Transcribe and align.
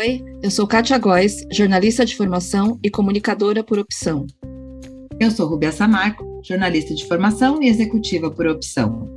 Oi, 0.00 0.24
eu 0.42 0.50
sou 0.50 0.66
Kátia 0.66 0.96
Góes, 0.96 1.46
jornalista 1.52 2.06
de 2.06 2.16
formação 2.16 2.78
e 2.82 2.88
comunicadora 2.88 3.62
por 3.62 3.78
opção. 3.78 4.26
Eu 5.20 5.30
sou 5.30 5.46
Rubia 5.46 5.70
Samarco, 5.70 6.24
jornalista 6.42 6.94
de 6.94 7.04
formação 7.04 7.62
e 7.62 7.68
executiva 7.68 8.30
por 8.30 8.46
opção. 8.46 9.14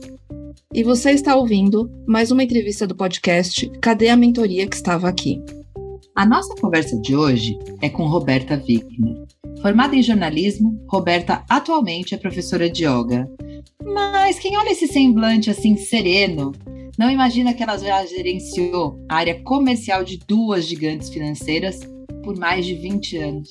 E 0.74 0.84
você 0.84 1.12
está 1.12 1.38
ouvindo 1.38 1.90
mais 2.06 2.32
uma 2.32 2.44
entrevista 2.44 2.86
do 2.86 2.98
podcast 2.98 3.72
Cadê 3.80 4.10
a 4.10 4.18
Mentoria 4.18 4.68
que 4.68 4.76
estava 4.76 5.08
aqui? 5.08 5.42
A 6.14 6.26
nossa 6.26 6.54
conversa 6.56 7.00
de 7.00 7.16
hoje 7.16 7.58
é 7.82 7.90
com 7.90 8.06
Roberta 8.06 8.58
Wigner. 8.58 9.24
Formada 9.62 9.96
em 9.96 10.04
jornalismo, 10.04 10.86
Roberta 10.90 11.46
atualmente 11.50 12.14
é 12.14 12.18
professora 12.18 12.70
de 12.70 12.84
yoga. 12.84 13.26
Mas 13.82 14.38
quem 14.38 14.58
olha 14.58 14.74
esse 14.74 14.88
semblante 14.88 15.50
assim 15.50 15.78
sereno, 15.78 16.52
não 17.04 17.12
imagina 17.12 17.54
que 17.54 17.62
ela 17.62 17.78
já 17.78 18.06
gerenciou 18.06 18.98
a 19.10 19.18
área 19.18 19.44
comercial 19.44 20.06
de 20.06 20.18
duas 20.26 20.66
gigantes 20.66 21.10
financeiras 21.10 21.82
por 22.24 22.38
mais 22.38 22.66
de 22.66 22.76
20 22.76 23.18
anos. 23.18 23.50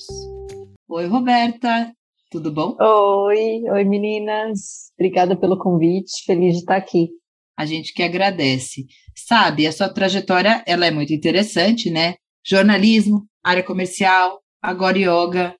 Oi, 0.89 1.05
Roberta, 1.05 1.93
tudo 2.31 2.51
bom? 2.51 2.75
Oi, 2.81 3.61
oi 3.69 3.83
meninas. 3.83 4.91
Obrigada 4.97 5.37
pelo 5.37 5.59
convite, 5.59 6.23
feliz 6.25 6.53
de 6.53 6.59
estar 6.61 6.77
aqui. 6.77 7.09
A 7.55 7.63
gente 7.63 7.93
que 7.93 8.01
agradece. 8.01 8.87
Sabe, 9.15 9.67
a 9.67 9.71
sua 9.71 9.87
trajetória, 9.87 10.63
ela 10.65 10.87
é 10.87 10.91
muito 10.91 11.13
interessante, 11.13 11.91
né? 11.91 12.15
Jornalismo, 12.43 13.27
área 13.43 13.61
comercial, 13.61 14.41
agora 14.63 14.97
yoga. 14.97 15.55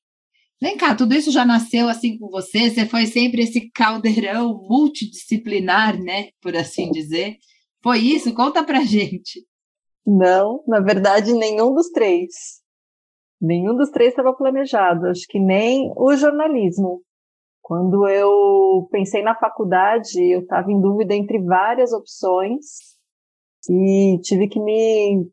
Vem 0.59 0.77
cá, 0.77 0.95
tudo 0.95 1.13
isso 1.13 1.29
já 1.29 1.45
nasceu 1.45 1.87
assim 1.87 2.17
com 2.17 2.27
você? 2.31 2.71
Você 2.71 2.87
foi 2.87 3.05
sempre 3.05 3.43
esse 3.43 3.70
caldeirão 3.70 4.65
multidisciplinar, 4.67 6.01
né? 6.01 6.29
Por 6.41 6.55
assim 6.55 6.89
dizer. 6.89 7.37
Foi 7.83 7.99
isso? 7.99 8.33
Conta 8.33 8.63
pra 8.63 8.79
gente. 8.81 9.45
Não, 10.07 10.63
na 10.65 10.79
verdade, 10.79 11.34
nenhum 11.34 11.73
dos 11.73 11.90
três. 11.90 12.62
Nenhum 13.41 13.75
dos 13.75 13.90
três 13.90 14.12
estava 14.12 14.34
planejado. 14.34 15.07
Acho 15.07 15.27
que 15.27 15.40
nem 15.40 15.91
o 15.98 16.15
jornalismo. 16.15 17.01
Quando 17.62 18.07
eu 18.07 18.87
pensei 18.90 19.21
na 19.21 19.35
faculdade, 19.35 20.21
eu 20.21 20.41
estava 20.41 20.71
em 20.71 20.79
dúvida 20.79 21.13
entre 21.13 21.41
várias 21.41 21.91
opções 21.93 22.65
e 23.70 24.20
tive 24.21 24.47
que 24.47 24.59
me, 24.59 25.29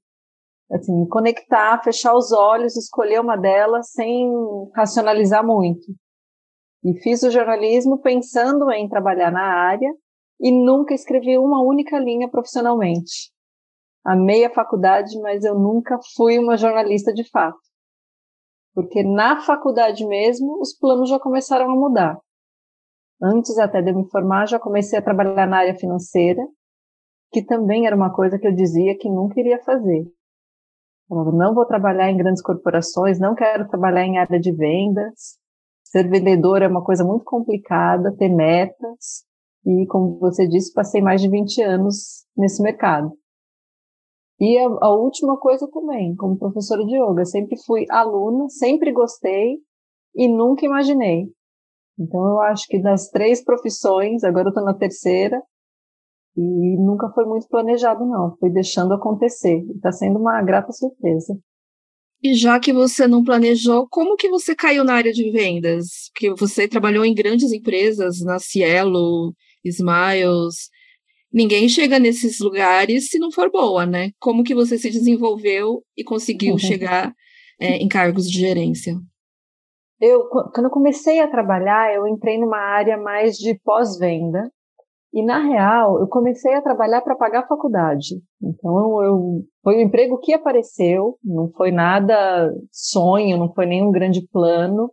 assim, 0.73 0.95
me 0.95 1.09
conectar, 1.09 1.83
fechar 1.83 2.15
os 2.15 2.33
olhos, 2.33 2.77
escolher 2.77 3.21
uma 3.21 3.37
delas 3.37 3.91
sem 3.91 4.29
racionalizar 4.75 5.45
muito. 5.45 5.87
E 6.85 7.01
fiz 7.01 7.23
o 7.23 7.31
jornalismo 7.31 7.99
pensando 7.99 8.71
em 8.71 8.89
trabalhar 8.89 9.31
na 9.31 9.43
área 9.43 9.93
e 10.41 10.51
nunca 10.51 10.95
escrevi 10.95 11.37
uma 11.37 11.63
única 11.63 11.99
linha 11.99 12.29
profissionalmente. 12.29 13.31
Amei 14.05 14.45
a 14.45 14.51
faculdade, 14.51 15.21
mas 15.21 15.45
eu 15.45 15.59
nunca 15.59 15.99
fui 16.17 16.39
uma 16.39 16.57
jornalista 16.57 17.13
de 17.13 17.29
fato. 17.29 17.59
Porque 18.75 19.03
na 19.03 19.41
faculdade 19.43 20.07
mesmo, 20.07 20.59
os 20.61 20.73
planos 20.77 21.11
já 21.11 21.19
começaram 21.21 21.71
a 21.71 21.77
mudar. 21.77 22.19
Antes 23.23 23.59
até 23.59 23.83
de 23.83 23.91
eu 23.91 23.97
me 23.97 24.09
formar, 24.09 24.47
já 24.47 24.59
comecei 24.59 24.99
a 24.99 25.03
trabalhar 25.03 25.47
na 25.47 25.59
área 25.59 25.75
financeira, 25.75 26.41
que 27.31 27.45
também 27.45 27.87
era 27.87 27.95
uma 27.95 28.13
coisa 28.13 28.39
que 28.39 28.47
eu 28.47 28.55
dizia 28.55 28.97
que 28.97 29.11
nunca 29.11 29.39
iria 29.39 29.63
fazer. 29.63 30.11
Não 31.11 31.55
vou 31.55 31.67
trabalhar 31.67 32.09
em 32.09 32.17
grandes 32.17 32.41
corporações, 32.41 33.19
não 33.19 33.35
quero 33.35 33.69
trabalhar 33.69 34.05
em 34.05 34.19
área 34.19 34.41
de 34.41 34.53
vendas. 34.53 35.39
Ser 35.83 36.09
vendedor 36.09 36.63
é 36.63 36.69
uma 36.69 36.85
coisa 36.85 37.05
muito 37.05 37.25
complicada, 37.25 38.17
ter 38.17 38.29
metas. 38.29 39.29
E, 39.65 39.87
como 39.87 40.19
você 40.19 40.49
disse, 40.49 40.73
passei 40.73 41.03
mais 41.03 41.21
de 41.21 41.29
20 41.29 41.63
anos 41.63 42.25
nesse 42.37 42.63
mercado. 42.63 43.13
E 44.41 44.59
a, 44.59 44.67
a, 44.81 44.95
última 44.95 45.39
coisa 45.39 45.69
também, 45.71 46.17
como 46.17 46.39
professora 46.39 46.85
de 46.85 46.97
yoga, 46.97 47.25
sempre 47.27 47.59
fui 47.67 47.85
aluna, 47.91 48.49
sempre 48.49 48.91
gostei 48.91 49.59
e 50.15 50.29
nunca 50.29 50.65
imaginei. 50.65 51.27
Então 51.99 52.25
eu 52.27 52.41
acho 52.41 52.67
que 52.67 52.81
das 52.81 53.11
três 53.11 53.45
profissões, 53.45 54.25
agora 54.25 54.47
eu 54.47 54.51
estou 54.51 54.65
na 54.65 54.73
terceira, 54.73 55.43
e 56.35 56.77
nunca 56.79 57.11
foi 57.11 57.27
muito 57.27 57.47
planejado 57.49 58.07
não, 58.07 58.35
fui 58.39 58.51
deixando 58.51 58.95
acontecer. 58.95 59.63
Está 59.75 59.93
sendo 59.93 60.19
uma 60.19 60.43
grata 60.43 60.73
surpresa. 60.73 61.39
E 62.23 62.35
já 62.35 62.61
que 62.61 62.73
você 62.73 63.07
não 63.07 63.25
planejou, 63.25 63.87
como 63.91 64.17
que 64.17 64.29
você 64.29 64.55
caiu 64.55 64.85
na 64.85 64.95
área 64.95 65.13
de 65.13 65.31
vendas? 65.31 66.11
Porque 66.13 66.33
você 66.35 66.69
trabalhou 66.69 67.05
em 67.05 67.15
grandes 67.15 67.51
empresas, 67.51 68.21
na 68.21 68.39
Cielo, 68.39 69.35
Smiles. 69.65 70.71
Ninguém 71.33 71.69
chega 71.69 71.99
nesses 71.99 72.41
lugares 72.41 73.09
se 73.09 73.19
não 73.19 73.31
for 73.31 73.51
boa, 73.51 73.87
né? 73.87 74.11
Como 74.19 74.43
que 74.43 74.55
você 74.55 74.77
se 74.77 74.91
desenvolveu 74.91 75.83
e 75.97 76.03
conseguiu 76.03 76.53
uhum. 76.53 76.59
chegar 76.59 77.15
é, 77.61 77.77
em 77.77 77.89
cargos 77.89 78.29
de 78.29 78.39
gerência? 78.39 78.95
Eu, 80.01 80.25
quando 80.53 80.65
eu 80.65 80.71
comecei 80.71 81.21
a 81.21 81.31
trabalhar, 81.31 81.95
eu 81.95 82.09
entrei 82.09 82.39
numa 82.39 82.57
área 82.57 82.97
mais 82.97 83.37
de 83.37 83.59
pós-venda. 83.63 84.51
E, 85.13 85.25
na 85.25 85.41
real, 85.41 86.01
eu 86.01 86.09
comecei 86.09 86.55
a 86.55 86.63
trabalhar 86.63 87.03
para 87.03 87.17
pagar 87.17 87.41
a 87.41 87.47
faculdade. 87.47 88.15
Então, 88.41 89.03
eu, 89.03 89.43
foi 89.63 89.77
um 89.77 89.81
emprego 89.81 90.19
que 90.19 90.33
apareceu, 90.33 91.19
não 91.23 91.51
foi 91.51 91.71
nada 91.73 92.53
sonho, 92.71 93.37
não 93.37 93.53
foi 93.53 93.67
nenhum 93.67 93.91
grande 93.91 94.27
plano. 94.33 94.91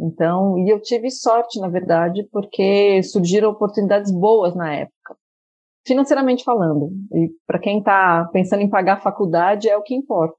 Então, 0.00 0.56
e 0.58 0.70
eu 0.70 0.80
tive 0.80 1.10
sorte, 1.10 1.60
na 1.60 1.68
verdade, 1.68 2.26
porque 2.32 3.02
surgiram 3.02 3.50
oportunidades 3.50 4.10
boas 4.10 4.54
na 4.56 4.74
época, 4.74 5.14
financeiramente 5.86 6.42
falando. 6.42 6.90
E 7.12 7.30
para 7.46 7.58
quem 7.58 7.80
está 7.80 8.26
pensando 8.32 8.62
em 8.62 8.70
pagar 8.70 8.94
a 8.94 9.00
faculdade, 9.00 9.68
é 9.68 9.76
o 9.76 9.82
que 9.82 9.94
importa. 9.94 10.38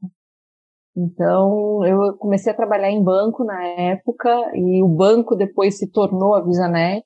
Então, 0.98 1.86
eu 1.86 2.18
comecei 2.18 2.52
a 2.52 2.56
trabalhar 2.56 2.90
em 2.90 3.04
banco 3.04 3.44
na 3.44 3.64
época, 3.64 4.30
e 4.56 4.82
o 4.82 4.88
banco 4.88 5.36
depois 5.36 5.78
se 5.78 5.90
tornou 5.90 6.36
a 6.36 6.42
Visanet, 6.42 7.06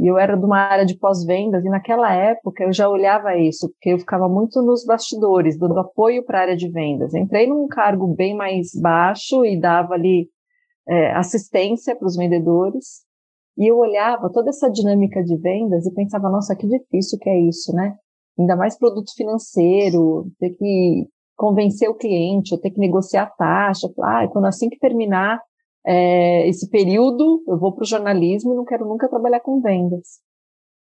e 0.00 0.06
eu 0.06 0.18
era 0.18 0.36
de 0.36 0.44
uma 0.44 0.58
área 0.58 0.86
de 0.86 0.98
pós-vendas, 0.98 1.64
e 1.64 1.68
naquela 1.68 2.12
época 2.12 2.64
eu 2.64 2.72
já 2.72 2.88
olhava 2.88 3.36
isso, 3.36 3.68
porque 3.68 3.90
eu 3.90 3.98
ficava 3.98 4.26
muito 4.26 4.62
nos 4.62 4.86
bastidores, 4.86 5.58
dando 5.58 5.78
apoio 5.78 6.24
para 6.24 6.38
a 6.38 6.42
área 6.42 6.56
de 6.56 6.68
vendas. 6.70 7.14
Entrei 7.14 7.46
num 7.46 7.68
cargo 7.68 8.06
bem 8.06 8.34
mais 8.34 8.70
baixo 8.74 9.44
e 9.44 9.60
dava 9.60 9.94
ali 9.94 10.28
é, 10.88 11.12
assistência 11.12 11.96
para 11.96 12.06
os 12.06 12.16
vendedores. 12.16 13.02
E 13.56 13.70
eu 13.70 13.76
olhava 13.76 14.30
toda 14.30 14.50
essa 14.50 14.70
dinâmica 14.70 15.22
de 15.22 15.36
vendas 15.36 15.86
e 15.86 15.92
pensava, 15.92 16.30
nossa, 16.30 16.56
que 16.56 16.66
difícil 16.66 17.18
que 17.18 17.28
é 17.28 17.38
isso, 17.40 17.72
né? 17.74 17.96
Ainda 18.38 18.56
mais 18.56 18.78
produto 18.78 19.12
financeiro, 19.14 20.30
ter 20.38 20.50
que 20.50 21.06
convencer 21.36 21.88
o 21.88 21.94
cliente, 21.94 22.58
ter 22.60 22.70
que 22.70 22.80
negociar 22.80 23.24
a 23.24 23.30
taxa. 23.30 23.88
Ah, 24.02 24.26
quando 24.28 24.46
assim 24.46 24.70
que 24.70 24.78
terminar 24.78 25.40
é, 25.86 26.48
esse 26.48 26.70
período, 26.70 27.42
eu 27.46 27.58
vou 27.58 27.72
para 27.74 27.82
o 27.82 27.86
jornalismo 27.86 28.52
e 28.52 28.56
não 28.56 28.64
quero 28.64 28.86
nunca 28.86 29.08
trabalhar 29.08 29.40
com 29.40 29.60
vendas. 29.60 30.20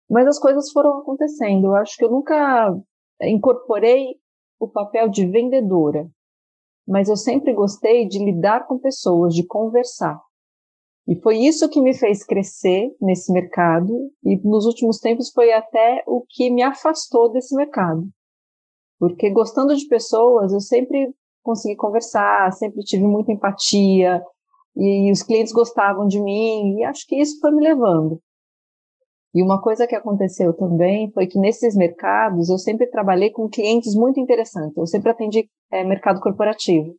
Mas 0.09 0.27
as 0.27 0.39
coisas 0.39 0.71
foram 0.71 0.99
acontecendo. 0.99 1.67
Eu 1.67 1.75
acho 1.75 1.95
que 1.97 2.05
eu 2.05 2.11
nunca 2.11 2.75
incorporei 3.21 4.15
o 4.59 4.67
papel 4.67 5.09
de 5.09 5.25
vendedora 5.27 6.07
mas 6.87 7.09
eu 7.09 7.15
sempre 7.15 7.53
gostei 7.53 8.07
de 8.07 8.23
lidar 8.23 8.67
com 8.67 8.77
pessoas, 8.77 9.33
de 9.33 9.45
conversar. 9.45 10.19
E 11.07 11.15
foi 11.21 11.37
isso 11.37 11.69
que 11.69 11.81
me 11.81 11.93
fez 11.93 12.23
crescer 12.23 12.95
nesse 12.99 13.31
mercado, 13.31 13.93
e 14.23 14.37
nos 14.37 14.65
últimos 14.65 14.99
tempos 14.99 15.31
foi 15.31 15.53
até 15.53 16.03
o 16.07 16.23
que 16.27 16.49
me 16.49 16.63
afastou 16.63 17.31
desse 17.31 17.55
mercado. 17.55 18.07
Porque 18.99 19.29
gostando 19.29 19.75
de 19.75 19.87
pessoas, 19.87 20.51
eu 20.51 20.59
sempre 20.59 21.13
consegui 21.43 21.75
conversar, 21.75 22.51
sempre 22.53 22.81
tive 22.83 23.03
muita 23.03 23.31
empatia, 23.31 24.23
e 24.75 25.11
os 25.11 25.21
clientes 25.21 25.53
gostavam 25.53 26.07
de 26.07 26.19
mim, 26.21 26.77
e 26.77 26.83
acho 26.83 27.05
que 27.07 27.15
isso 27.15 27.39
foi 27.39 27.51
me 27.51 27.63
levando. 27.63 28.19
E 29.35 29.43
uma 29.43 29.61
coisa 29.61 29.85
que 29.85 29.93
aconteceu 29.93 30.53
também 30.53 31.11
foi 31.11 31.27
que 31.27 31.37
nesses 31.37 31.75
mercados 31.75 32.49
eu 32.49 32.57
sempre 32.57 32.87
trabalhei 32.87 33.29
com 33.29 33.49
clientes 33.49 33.93
muito 33.93 34.17
interessantes. 34.17 34.77
Eu 34.77 34.87
sempre 34.87 35.11
atendi 35.11 35.49
é, 35.69 35.83
mercado 35.83 36.21
corporativo. 36.21 36.95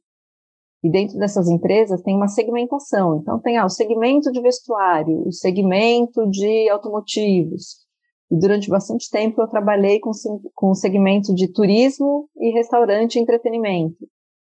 E 0.85 0.91
dentro 0.91 1.19
dessas 1.19 1.49
empresas 1.49 2.03
tem 2.03 2.15
uma 2.15 2.29
segmentação. 2.29 3.17
Então 3.17 3.41
tem 3.41 3.57
ah, 3.57 3.65
o 3.65 3.71
segmento 3.71 4.31
de 4.31 4.43
vestuário, 4.43 5.27
o 5.27 5.33
segmento 5.33 6.29
de 6.29 6.69
automotivos. 6.69 7.87
E 8.31 8.39
durante 8.39 8.69
bastante 8.69 9.09
tempo 9.11 9.41
eu 9.41 9.49
trabalhei 9.49 9.99
com, 9.99 10.11
com 10.55 10.71
o 10.73 10.75
segmento 10.75 11.35
de 11.35 11.51
turismo 11.51 12.29
e 12.37 12.51
restaurante 12.51 13.17
e 13.17 13.19
entretenimento. 13.19 14.07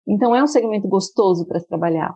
Então 0.08 0.36
é 0.36 0.42
um 0.42 0.48
segmento 0.48 0.88
gostoso 0.88 1.46
para 1.46 1.60
se 1.60 1.68
trabalhar. 1.68 2.16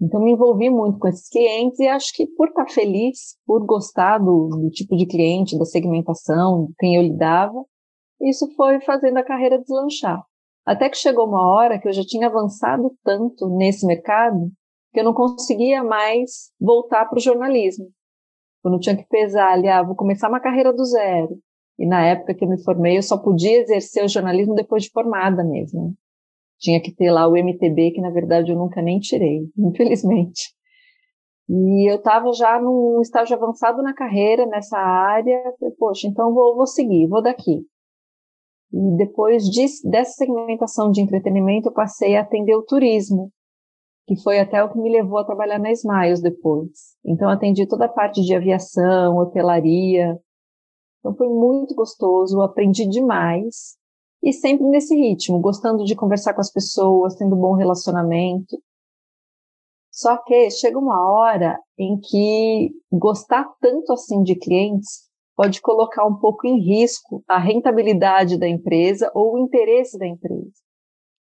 Então, 0.00 0.20
me 0.20 0.32
envolvi 0.32 0.68
muito 0.70 0.98
com 0.98 1.08
esses 1.08 1.28
clientes 1.28 1.78
e 1.78 1.86
acho 1.86 2.12
que 2.14 2.26
por 2.26 2.48
estar 2.48 2.68
feliz, 2.68 3.36
por 3.46 3.64
gostar 3.64 4.18
do, 4.18 4.48
do 4.48 4.70
tipo 4.70 4.96
de 4.96 5.06
cliente, 5.06 5.58
da 5.58 5.64
segmentação, 5.64 6.68
quem 6.78 6.96
eu 6.96 7.02
lidava, 7.02 7.64
isso 8.20 8.46
foi 8.56 8.80
fazendo 8.80 9.18
a 9.18 9.24
carreira 9.24 9.58
deslanchar. 9.58 10.22
Até 10.66 10.88
que 10.88 10.96
chegou 10.96 11.26
uma 11.26 11.54
hora 11.54 11.78
que 11.78 11.86
eu 11.86 11.92
já 11.92 12.02
tinha 12.02 12.26
avançado 12.26 12.90
tanto 13.04 13.48
nesse 13.50 13.86
mercado 13.86 14.50
que 14.92 15.00
eu 15.00 15.04
não 15.04 15.12
conseguia 15.12 15.82
mais 15.82 16.52
voltar 16.58 17.06
para 17.06 17.18
o 17.18 17.20
jornalismo. 17.20 17.86
Eu 18.64 18.70
não 18.70 18.78
tinha 18.78 18.96
que 18.96 19.06
pesar 19.08 19.52
ali, 19.52 19.68
ah, 19.68 19.82
vou 19.82 19.94
começar 19.94 20.28
uma 20.28 20.40
carreira 20.40 20.72
do 20.72 20.84
zero. 20.84 21.36
E 21.78 21.86
na 21.86 22.06
época 22.06 22.34
que 22.34 22.44
eu 22.44 22.48
me 22.48 22.62
formei, 22.62 22.96
eu 22.96 23.02
só 23.02 23.18
podia 23.18 23.60
exercer 23.60 24.04
o 24.04 24.08
jornalismo 24.08 24.54
depois 24.54 24.84
de 24.84 24.90
formada 24.90 25.44
mesmo. 25.44 25.94
Tinha 26.64 26.80
que 26.80 26.94
ter 26.94 27.10
lá 27.10 27.28
o 27.28 27.36
MTB, 27.36 27.90
que 27.90 28.00
na 28.00 28.08
verdade 28.08 28.50
eu 28.50 28.56
nunca 28.56 28.80
nem 28.80 28.98
tirei, 28.98 29.42
infelizmente. 29.58 30.54
E 31.46 31.92
eu 31.92 31.96
estava 31.96 32.32
já 32.32 32.58
num 32.58 33.02
estágio 33.02 33.36
avançado 33.36 33.82
na 33.82 33.92
carreira, 33.92 34.46
nessa 34.46 34.78
área. 34.78 35.38
Falei, 35.60 35.74
Poxa, 35.78 36.08
então 36.08 36.32
vou, 36.32 36.56
vou 36.56 36.66
seguir, 36.66 37.06
vou 37.06 37.22
daqui. 37.22 37.66
E 38.72 38.96
depois 38.96 39.44
de, 39.44 39.66
dessa 39.90 40.12
segmentação 40.12 40.90
de 40.90 41.02
entretenimento, 41.02 41.68
eu 41.68 41.72
passei 41.72 42.16
a 42.16 42.22
atender 42.22 42.56
o 42.56 42.64
turismo, 42.64 43.30
que 44.06 44.16
foi 44.22 44.40
até 44.40 44.64
o 44.64 44.72
que 44.72 44.78
me 44.78 44.90
levou 44.90 45.18
a 45.18 45.24
trabalhar 45.24 45.58
na 45.58 45.70
Smiles 45.70 46.22
depois. 46.22 46.96
Então, 47.04 47.28
atendi 47.28 47.68
toda 47.68 47.84
a 47.84 47.92
parte 47.92 48.22
de 48.22 48.34
aviação, 48.34 49.18
hotelaria. 49.18 50.18
Então, 50.98 51.14
foi 51.14 51.28
muito 51.28 51.74
gostoso, 51.74 52.40
aprendi 52.40 52.88
demais. 52.88 53.76
E 54.24 54.32
sempre 54.32 54.66
nesse 54.66 54.96
ritmo, 54.96 55.38
gostando 55.38 55.84
de 55.84 55.94
conversar 55.94 56.32
com 56.32 56.40
as 56.40 56.50
pessoas, 56.50 57.14
tendo 57.14 57.36
um 57.36 57.40
bom 57.40 57.52
relacionamento. 57.52 58.56
Só 59.92 60.16
que 60.16 60.50
chega 60.50 60.78
uma 60.78 61.12
hora 61.12 61.60
em 61.78 62.00
que 62.00 62.70
gostar 62.90 63.46
tanto 63.60 63.92
assim 63.92 64.22
de 64.22 64.34
clientes 64.34 65.10
pode 65.36 65.60
colocar 65.60 66.06
um 66.06 66.18
pouco 66.18 66.46
em 66.46 66.58
risco 66.58 67.22
a 67.28 67.38
rentabilidade 67.38 68.38
da 68.38 68.48
empresa 68.48 69.10
ou 69.14 69.34
o 69.34 69.38
interesse 69.38 69.98
da 69.98 70.06
empresa. 70.06 70.54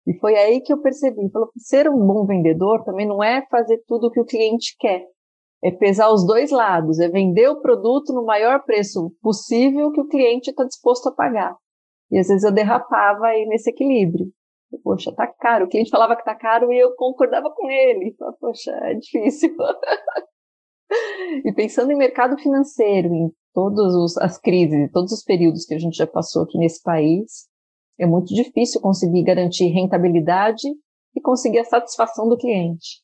E 0.08 0.18
foi 0.20 0.38
aí 0.38 0.62
que 0.62 0.72
eu 0.72 0.82
percebi, 0.82 1.30
falou, 1.30 1.50
ser 1.58 1.90
um 1.90 2.08
bom 2.08 2.26
vendedor 2.26 2.86
também 2.86 3.06
não 3.06 3.22
é 3.22 3.46
fazer 3.52 3.84
tudo 3.86 4.08
o 4.08 4.12
que 4.12 4.22
o 4.22 4.26
cliente 4.26 4.78
quer, 4.80 5.06
é 5.62 5.72
pesar 5.72 6.10
os 6.10 6.26
dois 6.26 6.52
lados, 6.52 7.00
é 7.02 7.10
vender 7.10 7.50
o 7.50 7.60
produto 7.60 8.14
no 8.14 8.24
maior 8.24 8.64
preço 8.64 9.12
possível 9.22 9.92
que 9.92 10.00
o 10.00 10.08
cliente 10.08 10.52
está 10.52 10.64
disposto 10.64 11.10
a 11.10 11.12
pagar. 11.12 11.54
E 12.12 12.18
às 12.18 12.28
vezes 12.28 12.44
eu 12.44 12.52
derrapava 12.52 13.28
aí 13.28 13.46
nesse 13.46 13.70
equilíbrio. 13.70 14.28
Poxa, 14.84 15.14
tá 15.14 15.28
caro. 15.28 15.66
O 15.66 15.70
cliente 15.70 15.90
falava 15.90 16.16
que 16.16 16.24
tá 16.24 16.36
caro 16.36 16.72
e 16.72 16.80
eu 16.80 16.96
concordava 16.96 17.50
com 17.52 17.70
ele. 17.70 18.16
Poxa, 18.40 18.72
é 18.72 18.96
difícil. 18.96 19.56
e 21.46 21.52
pensando 21.54 21.92
em 21.92 21.98
mercado 21.98 22.38
financeiro, 22.38 23.14
em 23.14 23.32
todas 23.54 24.18
as 24.18 24.38
crises, 24.38 24.92
todos 24.92 25.12
os 25.12 25.24
períodos 25.24 25.66
que 25.66 25.74
a 25.74 25.80
gente 25.80 25.98
já 25.98 26.08
passou 26.08 26.44
aqui 26.44 26.58
nesse 26.58 26.82
país, 26.82 27.48
é 28.00 28.06
muito 28.06 28.34
difícil 28.34 28.80
conseguir 28.82 29.24
garantir 29.24 29.68
rentabilidade 29.68 30.68
e 31.16 31.22
conseguir 31.22 31.60
a 31.60 31.66
satisfação 31.66 32.30
do 32.30 32.38
cliente. 32.38 33.02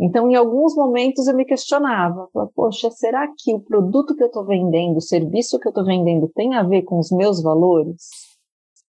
Então, 0.00 0.30
em 0.30 0.36
alguns 0.36 0.76
momentos 0.76 1.26
eu 1.26 1.34
me 1.34 1.44
questionava, 1.44 2.28
falava, 2.32 2.52
poxa, 2.54 2.88
será 2.90 3.26
que 3.36 3.52
o 3.52 3.60
produto 3.60 4.14
que 4.14 4.22
eu 4.22 4.28
estou 4.28 4.46
vendendo, 4.46 4.98
o 4.98 5.00
serviço 5.00 5.58
que 5.58 5.66
eu 5.66 5.70
estou 5.70 5.84
vendendo 5.84 6.28
tem 6.34 6.54
a 6.54 6.62
ver 6.62 6.82
com 6.82 6.98
os 6.98 7.10
meus 7.10 7.42
valores? 7.42 8.27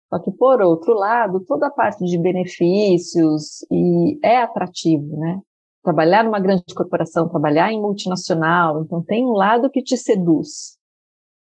Só 0.08 0.19
que, 0.19 0.31
por 0.31 0.62
outro 0.62 0.94
lado, 0.94 1.44
toda 1.44 1.66
a 1.66 1.70
parte 1.70 2.05
de 2.05 2.19
benefícios 2.19 3.64
e 3.70 4.19
é 4.22 4.38
atrativo, 4.38 5.19
né? 5.19 5.40
Trabalhar 5.82 6.25
numa 6.25 6.40
grande 6.40 6.64
corporação, 6.75 7.28
trabalhar 7.28 7.70
em 7.72 7.81
multinacional, 7.81 8.82
então 8.82 9.02
tem 9.02 9.25
um 9.25 9.32
lado 9.32 9.70
que 9.70 9.82
te 9.82 9.96
seduz. 9.96 10.78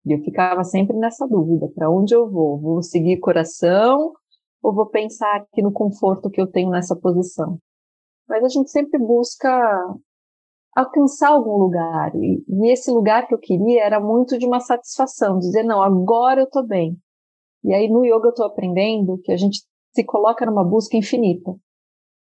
E 0.06 0.14
eu 0.14 0.19
ficava 0.19 0.64
sempre 0.64 0.96
nessa 0.98 1.28
dúvida, 1.28 1.68
para 1.74 1.90
onde 1.90 2.14
eu 2.14 2.30
vou? 2.30 2.60
Vou 2.60 2.81
seguir 2.81 3.19
coração 3.19 4.14
ou 4.62 4.74
vou 4.74 4.86
pensar 4.88 5.36
aqui 5.38 5.62
no 5.62 5.72
conforto 5.72 6.30
que 6.30 6.42
eu 6.42 6.48
tenho 6.48 6.70
nessa 6.70 6.96
posição? 6.96 7.58
Mas 8.28 8.44
a 8.44 8.50
gente 8.50 8.70
sempre 8.70 9.00
busca 9.00 9.50
alcançar 10.75 11.30
algum 11.30 11.58
lugar. 11.58 12.13
E, 12.16 12.44
esse 12.72 12.92
lugar 12.92 13.28
que 13.28 13.34
eu 13.34 13.40
queria 13.40 13.84
era 13.84 14.00
muito 14.00 14.38
de 14.38 14.46
uma 14.46 14.60
satisfação, 14.60 15.40
dizer, 15.40 15.63
não, 15.63 15.81
agora 15.81 16.42
eu 16.42 16.46
estou 16.46 16.66
bem. 16.66 16.98
E 17.63 17.74
aí 17.74 17.89
no 17.89 18.06
yoga 18.06 18.27
eu 18.27 18.30
estou 18.30 18.45
aprendendo 18.45 19.19
que 19.24 19.31
a 19.31 19.38
gente 19.38 19.62
se 19.94 20.04
coloca 20.04 20.45
numa 20.45 20.63
busca 20.63 20.95
infinita. 20.98 21.56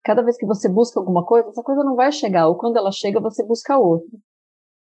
Cada 0.03 0.21
vez 0.21 0.37
que 0.37 0.45
você 0.45 0.69
busca 0.69 0.99
alguma 0.99 1.25
coisa, 1.25 1.49
essa 1.49 1.63
coisa 1.63 1.83
não 1.83 1.95
vai 1.95 2.11
chegar, 2.11 2.47
ou 2.47 2.57
quando 2.57 2.77
ela 2.77 2.91
chega, 2.91 3.19
você 3.19 3.43
busca 3.43 3.77
outra. 3.77 4.17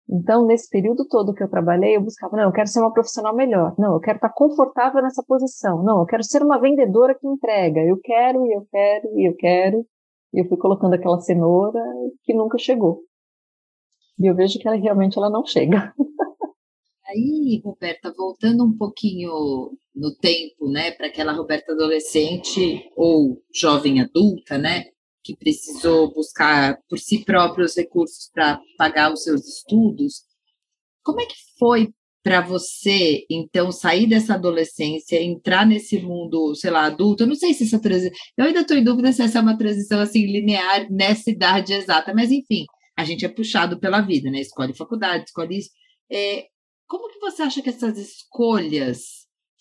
Então, 0.10 0.46
nesse 0.46 0.70
período 0.70 1.08
todo 1.08 1.34
que 1.34 1.42
eu 1.42 1.50
trabalhei, 1.50 1.96
eu 1.96 2.02
buscava, 2.02 2.36
não, 2.36 2.44
eu 2.44 2.52
quero 2.52 2.68
ser 2.68 2.82
uma 2.82 2.92
profissional 2.92 3.34
melhor. 3.34 3.74
Não, 3.78 3.94
eu 3.94 4.00
quero 4.00 4.18
estar 4.18 4.30
confortável 4.30 5.02
nessa 5.02 5.24
posição. 5.26 5.82
Não, 5.82 6.00
eu 6.00 6.06
quero 6.06 6.24
ser 6.24 6.44
uma 6.44 6.60
vendedora 6.60 7.16
que 7.16 7.28
entrega. 7.28 7.80
Eu 7.82 7.98
quero, 8.04 8.46
e 8.46 8.54
eu 8.54 8.66
quero, 8.70 9.20
e 9.20 9.30
eu 9.30 9.36
quero. 9.36 9.86
E 10.34 10.42
eu 10.42 10.48
fui 10.48 10.58
colocando 10.58 10.94
aquela 10.94 11.20
cenoura 11.20 11.80
que 12.24 12.34
nunca 12.34 12.58
chegou. 12.58 13.02
E 14.20 14.28
eu 14.30 14.36
vejo 14.36 14.60
que 14.60 14.68
ela 14.68 14.78
realmente 14.78 15.18
ela 15.18 15.30
não 15.30 15.46
chega. 15.46 15.94
Aí, 17.14 17.62
Roberta, 17.64 18.12
voltando 18.12 18.66
um 18.66 18.76
pouquinho 18.76 19.78
no 19.96 20.16
tempo, 20.16 20.68
né, 20.68 20.92
para 20.92 21.08
aquela 21.08 21.32
Roberta 21.32 21.74
adolescente 21.74 22.90
ou 22.96 23.40
jovem 23.54 24.02
adulta, 24.02 24.58
né, 24.58 24.86
que 25.24 25.36
precisou 25.36 26.12
buscar 26.12 26.80
por 26.90 26.98
si 26.98 27.24
própria 27.24 27.66
os 27.66 27.76
recursos 27.76 28.30
para 28.34 28.60
pagar 28.78 29.14
os 29.14 29.24
seus 29.24 29.48
estudos. 29.48 30.24
Como 31.04 31.22
é 31.22 31.26
que 31.26 31.36
foi 31.60 31.94
para 32.24 32.42
você, 32.42 33.26
então, 33.30 33.72
sair 33.72 34.08
dessa 34.08 34.34
adolescência, 34.36 35.22
entrar 35.22 35.68
nesse 35.68 36.02
mundo, 36.02 36.56
sei 36.56 36.72
lá, 36.72 36.86
adulto? 36.86 37.24
Eu 37.24 37.28
não 37.28 37.36
sei 37.36 37.54
se 37.54 37.66
essa 37.66 37.80
transição. 37.80 38.18
Eu 38.38 38.46
ainda 38.46 38.62
estou 38.62 38.78
em 38.78 38.84
dúvida 38.84 39.12
se 39.12 39.22
essa 39.22 39.40
é 39.40 39.42
uma 39.42 39.58
transição 39.58 40.00
assim 40.00 40.26
linear 40.26 40.90
nessa 40.90 41.30
idade 41.30 41.74
exata, 41.74 42.14
mas 42.14 42.32
enfim, 42.32 42.66
a 42.98 43.04
gente 43.04 43.26
é 43.26 43.30
puxado 43.30 43.80
pela 43.80 44.02
vida, 44.02 44.32
né? 44.32 44.40
Escolhe 44.40 44.74
faculdade, 44.74 45.26
escolhe 45.26 45.60
isso. 45.60 45.70
É, 46.10 46.48
como 46.94 47.10
que 47.10 47.20
você 47.20 47.42
acha 47.42 47.60
que 47.60 47.70
essas 47.70 47.98
escolhas 47.98 49.00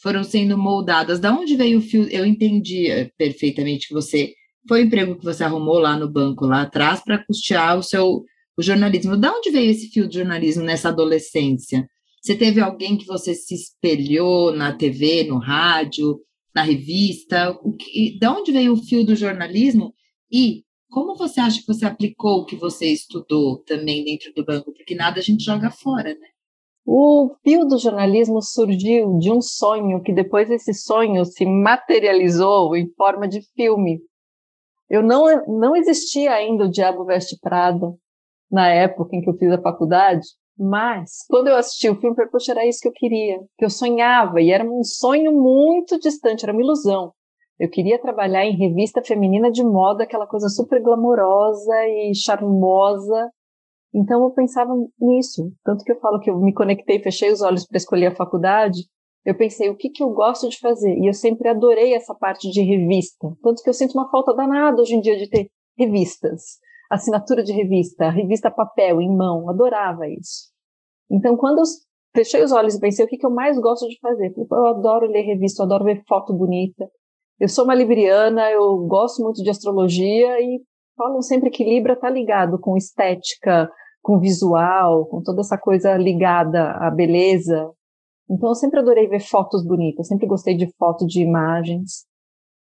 foram 0.02 0.22
sendo 0.22 0.58
moldadas? 0.58 1.18
Da 1.18 1.34
onde 1.34 1.56
veio 1.56 1.78
o 1.78 1.80
fio? 1.80 2.06
Eu 2.10 2.26
entendi 2.26 2.90
eh, 2.90 3.10
perfeitamente 3.16 3.88
que 3.88 3.94
você 3.94 4.34
foi 4.68 4.82
o 4.82 4.84
emprego 4.84 5.18
que 5.18 5.24
você 5.24 5.42
arrumou 5.42 5.78
lá 5.78 5.96
no 5.96 6.12
banco 6.12 6.44
lá 6.44 6.60
atrás 6.60 7.02
para 7.02 7.24
custear 7.24 7.78
o 7.78 7.82
seu 7.82 8.22
o 8.54 8.62
jornalismo. 8.62 9.16
Da 9.16 9.32
onde 9.32 9.50
veio 9.50 9.70
esse 9.70 9.88
fio 9.88 10.06
de 10.06 10.16
jornalismo 10.16 10.62
nessa 10.62 10.90
adolescência? 10.90 11.88
Você 12.22 12.34
teve 12.34 12.60
alguém 12.60 12.98
que 12.98 13.06
você 13.06 13.34
se 13.34 13.54
espelhou 13.54 14.54
na 14.54 14.76
TV, 14.76 15.24
no 15.24 15.38
rádio, 15.38 16.20
na 16.54 16.60
revista? 16.62 17.58
O 17.62 17.72
que, 17.72 18.18
da 18.20 18.30
onde 18.30 18.52
veio 18.52 18.74
o 18.74 18.84
fio 18.84 19.06
do 19.06 19.16
jornalismo? 19.16 19.94
E 20.30 20.64
como 20.90 21.16
você 21.16 21.40
acha 21.40 21.60
que 21.60 21.66
você 21.66 21.86
aplicou 21.86 22.40
o 22.40 22.44
que 22.44 22.56
você 22.56 22.92
estudou 22.92 23.56
também 23.64 24.04
dentro 24.04 24.34
do 24.34 24.44
banco? 24.44 24.70
Porque 24.74 24.94
nada 24.94 25.18
a 25.18 25.22
gente 25.22 25.42
joga 25.42 25.70
fora, 25.70 26.10
né? 26.10 26.31
O 26.84 27.36
fio 27.42 27.64
do 27.64 27.78
jornalismo 27.78 28.42
surgiu 28.42 29.16
de 29.18 29.30
um 29.30 29.40
sonho 29.40 30.02
que 30.02 30.12
depois 30.12 30.50
esse 30.50 30.74
sonho 30.74 31.24
se 31.24 31.46
materializou 31.46 32.74
em 32.76 32.92
forma 32.94 33.28
de 33.28 33.40
filme. 33.54 34.00
Eu 34.90 35.02
não, 35.02 35.24
não 35.46 35.76
existia 35.76 36.32
ainda 36.32 36.64
o 36.64 36.70
Diabo 36.70 37.04
Veste 37.04 37.38
Prada 37.40 37.94
na 38.50 38.68
época 38.68 39.16
em 39.16 39.22
que 39.22 39.30
eu 39.30 39.38
fiz 39.38 39.50
a 39.50 39.62
faculdade, 39.62 40.26
mas 40.58 41.24
quando 41.28 41.48
eu 41.48 41.56
assisti 41.56 41.88
o 41.88 41.98
filme, 41.98 42.14
poxa, 42.30 42.52
era 42.52 42.66
isso 42.66 42.80
que 42.82 42.88
eu 42.88 42.92
queria, 42.92 43.38
que 43.56 43.64
eu 43.64 43.70
sonhava, 43.70 44.40
e 44.40 44.50
era 44.50 44.64
um 44.64 44.84
sonho 44.84 45.32
muito 45.32 45.98
distante, 45.98 46.44
era 46.44 46.52
uma 46.52 46.62
ilusão. 46.62 47.12
Eu 47.58 47.70
queria 47.70 48.00
trabalhar 48.00 48.44
em 48.44 48.56
revista 48.56 49.02
feminina 49.02 49.50
de 49.50 49.64
moda, 49.64 50.04
aquela 50.04 50.26
coisa 50.26 50.48
super 50.48 50.82
glamourosa 50.82 51.74
e 51.86 52.14
charmosa, 52.14 53.30
então 53.94 54.22
eu 54.24 54.30
pensava 54.30 54.72
nisso, 55.00 55.52
tanto 55.64 55.84
que 55.84 55.92
eu 55.92 56.00
falo 56.00 56.20
que 56.20 56.30
eu 56.30 56.38
me 56.38 56.52
conectei, 56.52 56.98
fechei 56.98 57.30
os 57.30 57.42
olhos 57.42 57.66
para 57.66 57.76
escolher 57.76 58.06
a 58.06 58.14
faculdade, 58.14 58.80
eu 59.24 59.36
pensei 59.36 59.68
o 59.68 59.76
que, 59.76 59.90
que 59.90 60.02
eu 60.02 60.10
gosto 60.10 60.48
de 60.48 60.58
fazer, 60.58 60.96
e 60.96 61.06
eu 61.06 61.12
sempre 61.12 61.48
adorei 61.48 61.94
essa 61.94 62.14
parte 62.14 62.50
de 62.50 62.62
revista, 62.62 63.28
tanto 63.42 63.62
que 63.62 63.68
eu 63.68 63.74
sinto 63.74 63.92
uma 63.92 64.10
falta 64.10 64.34
danada 64.34 64.80
hoje 64.80 64.94
em 64.94 65.00
dia 65.00 65.16
de 65.16 65.28
ter 65.28 65.48
revistas, 65.78 66.42
assinatura 66.90 67.42
de 67.42 67.52
revista, 67.52 68.10
revista 68.10 68.50
papel, 68.50 69.00
em 69.00 69.14
mão, 69.14 69.48
adorava 69.48 70.08
isso. 70.08 70.50
Então 71.10 71.36
quando 71.36 71.58
eu 71.58 71.64
fechei 72.14 72.42
os 72.42 72.52
olhos 72.52 72.74
e 72.74 72.80
pensei 72.80 73.04
o 73.04 73.08
que, 73.08 73.16
que 73.16 73.26
eu 73.26 73.30
mais 73.30 73.58
gosto 73.58 73.86
de 73.88 73.98
fazer, 74.00 74.32
eu 74.36 74.66
adoro 74.66 75.06
ler 75.06 75.22
revista, 75.22 75.62
eu 75.62 75.66
adoro 75.66 75.84
ver 75.84 76.02
foto 76.08 76.34
bonita, 76.34 76.88
eu 77.38 77.48
sou 77.48 77.64
uma 77.64 77.74
libriana, 77.74 78.50
eu 78.50 78.78
gosto 78.86 79.22
muito 79.22 79.42
de 79.42 79.50
astrologia 79.50 80.40
e 80.40 80.62
falam 80.96 81.20
sempre 81.20 81.50
que 81.50 81.64
Libra 81.64 81.94
está 81.94 82.08
ligado 82.08 82.58
com 82.58 82.76
estética, 82.76 83.68
com 84.02 84.18
visual, 84.18 85.06
com 85.06 85.22
toda 85.22 85.40
essa 85.40 85.56
coisa 85.56 85.96
ligada 85.96 86.72
à 86.72 86.90
beleza. 86.90 87.70
Então 88.28 88.50
eu 88.50 88.54
sempre 88.54 88.80
adorei 88.80 89.06
ver 89.06 89.20
fotos 89.20 89.64
bonitas, 89.64 90.08
sempre 90.08 90.26
gostei 90.26 90.56
de 90.56 90.70
foto 90.76 91.06
de 91.06 91.22
imagens. 91.22 92.04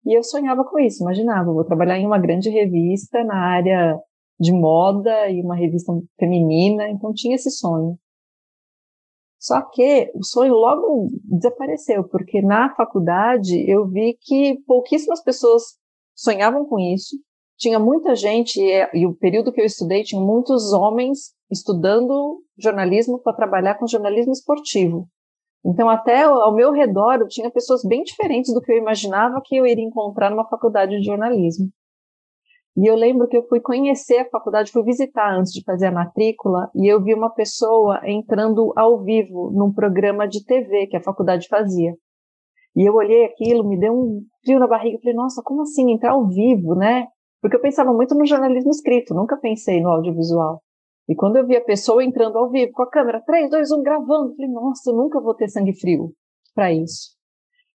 E 0.06 0.16
eu 0.16 0.22
sonhava 0.22 0.64
com 0.64 0.78
isso, 0.78 1.02
imaginava, 1.02 1.52
vou 1.52 1.64
trabalhar 1.64 1.98
em 1.98 2.06
uma 2.06 2.18
grande 2.18 2.48
revista 2.48 3.22
na 3.24 3.36
área 3.36 4.00
de 4.40 4.52
moda 4.52 5.28
e 5.28 5.42
uma 5.42 5.56
revista 5.56 5.92
feminina, 6.18 6.88
então 6.88 7.12
tinha 7.12 7.34
esse 7.34 7.50
sonho. 7.50 7.98
Só 9.38 9.60
que 9.62 10.10
o 10.14 10.24
sonho 10.24 10.54
logo 10.54 11.08
desapareceu, 11.24 12.04
porque 12.08 12.40
na 12.40 12.74
faculdade 12.74 13.68
eu 13.70 13.86
vi 13.86 14.16
que 14.20 14.60
pouquíssimas 14.66 15.22
pessoas 15.22 15.62
sonhavam 16.14 16.64
com 16.66 16.78
isso, 16.78 17.16
tinha 17.58 17.78
muita 17.78 18.14
gente, 18.14 18.60
e, 18.60 18.88
e 18.94 19.06
o 19.06 19.14
período 19.14 19.52
que 19.52 19.60
eu 19.60 19.64
estudei, 19.64 20.02
tinha 20.04 20.20
muitos 20.20 20.72
homens 20.72 21.34
estudando 21.50 22.40
jornalismo 22.56 23.20
para 23.20 23.34
trabalhar 23.34 23.74
com 23.74 23.86
jornalismo 23.86 24.32
esportivo. 24.32 25.08
Então, 25.66 25.90
até 25.90 26.22
ao 26.22 26.54
meu 26.54 26.72
redor, 26.72 27.16
eu 27.20 27.26
tinha 27.26 27.50
pessoas 27.50 27.82
bem 27.84 28.02
diferentes 28.04 28.54
do 28.54 28.60
que 28.60 28.70
eu 28.70 28.78
imaginava 28.78 29.42
que 29.44 29.56
eu 29.56 29.66
iria 29.66 29.84
encontrar 29.84 30.30
numa 30.30 30.48
faculdade 30.48 30.96
de 30.96 31.04
jornalismo. 31.04 31.68
E 32.76 32.86
eu 32.86 32.94
lembro 32.94 33.26
que 33.26 33.36
eu 33.36 33.42
fui 33.48 33.60
conhecer 33.60 34.18
a 34.18 34.30
faculdade, 34.30 34.70
fui 34.70 34.84
visitar 34.84 35.36
antes 35.36 35.52
de 35.52 35.64
fazer 35.64 35.86
a 35.86 35.92
matrícula, 35.92 36.70
e 36.76 36.86
eu 36.86 37.02
vi 37.02 37.12
uma 37.12 37.28
pessoa 37.28 38.00
entrando 38.04 38.72
ao 38.76 39.02
vivo 39.02 39.50
num 39.50 39.72
programa 39.72 40.28
de 40.28 40.44
TV 40.44 40.86
que 40.86 40.96
a 40.96 41.02
faculdade 41.02 41.48
fazia. 41.48 41.92
E 42.76 42.88
eu 42.88 42.94
olhei 42.94 43.24
aquilo, 43.24 43.68
me 43.68 43.76
deu 43.76 43.92
um 43.92 44.22
frio 44.44 44.60
na 44.60 44.68
barriga, 44.68 44.98
falei, 45.00 45.16
nossa, 45.16 45.42
como 45.44 45.62
assim 45.62 45.90
entrar 45.90 46.12
ao 46.12 46.28
vivo, 46.28 46.76
né? 46.76 47.08
Porque 47.40 47.56
eu 47.56 47.60
pensava 47.60 47.92
muito 47.92 48.14
no 48.14 48.26
jornalismo 48.26 48.70
escrito, 48.70 49.14
nunca 49.14 49.36
pensei 49.36 49.80
no 49.80 49.90
audiovisual. 49.90 50.62
E 51.08 51.14
quando 51.14 51.36
eu 51.36 51.46
vi 51.46 51.56
a 51.56 51.64
pessoa 51.64 52.04
entrando 52.04 52.36
ao 52.36 52.50
vivo 52.50 52.72
com 52.72 52.82
a 52.82 52.90
câmera 52.90 53.22
3, 53.24 53.50
2, 53.50 53.70
1 53.70 53.82
gravando, 53.82 54.34
falei, 54.34 54.50
nossa, 54.50 54.90
eu 54.90 54.96
nunca 54.96 55.20
vou 55.20 55.34
ter 55.34 55.48
sangue 55.48 55.72
frio 55.72 56.12
para 56.54 56.72
isso. 56.72 57.16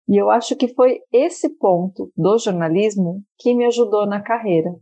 E 0.08 0.17
eu 0.17 0.29
acho 0.29 0.55
que 0.55 0.67
foi 0.67 1.00
esse 1.12 1.50
ponto 1.58 2.12
do 2.15 2.38
jornalismo 2.38 3.24
que 3.39 3.55
me 3.55 3.65
ajudou 3.65 4.05
na 4.05 4.22
carreira. 4.22 4.75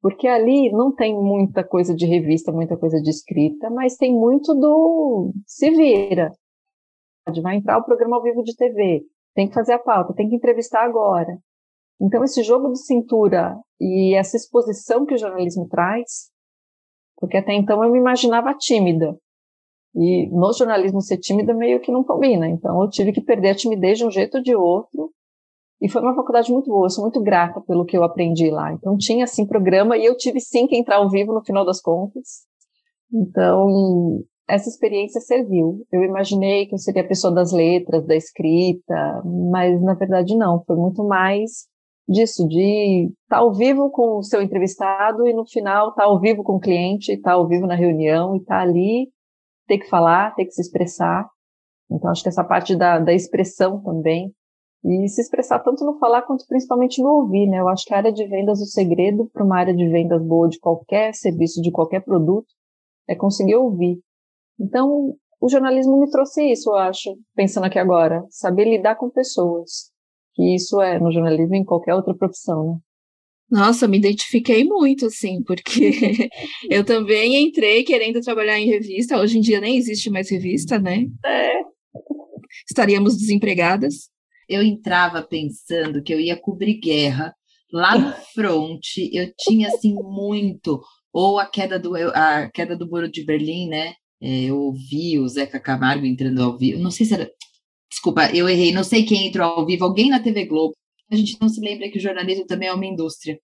Porque 0.00 0.26
ali 0.26 0.70
não 0.72 0.94
tem 0.94 1.14
muita 1.14 1.62
coisa 1.62 1.94
de 1.94 2.06
revista, 2.06 2.50
muita 2.50 2.76
coisa 2.76 3.00
de 3.00 3.10
escrita, 3.10 3.70
mas 3.70 3.96
tem 3.96 4.12
muito 4.12 4.54
do 4.54 5.32
se 5.46 5.70
vira. 5.70 6.32
Vai 7.42 7.56
entrar 7.56 7.78
o 7.78 7.84
programa 7.84 8.16
ao 8.16 8.22
vivo 8.22 8.42
de 8.42 8.54
TV, 8.54 9.02
tem 9.34 9.48
que 9.48 9.54
fazer 9.54 9.72
a 9.72 9.78
pauta, 9.78 10.14
tem 10.14 10.28
que 10.28 10.36
entrevistar 10.36 10.84
agora. 10.84 11.38
Então, 12.00 12.22
esse 12.24 12.42
jogo 12.42 12.70
de 12.72 12.84
cintura 12.84 13.56
e 13.80 14.14
essa 14.14 14.36
exposição 14.36 15.06
que 15.06 15.14
o 15.14 15.18
jornalismo 15.18 15.68
traz, 15.68 16.30
porque 17.16 17.36
até 17.36 17.54
então 17.54 17.82
eu 17.82 17.90
me 17.90 17.98
imaginava 17.98 18.54
tímida. 18.54 19.16
E 19.94 20.28
no 20.28 20.52
jornalismo 20.52 21.00
ser 21.00 21.18
tímida 21.18 21.54
meio 21.54 21.80
que 21.80 21.92
não 21.92 22.02
combina. 22.02 22.48
Então, 22.48 22.82
eu 22.82 22.90
tive 22.90 23.12
que 23.12 23.20
perder 23.20 23.50
a 23.50 23.54
timidez 23.54 23.98
de 23.98 24.04
um 24.04 24.10
jeito 24.10 24.38
ou 24.38 24.42
de 24.42 24.54
outro 24.54 25.12
e 25.84 25.88
foi 25.88 26.00
uma 26.00 26.14
faculdade 26.14 26.50
muito 26.50 26.70
boa, 26.70 26.86
eu 26.86 26.90
sou 26.90 27.04
muito 27.04 27.20
grata 27.20 27.60
pelo 27.60 27.84
que 27.84 27.94
eu 27.94 28.02
aprendi 28.02 28.50
lá. 28.50 28.72
Então 28.72 28.96
tinha 28.96 29.24
assim 29.24 29.46
programa 29.46 29.98
e 29.98 30.04
eu 30.06 30.16
tive 30.16 30.40
sim 30.40 30.66
que 30.66 30.74
entrar 30.76 30.96
ao 30.96 31.10
vivo 31.10 31.34
no 31.34 31.44
final 31.44 31.62
das 31.62 31.78
contas. 31.78 32.46
Então 33.12 34.24
essa 34.48 34.68
experiência 34.68 35.20
serviu. 35.20 35.84
Eu 35.92 36.02
imaginei 36.02 36.66
que 36.66 36.74
eu 36.74 36.78
seria 36.78 37.02
a 37.02 37.06
pessoa 37.06 37.34
das 37.34 37.52
letras, 37.52 38.06
da 38.06 38.16
escrita, 38.16 39.22
mas 39.50 39.78
na 39.82 39.92
verdade 39.92 40.34
não, 40.34 40.64
foi 40.64 40.76
muito 40.76 41.04
mais 41.04 41.66
disso, 42.08 42.46
de 42.46 43.10
estar 43.22 43.36
tá 43.36 43.38
ao 43.38 43.52
vivo 43.52 43.90
com 43.90 44.18
o 44.18 44.22
seu 44.22 44.42
entrevistado 44.42 45.26
e 45.26 45.32
no 45.32 45.46
final 45.46 45.90
estar 45.90 46.02
tá 46.02 46.08
ao 46.08 46.20
vivo 46.20 46.42
com 46.42 46.56
o 46.56 46.60
cliente, 46.60 47.12
estar 47.12 47.30
tá 47.30 47.36
ao 47.36 47.48
vivo 47.48 47.66
na 47.66 47.74
reunião 47.74 48.34
e 48.34 48.38
estar 48.38 48.60
ali, 48.60 49.08
ter 49.66 49.78
que 49.78 49.88
falar, 49.88 50.34
ter 50.34 50.44
que 50.44 50.52
se 50.52 50.60
expressar. 50.60 51.28
Então 51.90 52.10
acho 52.10 52.22
que 52.22 52.28
essa 52.28 52.44
parte 52.44 52.76
da, 52.76 52.98
da 52.98 53.12
expressão 53.12 53.82
também 53.82 54.32
e 54.84 55.08
se 55.08 55.22
expressar 55.22 55.60
tanto 55.60 55.82
no 55.84 55.98
falar 55.98 56.22
quanto 56.22 56.44
principalmente 56.46 57.02
no 57.02 57.08
ouvir, 57.08 57.46
né? 57.46 57.58
Eu 57.58 57.68
acho 57.68 57.86
que 57.86 57.94
a 57.94 57.96
área 57.96 58.12
de 58.12 58.26
vendas, 58.26 58.60
o 58.60 58.66
segredo 58.66 59.30
para 59.32 59.42
uma 59.42 59.58
área 59.58 59.74
de 59.74 59.88
vendas 59.88 60.22
boa 60.22 60.46
de 60.46 60.58
qualquer 60.58 61.14
serviço, 61.14 61.62
de 61.62 61.72
qualquer 61.72 62.04
produto, 62.04 62.46
é 63.08 63.14
conseguir 63.14 63.56
ouvir. 63.56 63.98
Então, 64.60 65.16
o 65.40 65.48
jornalismo 65.48 65.98
me 65.98 66.10
trouxe 66.10 66.52
isso, 66.52 66.70
eu 66.70 66.76
acho, 66.76 67.16
pensando 67.34 67.64
aqui 67.64 67.78
agora, 67.78 68.24
saber 68.28 68.64
lidar 68.64 68.96
com 68.96 69.08
pessoas. 69.08 69.90
Que 70.34 70.54
isso 70.54 70.80
é 70.80 70.98
no 70.98 71.12
jornalismo 71.12 71.54
e 71.54 71.58
em 71.58 71.64
qualquer 71.64 71.94
outra 71.94 72.14
profissão, 72.14 72.66
né? 72.66 72.78
Nossa, 73.50 73.86
me 73.86 73.98
identifiquei 73.98 74.64
muito, 74.64 75.06
assim, 75.06 75.42
porque 75.44 75.90
eu 76.70 76.82
também 76.82 77.46
entrei 77.46 77.84
querendo 77.84 78.20
trabalhar 78.20 78.58
em 78.58 78.66
revista. 78.66 79.18
Hoje 79.18 79.38
em 79.38 79.40
dia 79.40 79.60
nem 79.60 79.76
existe 79.76 80.10
mais 80.10 80.30
revista, 80.30 80.78
né? 80.78 81.06
É. 81.24 81.52
Estaríamos 82.68 83.16
desempregadas 83.16 84.08
eu 84.48 84.62
entrava 84.62 85.22
pensando 85.22 86.02
que 86.02 86.12
eu 86.12 86.20
ia 86.20 86.36
cobrir 86.36 86.78
guerra 86.80 87.34
lá 87.72 87.98
no 87.98 88.12
front. 88.34 88.80
Eu 89.12 89.32
tinha 89.38 89.68
assim 89.68 89.94
muito 89.94 90.80
ou 91.12 91.38
a 91.38 91.46
queda 91.46 91.78
do 91.78 91.94
a 91.96 92.50
queda 92.50 92.76
do 92.76 92.88
muro 92.88 93.10
de 93.10 93.24
Berlim, 93.24 93.68
né? 93.68 93.94
É, 94.20 94.44
eu 94.44 94.58
ouvi 94.58 95.18
o 95.18 95.28
Zeca 95.28 95.60
Camargo 95.60 96.06
entrando 96.06 96.42
ao 96.42 96.56
vivo. 96.56 96.80
Não 96.80 96.90
sei 96.90 97.06
se 97.06 97.14
era. 97.14 97.30
Desculpa, 97.94 98.28
eu 98.34 98.48
errei. 98.48 98.72
Não 98.72 98.82
sei 98.82 99.04
quem 99.04 99.28
entrou 99.28 99.46
ao 99.46 99.64
vivo. 99.64 99.84
Alguém 99.84 100.10
na 100.10 100.18
TV 100.20 100.46
Globo. 100.46 100.74
A 101.10 101.14
gente 101.14 101.36
não 101.40 101.48
se 101.48 101.60
lembra 101.60 101.88
que 101.88 101.98
o 101.98 102.00
jornalismo 102.00 102.44
também 102.44 102.68
é 102.68 102.72
uma 102.72 102.84
indústria 102.84 103.38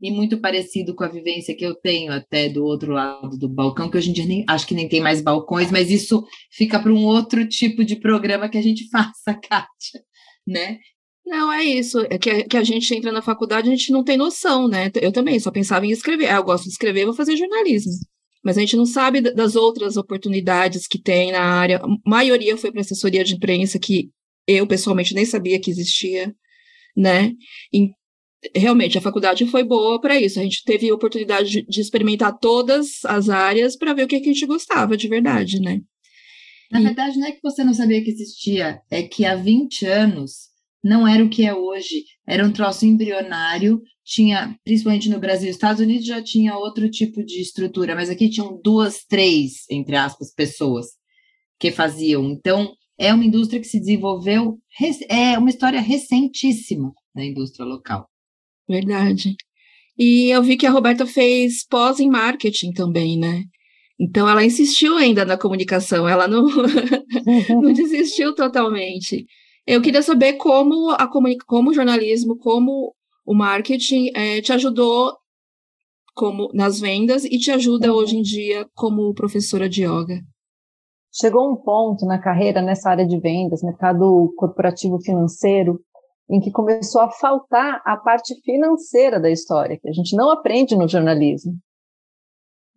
e 0.00 0.10
muito 0.10 0.38
parecido 0.38 0.94
com 0.94 1.02
a 1.02 1.08
vivência 1.08 1.56
que 1.56 1.64
eu 1.64 1.74
tenho 1.74 2.12
até 2.12 2.48
do 2.48 2.62
outro 2.62 2.92
lado 2.92 3.36
do 3.36 3.48
balcão, 3.48 3.90
que 3.90 3.96
hoje 3.96 4.10
em 4.10 4.12
dia 4.12 4.26
nem, 4.26 4.44
acho 4.46 4.66
que 4.66 4.74
nem 4.74 4.88
tem 4.88 5.00
mais 5.00 5.20
balcões, 5.20 5.72
mas 5.72 5.90
isso 5.90 6.24
fica 6.52 6.78
para 6.78 6.92
um 6.92 7.04
outro 7.04 7.48
tipo 7.48 7.84
de 7.84 7.96
programa 7.96 8.48
que 8.48 8.58
a 8.58 8.62
gente 8.62 8.86
faça, 8.90 9.34
Kátia, 9.34 10.04
né? 10.46 10.78
Não, 11.26 11.50
é 11.50 11.64
isso. 11.64 12.00
É 12.10 12.18
que, 12.18 12.44
que 12.44 12.56
a 12.56 12.62
gente 12.62 12.94
entra 12.94 13.10
na 13.10 13.22
faculdade, 13.22 13.68
a 13.68 13.70
gente 13.70 13.90
não 13.90 14.04
tem 14.04 14.16
noção, 14.16 14.68
né? 14.68 14.90
Eu 15.00 15.10
também 15.10 15.40
só 15.40 15.50
pensava 15.50 15.84
em 15.86 15.90
escrever. 15.90 16.28
Ah, 16.28 16.36
eu 16.36 16.44
gosto 16.44 16.64
de 16.64 16.70
escrever, 16.70 17.06
vou 17.06 17.14
fazer 17.14 17.36
jornalismo. 17.36 17.92
Mas 18.44 18.56
a 18.56 18.60
gente 18.60 18.76
não 18.76 18.86
sabe 18.86 19.20
das 19.20 19.56
outras 19.56 19.96
oportunidades 19.96 20.86
que 20.86 21.00
tem 21.00 21.32
na 21.32 21.42
área. 21.42 21.78
A 21.78 21.88
maioria 22.08 22.56
foi 22.56 22.70
para 22.70 22.80
assessoria 22.80 23.24
de 23.24 23.34
imprensa, 23.34 23.78
que 23.78 24.10
eu 24.46 24.66
pessoalmente 24.66 25.14
nem 25.14 25.24
sabia 25.24 25.60
que 25.60 25.70
existia, 25.70 26.34
né? 26.96 27.32
realmente 28.54 28.96
a 28.96 29.00
faculdade 29.00 29.46
foi 29.46 29.64
boa 29.64 30.00
para 30.00 30.20
isso. 30.20 30.38
A 30.38 30.42
gente 30.42 30.62
teve 30.64 30.88
a 30.88 30.94
oportunidade 30.94 31.50
de, 31.50 31.66
de 31.66 31.80
experimentar 31.80 32.36
todas 32.38 33.04
as 33.04 33.28
áreas 33.28 33.76
para 33.76 33.94
ver 33.94 34.04
o 34.04 34.08
que, 34.08 34.16
a 34.16 34.22
gente 34.22 34.46
gostava 34.46 34.96
de 34.96 35.08
verdade, 35.08 35.60
né? 35.60 35.80
Na 36.70 36.80
e... 36.80 36.84
verdade, 36.84 37.18
não 37.18 37.26
é 37.26 37.32
que 37.32 37.42
você 37.42 37.64
não 37.64 37.74
sabia 37.74 38.02
que 38.02 38.10
existia, 38.10 38.80
é 38.90 39.02
que 39.02 39.24
há 39.24 39.34
20 39.34 39.86
anos 39.86 40.47
não 40.82 41.06
era 41.06 41.24
o 41.24 41.28
que 41.28 41.44
é 41.44 41.54
hoje. 41.54 42.04
Era 42.26 42.44
um 42.46 42.52
troço 42.52 42.86
embrionário, 42.86 43.80
tinha, 44.04 44.56
principalmente 44.64 45.08
no 45.08 45.18
Brasil, 45.18 45.50
Estados 45.50 45.82
Unidos 45.82 46.06
já 46.06 46.22
tinha 46.22 46.56
outro 46.56 46.90
tipo 46.90 47.24
de 47.24 47.40
estrutura, 47.40 47.94
mas 47.94 48.08
aqui 48.08 48.28
tinham 48.30 48.60
duas, 48.62 49.04
três, 49.04 49.64
entre 49.70 49.96
aspas, 49.96 50.32
pessoas 50.34 50.86
que 51.58 51.70
faziam. 51.70 52.24
Então, 52.24 52.72
é 52.98 53.12
uma 53.12 53.24
indústria 53.24 53.60
que 53.60 53.66
se 53.66 53.78
desenvolveu, 53.78 54.58
é 55.08 55.38
uma 55.38 55.50
história 55.50 55.80
recentíssima 55.80 56.92
da 57.14 57.24
indústria 57.24 57.64
local. 57.64 58.08
Verdade. 58.68 59.36
E 59.98 60.30
eu 60.30 60.42
vi 60.42 60.56
que 60.56 60.66
a 60.66 60.70
Roberta 60.70 61.06
fez 61.06 61.66
pós 61.66 61.98
em 62.00 62.08
marketing 62.08 62.72
também, 62.72 63.18
né? 63.18 63.44
Então 64.00 64.28
ela 64.28 64.44
insistiu 64.44 64.96
ainda 64.96 65.24
na 65.24 65.36
comunicação, 65.36 66.08
ela 66.08 66.28
não, 66.28 66.44
não 67.60 67.72
desistiu 67.74 68.34
totalmente. 68.34 69.26
Eu 69.70 69.82
queria 69.82 70.00
saber 70.00 70.32
como 70.38 70.92
a 70.92 71.06
como 71.06 71.68
o 71.68 71.74
jornalismo, 71.74 72.38
como 72.38 72.94
o 73.26 73.34
marketing 73.34 74.10
é, 74.16 74.40
te 74.40 74.50
ajudou 74.50 75.14
como 76.14 76.48
nas 76.54 76.80
vendas 76.80 77.26
e 77.26 77.38
te 77.38 77.50
ajuda 77.50 77.92
hoje 77.92 78.16
em 78.16 78.22
dia 78.22 78.66
como 78.74 79.12
professora 79.12 79.68
de 79.68 79.84
yoga. 79.84 80.22
Chegou 81.12 81.52
um 81.52 81.56
ponto 81.56 82.06
na 82.06 82.18
carreira 82.18 82.62
nessa 82.62 82.88
área 82.88 83.06
de 83.06 83.20
vendas, 83.20 83.62
mercado 83.62 84.32
corporativo 84.38 85.02
financeiro, 85.02 85.78
em 86.30 86.40
que 86.40 86.50
começou 86.50 87.02
a 87.02 87.10
faltar 87.10 87.82
a 87.84 87.94
parte 87.98 88.40
financeira 88.40 89.20
da 89.20 89.30
história, 89.30 89.78
que 89.78 89.90
a 89.90 89.92
gente 89.92 90.16
não 90.16 90.30
aprende 90.30 90.74
no 90.76 90.88
jornalismo. 90.88 91.52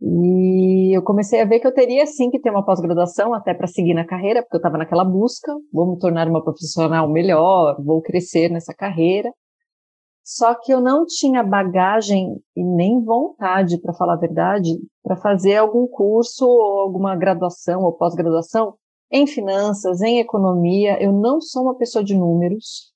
E 0.01 0.98
eu 0.98 1.03
comecei 1.03 1.41
a 1.41 1.46
ver 1.46 1.60
que 1.60 1.67
eu 1.67 1.74
teria 1.74 2.08
sim 2.08 2.31
que 2.31 2.39
ter 2.39 2.50
uma 2.50 2.65
pós-graduação 2.65 3.36
até 3.36 3.53
para 3.53 3.67
seguir 3.67 3.93
na 3.93 4.05
carreira, 4.05 4.41
porque 4.41 4.55
eu 4.55 4.60
estava 4.60 4.77
naquela 4.77 5.05
busca, 5.05 5.53
vou 5.72 5.91
me 5.91 6.00
tornar 6.00 6.27
uma 6.27 6.43
profissional 6.43 7.08
melhor, 7.08 7.79
vou 7.84 8.01
crescer 8.01 8.50
nessa 8.50 8.74
carreira. 8.74 9.31
Só 10.24 10.55
que 10.55 10.74
eu 10.74 10.81
não 10.81 11.05
tinha 11.05 11.43
bagagem 11.43 12.36
e 12.55 12.63
nem 12.63 13.03
vontade, 13.03 13.79
para 13.79 13.93
falar 13.93 14.13
a 14.13 14.20
verdade, 14.20 14.72
para 15.03 15.17
fazer 15.17 15.58
algum 15.58 15.88
curso 15.88 16.46
ou 16.46 16.79
alguma 16.79 17.15
graduação 17.15 17.81
ou 17.81 17.93
pós-graduação 17.93 18.74
em 19.12 19.27
finanças, 19.27 20.01
em 20.01 20.20
economia. 20.20 21.01
Eu 21.03 21.12
não 21.12 21.39
sou 21.41 21.63
uma 21.63 21.77
pessoa 21.77 22.03
de 22.03 22.17
números. 22.17 22.91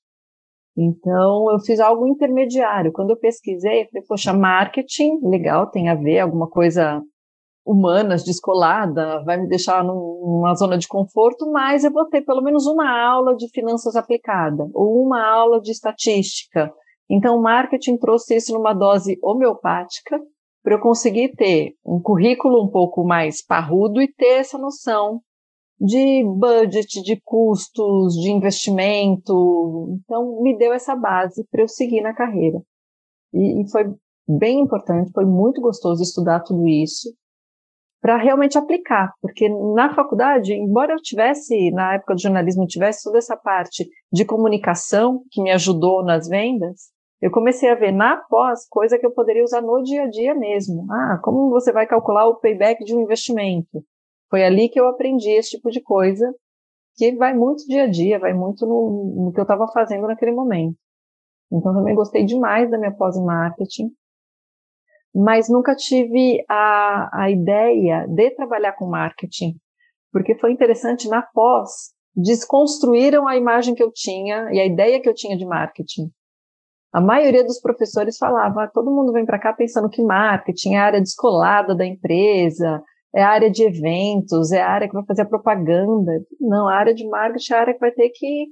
Então, 0.76 1.50
eu 1.50 1.58
fiz 1.60 1.80
algo 1.80 2.06
intermediário. 2.06 2.92
Quando 2.92 3.10
eu 3.10 3.16
pesquisei, 3.18 3.82
eu 3.82 3.86
falei, 3.88 4.06
poxa, 4.06 4.32
marketing, 4.32 5.20
legal, 5.22 5.70
tem 5.70 5.88
a 5.88 5.94
ver, 5.94 6.18
alguma 6.18 6.48
coisa 6.48 7.00
humanas, 7.64 8.22
descolada, 8.22 9.24
vai 9.24 9.40
me 9.40 9.48
deixar 9.48 9.82
numa 9.82 10.54
zona 10.54 10.78
de 10.78 10.86
conforto, 10.86 11.50
mas 11.50 11.82
eu 11.82 11.90
vou 11.90 12.06
ter 12.06 12.22
pelo 12.22 12.40
menos 12.40 12.64
uma 12.66 12.88
aula 12.88 13.34
de 13.34 13.48
finanças 13.50 13.96
aplicada, 13.96 14.68
ou 14.72 15.04
uma 15.04 15.26
aula 15.26 15.60
de 15.60 15.72
estatística. 15.72 16.70
Então, 17.10 17.36
o 17.36 17.42
marketing 17.42 17.96
trouxe 17.96 18.36
isso 18.36 18.52
numa 18.52 18.72
dose 18.72 19.18
homeopática, 19.22 20.20
para 20.62 20.74
eu 20.74 20.80
conseguir 20.80 21.32
ter 21.36 21.74
um 21.84 22.00
currículo 22.00 22.64
um 22.64 22.68
pouco 22.68 23.04
mais 23.04 23.44
parrudo 23.44 24.02
e 24.02 24.12
ter 24.12 24.40
essa 24.40 24.58
noção 24.58 25.20
de 25.78 26.24
budget, 26.24 27.02
de 27.02 27.20
custos, 27.24 28.14
de 28.14 28.30
investimento. 28.30 29.98
Então, 30.04 30.42
me 30.42 30.56
deu 30.56 30.72
essa 30.72 30.96
base 30.96 31.46
para 31.50 31.62
eu 31.62 31.68
seguir 31.68 32.00
na 32.00 32.14
carreira. 32.14 32.60
E, 33.32 33.62
e, 33.62 33.70
foi 33.70 33.84
bem 34.28 34.60
importante, 34.60 35.12
foi 35.12 35.24
muito 35.24 35.60
gostoso 35.60 36.02
estudar 36.02 36.40
tudo 36.40 36.66
isso. 36.66 37.14
para 38.00 38.16
realmente 38.16 38.56
aplicar, 38.56 39.12
porque 39.20 39.48
na 39.74 39.92
faculdade, 39.92 40.52
embora 40.52 40.92
eu 40.92 41.02
tivesse, 41.02 41.70
na 41.72 41.94
época 41.94 42.14
do 42.14 42.20
jornalismo, 42.20 42.66
tivesse 42.66 43.02
toda 43.02 43.18
essa 43.18 43.36
parte 43.36 43.88
de 44.12 44.24
comunicação 44.24 45.22
que 45.30 45.42
me 45.42 45.50
ajudou 45.50 46.04
nas 46.04 46.28
vendas, 46.28 46.92
eu 47.20 47.30
comecei 47.30 47.68
a 47.68 47.74
ver 47.74 47.92
na 47.92 48.16
pós 48.16 48.68
coisa 48.68 48.98
que 48.98 49.06
eu 49.06 49.10
poderia 49.10 49.42
usar 49.42 49.62
no 49.62 49.82
dia 49.82 50.04
a 50.04 50.08
dia 50.08 50.34
mesmo. 50.34 50.86
Ah, 50.90 51.18
como 51.22 51.50
você 51.50 51.72
vai 51.72 51.86
calcular 51.86 52.28
o 52.28 52.36
payback 52.36 52.84
de 52.84 52.94
um 52.94 53.00
investimento? 53.00 53.82
Foi 54.30 54.44
ali 54.44 54.68
que 54.68 54.80
eu 54.80 54.88
aprendi 54.88 55.30
esse 55.30 55.50
tipo 55.50 55.70
de 55.70 55.80
coisa, 55.80 56.34
que 56.96 57.14
vai 57.14 57.34
muito 57.34 57.66
dia 57.66 57.84
a 57.84 57.86
dia, 57.86 58.18
vai 58.18 58.32
muito 58.32 58.66
no, 58.66 59.24
no 59.26 59.32
que 59.32 59.38
eu 59.38 59.42
estava 59.42 59.66
fazendo 59.68 60.06
naquele 60.06 60.32
momento. 60.32 60.76
Então 61.52 61.72
também 61.72 61.94
gostei 61.94 62.24
demais 62.24 62.70
da 62.70 62.78
minha 62.78 62.92
pós 62.92 63.16
marketing, 63.16 63.90
mas 65.14 65.48
nunca 65.48 65.74
tive 65.74 66.44
a, 66.48 67.22
a 67.24 67.30
ideia 67.30 68.06
de 68.08 68.30
trabalhar 68.32 68.72
com 68.72 68.86
marketing, 68.86 69.56
porque 70.12 70.34
foi 70.34 70.52
interessante 70.52 71.08
na 71.08 71.22
pós 71.22 71.94
desconstruíram 72.14 73.28
a 73.28 73.36
imagem 73.36 73.74
que 73.74 73.82
eu 73.82 73.92
tinha 73.92 74.50
e 74.50 74.58
a 74.58 74.64
ideia 74.64 75.00
que 75.00 75.08
eu 75.08 75.14
tinha 75.14 75.36
de 75.36 75.44
marketing. 75.44 76.10
A 76.92 77.00
maioria 77.00 77.44
dos 77.44 77.60
professores 77.60 78.16
falava, 78.16 78.64
ah, 78.64 78.70
todo 78.72 78.90
mundo 78.90 79.12
vem 79.12 79.26
para 79.26 79.38
cá 79.38 79.52
pensando 79.52 79.90
que 79.90 80.02
marketing 80.02 80.74
é 80.74 80.78
a 80.78 80.84
área 80.84 81.00
descolada 81.00 81.74
da 81.74 81.84
empresa, 81.84 82.82
é 83.16 83.22
a 83.22 83.30
área 83.30 83.50
de 83.50 83.64
eventos, 83.64 84.52
é 84.52 84.60
a 84.60 84.68
área 84.68 84.86
que 84.86 84.92
vai 84.92 85.04
fazer 85.06 85.22
a 85.22 85.28
propaganda. 85.28 86.12
Não, 86.38 86.68
a 86.68 86.74
área 86.74 86.92
de 86.92 87.08
marketing 87.08 87.52
é 87.52 87.56
a 87.56 87.60
área 87.60 87.74
que 87.74 87.80
vai 87.80 87.90
ter 87.90 88.10
que 88.10 88.48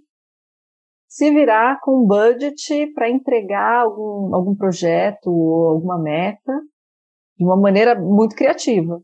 se 1.07 1.31
virar 1.31 1.79
com 1.83 2.07
budget 2.07 2.87
para 2.95 3.11
entregar 3.11 3.83
algum, 3.83 4.35
algum 4.35 4.57
projeto 4.57 5.27
ou 5.27 5.69
alguma 5.69 6.01
meta 6.01 6.53
de 7.37 7.45
uma 7.45 7.59
maneira 7.59 7.95
muito 7.95 8.35
criativa. 8.35 9.03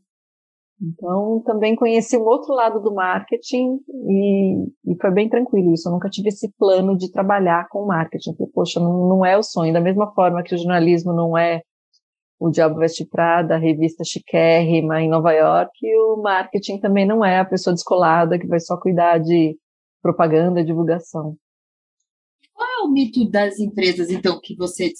Então, 0.83 1.43
também 1.45 1.77
conheci 1.77 2.17
um 2.17 2.25
outro 2.25 2.55
lado 2.55 2.81
do 2.81 2.95
marketing 2.95 3.81
e, 4.09 4.65
e, 4.87 4.97
foi 4.99 5.11
bem 5.11 5.29
tranquilo 5.29 5.75
isso. 5.75 5.87
Eu 5.87 5.93
nunca 5.93 6.09
tive 6.09 6.31
esse 6.31 6.51
plano 6.57 6.97
de 6.97 7.13
trabalhar 7.13 7.69
com 7.69 7.85
marketing. 7.85 8.35
Porque, 8.35 8.51
poxa, 8.55 8.81
não, 8.81 9.07
não 9.07 9.27
é 9.27 9.37
o 9.37 9.43
sonho. 9.43 9.75
Da 9.75 9.81
mesma 9.81 10.11
forma 10.15 10.43
que 10.43 10.55
o 10.55 10.59
jornalismo 10.59 11.13
não 11.13 11.37
é 11.37 11.61
o 12.41 12.51
Diabo 12.51 12.79
Veste 12.79 13.05
Prada, 13.05 13.55
a 13.55 13.59
revista 13.59 14.03
chiquérrima 14.03 15.03
em 15.03 15.11
Nova 15.11 15.31
York, 15.31 15.73
e 15.83 15.95
o 15.99 16.17
marketing 16.23 16.79
também 16.79 17.07
não 17.07 17.23
é 17.23 17.39
a 17.39 17.45
pessoa 17.45 17.75
descolada 17.75 18.39
que 18.39 18.47
vai 18.47 18.59
só 18.59 18.79
cuidar 18.79 19.19
de 19.19 19.59
propaganda, 20.01 20.65
divulgação. 20.65 21.37
Qual 22.55 22.67
é 22.67 22.83
o 22.87 22.91
mito 22.91 23.29
das 23.29 23.59
empresas, 23.59 24.11
então, 24.11 24.41
que 24.43 24.57
você 24.57 24.91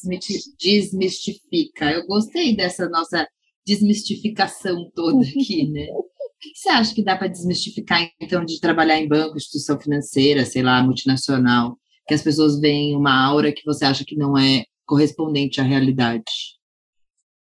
desmistifica? 0.61 1.91
Eu 1.91 2.07
gostei 2.07 2.55
dessa 2.55 2.87
nossa 2.91 3.27
desmistificação 3.67 4.91
toda 4.95 5.23
aqui, 5.23 5.67
né? 5.73 5.87
O 5.93 6.05
que 6.39 6.51
você 6.55 6.69
acha 6.69 6.95
que 6.95 7.03
dá 7.03 7.17
para 7.17 7.29
desmistificar, 7.29 8.07
então, 8.21 8.45
de 8.45 8.61
trabalhar 8.61 8.99
em 8.99 9.09
banco, 9.09 9.39
instituição 9.39 9.81
financeira, 9.81 10.45
sei 10.45 10.63
lá, 10.63 10.83
multinacional, 10.83 11.79
que 12.07 12.13
as 12.13 12.23
pessoas 12.23 12.61
veem 12.61 12.95
uma 12.95 13.27
aura 13.27 13.51
que 13.51 13.65
você 13.65 13.87
acha 13.87 14.05
que 14.05 14.17
não 14.17 14.37
é 14.37 14.65
correspondente 14.85 15.59
à 15.59 15.65
realidade? 15.65 16.60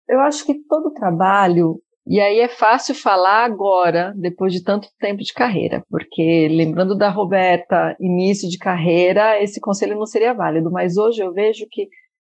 Eu 0.08 0.20
acho 0.22 0.46
que 0.46 0.64
todo 0.68 0.94
trabalho, 0.94 1.82
e 2.06 2.22
aí 2.22 2.40
é 2.40 2.48
fácil 2.48 2.96
falar 2.96 3.44
agora, 3.44 4.14
depois 4.16 4.54
de 4.54 4.64
tanto 4.64 4.88
tempo 5.00 5.22
de 5.22 5.34
carreira, 5.34 5.84
porque 5.90 6.48
lembrando 6.50 6.96
da 6.96 7.10
Roberta, 7.10 7.96
início 8.00 8.50
de 8.50 8.58
carreira, 8.58 9.42
esse 9.44 9.60
conselho 9.60 9.98
não 9.98 10.06
seria 10.06 10.34
válido, 10.34 10.72
mas 10.72 10.98
hoje 10.98 11.22
eu 11.22 11.34
vejo 11.34 11.66
que 11.70 11.90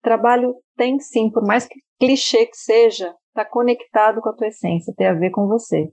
trabalho 0.03 0.57
tem 0.77 0.99
sim, 0.99 1.31
por 1.31 1.47
mais 1.47 1.69
clichê 2.01 2.47
que 2.47 2.57
seja, 2.57 3.15
está 3.29 3.45
conectado 3.45 4.21
com 4.21 4.31
a 4.31 4.33
tua 4.33 4.49
essência, 4.49 4.95
tem 4.97 5.07
a 5.07 5.15
ver 5.15 5.31
com 5.31 5.47
você. 5.47 5.89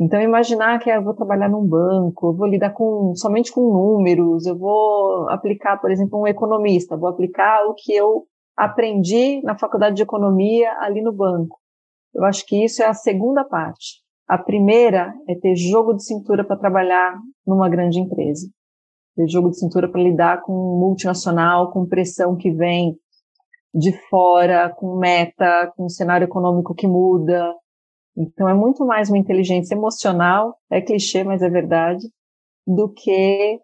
Então, 0.00 0.20
imaginar 0.20 0.78
que 0.80 0.90
ah, 0.90 0.96
eu 0.96 1.04
vou 1.04 1.14
trabalhar 1.14 1.48
num 1.48 1.66
banco, 1.66 2.28
eu 2.28 2.36
vou 2.36 2.48
lidar 2.48 2.70
com, 2.70 3.12
somente 3.14 3.52
com 3.52 3.60
números, 3.60 4.46
eu 4.46 4.58
vou 4.58 5.28
aplicar, 5.28 5.76
por 5.76 5.90
exemplo, 5.90 6.20
um 6.20 6.26
economista, 6.26 6.96
vou 6.96 7.10
aplicar 7.10 7.66
o 7.66 7.74
que 7.74 7.94
eu 7.94 8.24
aprendi 8.56 9.42
na 9.42 9.58
faculdade 9.58 9.96
de 9.96 10.02
economia 10.02 10.70
ali 10.80 11.00
no 11.00 11.12
banco. 11.12 11.58
Eu 12.14 12.24
acho 12.24 12.44
que 12.46 12.64
isso 12.64 12.82
é 12.82 12.86
a 12.86 12.94
segunda 12.94 13.44
parte. 13.44 14.02
A 14.28 14.38
primeira 14.38 15.14
é 15.28 15.34
ter 15.34 15.56
jogo 15.56 15.94
de 15.94 16.04
cintura 16.04 16.44
para 16.44 16.56
trabalhar 16.56 17.18
numa 17.46 17.68
grande 17.68 17.98
empresa. 17.98 18.48
Ter 19.16 19.28
jogo 19.28 19.50
de 19.50 19.58
cintura 19.58 19.90
para 19.90 20.02
lidar 20.02 20.42
com 20.42 20.52
multinacional, 20.52 21.70
com 21.70 21.86
pressão 21.86 22.36
que 22.36 22.50
vem 22.50 22.96
de 23.74 23.92
fora, 24.08 24.70
com 24.70 24.96
meta, 24.96 25.72
com 25.76 25.88
cenário 25.88 26.24
econômico 26.24 26.74
que 26.74 26.86
muda. 26.86 27.54
Então 28.16 28.48
é 28.48 28.54
muito 28.54 28.84
mais 28.84 29.08
uma 29.08 29.18
inteligência 29.18 29.74
emocional, 29.74 30.56
é 30.70 30.80
clichê, 30.80 31.24
mas 31.24 31.42
é 31.42 31.48
verdade, 31.48 32.06
do 32.66 32.88
que 32.92 33.58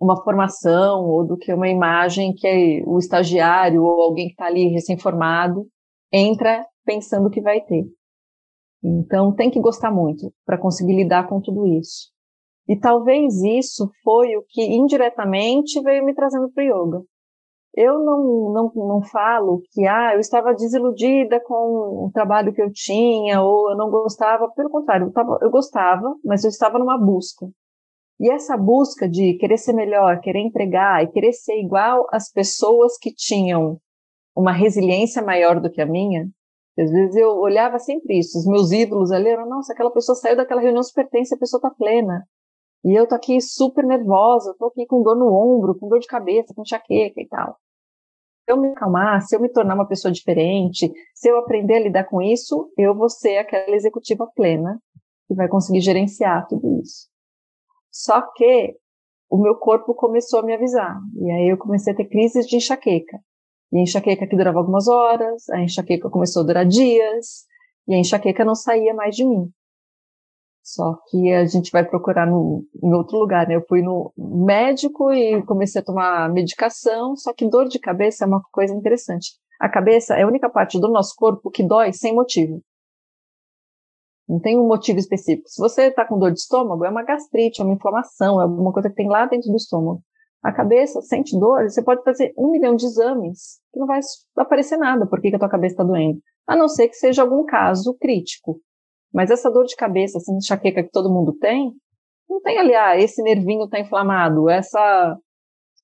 uma 0.00 0.22
formação 0.22 1.04
ou 1.04 1.26
do 1.26 1.36
que 1.36 1.52
uma 1.52 1.68
imagem 1.68 2.32
que 2.34 2.82
o 2.86 2.98
estagiário 2.98 3.82
ou 3.82 4.02
alguém 4.02 4.26
que 4.26 4.32
está 4.32 4.46
ali 4.46 4.68
recém-formado 4.68 5.66
entra 6.12 6.66
pensando 6.84 7.30
que 7.30 7.40
vai 7.40 7.60
ter. 7.60 7.84
Então 8.82 9.34
tem 9.34 9.50
que 9.50 9.60
gostar 9.60 9.90
muito 9.90 10.32
para 10.46 10.58
conseguir 10.58 10.94
lidar 10.94 11.28
com 11.28 11.40
tudo 11.40 11.66
isso. 11.66 12.10
E 12.68 12.78
talvez 12.78 13.42
isso 13.42 13.90
foi 14.04 14.36
o 14.36 14.44
que 14.48 14.62
indiretamente 14.62 15.80
veio 15.80 16.04
me 16.04 16.14
trazendo 16.14 16.50
para 16.52 16.62
o 16.62 16.66
yoga 16.66 17.04
eu 17.78 18.00
não, 18.00 18.52
não, 18.52 18.72
não 18.74 19.02
falo 19.02 19.62
que 19.70 19.86
ah, 19.86 20.14
eu 20.14 20.18
estava 20.18 20.52
desiludida 20.52 21.40
com 21.40 22.06
o 22.06 22.10
trabalho 22.12 22.52
que 22.52 22.60
eu 22.60 22.72
tinha, 22.72 23.40
ou 23.40 23.70
eu 23.70 23.76
não 23.76 23.88
gostava, 23.88 24.50
pelo 24.50 24.68
contrário, 24.68 25.06
eu, 25.06 25.12
tava, 25.12 25.38
eu 25.40 25.48
gostava, 25.48 26.12
mas 26.24 26.42
eu 26.42 26.50
estava 26.50 26.76
numa 26.76 26.98
busca. 26.98 27.46
E 28.20 28.30
essa 28.30 28.56
busca 28.56 29.08
de 29.08 29.34
querer 29.34 29.58
ser 29.58 29.72
melhor, 29.72 30.20
querer 30.20 30.40
entregar 30.40 31.04
e 31.04 31.08
querer 31.08 31.32
ser 31.32 31.60
igual 31.60 32.06
às 32.10 32.30
pessoas 32.32 32.98
que 32.98 33.14
tinham 33.14 33.80
uma 34.36 34.52
resiliência 34.52 35.22
maior 35.22 35.60
do 35.60 35.70
que 35.70 35.80
a 35.80 35.86
minha, 35.86 36.28
às 36.78 36.90
vezes 36.90 37.16
eu 37.16 37.30
olhava 37.38 37.78
sempre 37.78 38.18
isso, 38.18 38.38
os 38.38 38.46
meus 38.46 38.70
ídolos 38.70 39.10
ali 39.10 39.28
eram, 39.28 39.48
nossa, 39.48 39.72
aquela 39.72 39.90
pessoa 39.90 40.14
saiu 40.14 40.36
daquela 40.36 40.60
reunião 40.60 40.82
super 40.82 41.08
tensa, 41.08 41.34
a 41.34 41.38
pessoa 41.38 41.60
tá 41.60 41.70
plena. 41.70 42.24
E 42.84 42.94
eu 42.94 43.06
tô 43.06 43.16
aqui 43.16 43.40
super 43.40 43.84
nervosa, 43.84 44.54
tô 44.58 44.66
aqui 44.66 44.86
com 44.86 45.02
dor 45.02 45.16
no 45.16 45.34
ombro, 45.34 45.76
com 45.76 45.88
dor 45.88 45.98
de 45.98 46.06
cabeça, 46.06 46.54
com 46.54 46.62
enxaqueca 46.62 47.20
e 47.20 47.26
tal. 47.26 47.56
Se 48.44 48.52
eu 48.52 48.56
me 48.56 48.68
acalmar, 48.68 49.20
se 49.22 49.34
eu 49.34 49.40
me 49.40 49.48
tornar 49.48 49.74
uma 49.74 49.88
pessoa 49.88 50.12
diferente, 50.12 50.90
se 51.14 51.28
eu 51.28 51.38
aprender 51.38 51.74
a 51.74 51.80
lidar 51.80 52.04
com 52.04 52.22
isso, 52.22 52.72
eu 52.78 52.94
vou 52.94 53.08
ser 53.08 53.38
aquela 53.38 53.74
executiva 53.74 54.30
plena 54.34 54.80
que 55.26 55.34
vai 55.34 55.48
conseguir 55.48 55.80
gerenciar 55.80 56.46
tudo 56.46 56.80
isso. 56.80 57.08
Só 57.90 58.22
que 58.34 58.76
o 59.30 59.36
meu 59.36 59.56
corpo 59.56 59.94
começou 59.94 60.40
a 60.40 60.42
me 60.42 60.54
avisar. 60.54 60.98
E 61.16 61.30
aí 61.30 61.48
eu 61.48 61.58
comecei 61.58 61.92
a 61.92 61.96
ter 61.96 62.06
crises 62.06 62.46
de 62.46 62.56
enxaqueca. 62.56 63.18
E 63.72 63.78
a 63.78 63.82
enxaqueca 63.82 64.26
que 64.26 64.36
durava 64.36 64.58
algumas 64.58 64.88
horas, 64.88 65.48
a 65.50 65.60
enxaqueca 65.60 66.08
começou 66.08 66.42
a 66.42 66.46
durar 66.46 66.66
dias, 66.66 67.44
e 67.86 67.94
a 67.94 67.98
enxaqueca 67.98 68.44
não 68.44 68.54
saía 68.54 68.94
mais 68.94 69.14
de 69.14 69.24
mim. 69.24 69.50
Só 70.62 70.98
que 71.08 71.32
a 71.32 71.46
gente 71.46 71.70
vai 71.70 71.82
procurar 71.82 72.26
no, 72.26 72.62
em 72.82 72.92
outro 72.92 73.18
lugar, 73.18 73.48
né? 73.48 73.56
Eu 73.56 73.64
fui 73.66 73.80
no 73.80 74.12
médico 74.16 75.10
e 75.10 75.42
comecei 75.44 75.80
a 75.80 75.84
tomar 75.84 76.30
medicação, 76.30 77.16
só 77.16 77.32
que 77.32 77.48
dor 77.48 77.68
de 77.68 77.78
cabeça 77.78 78.24
é 78.24 78.28
uma 78.28 78.42
coisa 78.52 78.74
interessante. 78.74 79.32
A 79.58 79.68
cabeça 79.68 80.14
é 80.14 80.22
a 80.22 80.26
única 80.26 80.48
parte 80.50 80.78
do 80.78 80.88
nosso 80.88 81.14
corpo 81.16 81.50
que 81.50 81.66
dói 81.66 81.92
sem 81.92 82.14
motivo. 82.14 82.62
Não 84.28 84.38
tem 84.38 84.58
um 84.58 84.66
motivo 84.66 84.98
específico. 84.98 85.48
Se 85.48 85.60
você 85.60 85.86
está 85.86 86.04
com 86.04 86.18
dor 86.18 86.32
de 86.32 86.40
estômago, 86.40 86.84
é 86.84 86.90
uma 86.90 87.02
gastrite, 87.02 87.62
é 87.62 87.64
uma 87.64 87.74
inflamação, 87.74 88.40
é 88.40 88.44
alguma 88.44 88.72
coisa 88.72 88.90
que 88.90 88.94
tem 88.94 89.08
lá 89.08 89.26
dentro 89.26 89.50
do 89.50 89.56
estômago. 89.56 90.02
A 90.42 90.52
cabeça 90.52 91.00
sente 91.00 91.38
dor, 91.38 91.68
você 91.68 91.82
pode 91.82 92.02
fazer 92.04 92.32
um 92.36 92.50
milhão 92.50 92.76
de 92.76 92.84
exames 92.84 93.58
que 93.72 93.80
não 93.80 93.86
vai 93.86 94.00
aparecer 94.36 94.76
nada 94.76 95.06
por 95.06 95.20
que 95.20 95.34
a 95.34 95.38
tua 95.38 95.48
cabeça 95.48 95.74
está 95.74 95.84
doendo. 95.84 96.20
A 96.46 96.54
não 96.54 96.68
ser 96.68 96.88
que 96.88 96.94
seja 96.94 97.22
algum 97.22 97.44
caso 97.44 97.96
crítico. 97.98 98.60
Mas 99.12 99.30
essa 99.30 99.50
dor 99.50 99.64
de 99.64 99.74
cabeça, 99.74 100.18
essa 100.18 100.32
enxaqueca 100.32 100.82
que 100.82 100.90
todo 100.90 101.12
mundo 101.12 101.32
tem, 101.32 101.72
não 102.28 102.40
tem 102.42 102.58
ali, 102.58 102.74
ah, 102.74 102.96
esse 102.96 103.22
nervinho 103.22 103.64
está 103.64 103.80
inflamado, 103.80 104.50
essa, 104.50 105.18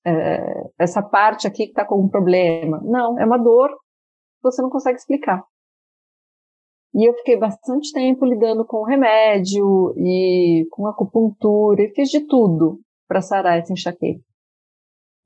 é, 0.05 0.63
essa 0.79 1.01
parte 1.01 1.47
aqui 1.47 1.65
que 1.65 1.71
está 1.71 1.83
com 1.83 1.99
um 1.99 2.07
problema. 2.07 2.79
Não, 2.83 3.19
é 3.19 3.25
uma 3.25 3.37
dor 3.37 3.69
que 3.69 4.43
você 4.43 4.61
não 4.61 4.69
consegue 4.69 4.97
explicar. 4.97 5.43
E 6.95 7.09
eu 7.09 7.13
fiquei 7.15 7.35
bastante 7.35 7.91
tempo 7.91 8.25
lidando 8.25 8.63
com 8.65 8.85
remédio 8.85 9.93
e 9.97 10.65
com 10.71 10.87
acupuntura 10.87 11.83
e 11.83 11.89
fiz 11.89 12.09
de 12.09 12.21
tudo 12.21 12.79
para 13.05 13.21
sarar 13.21 13.59
essa 13.59 13.73
enxaqueca. 13.73 14.21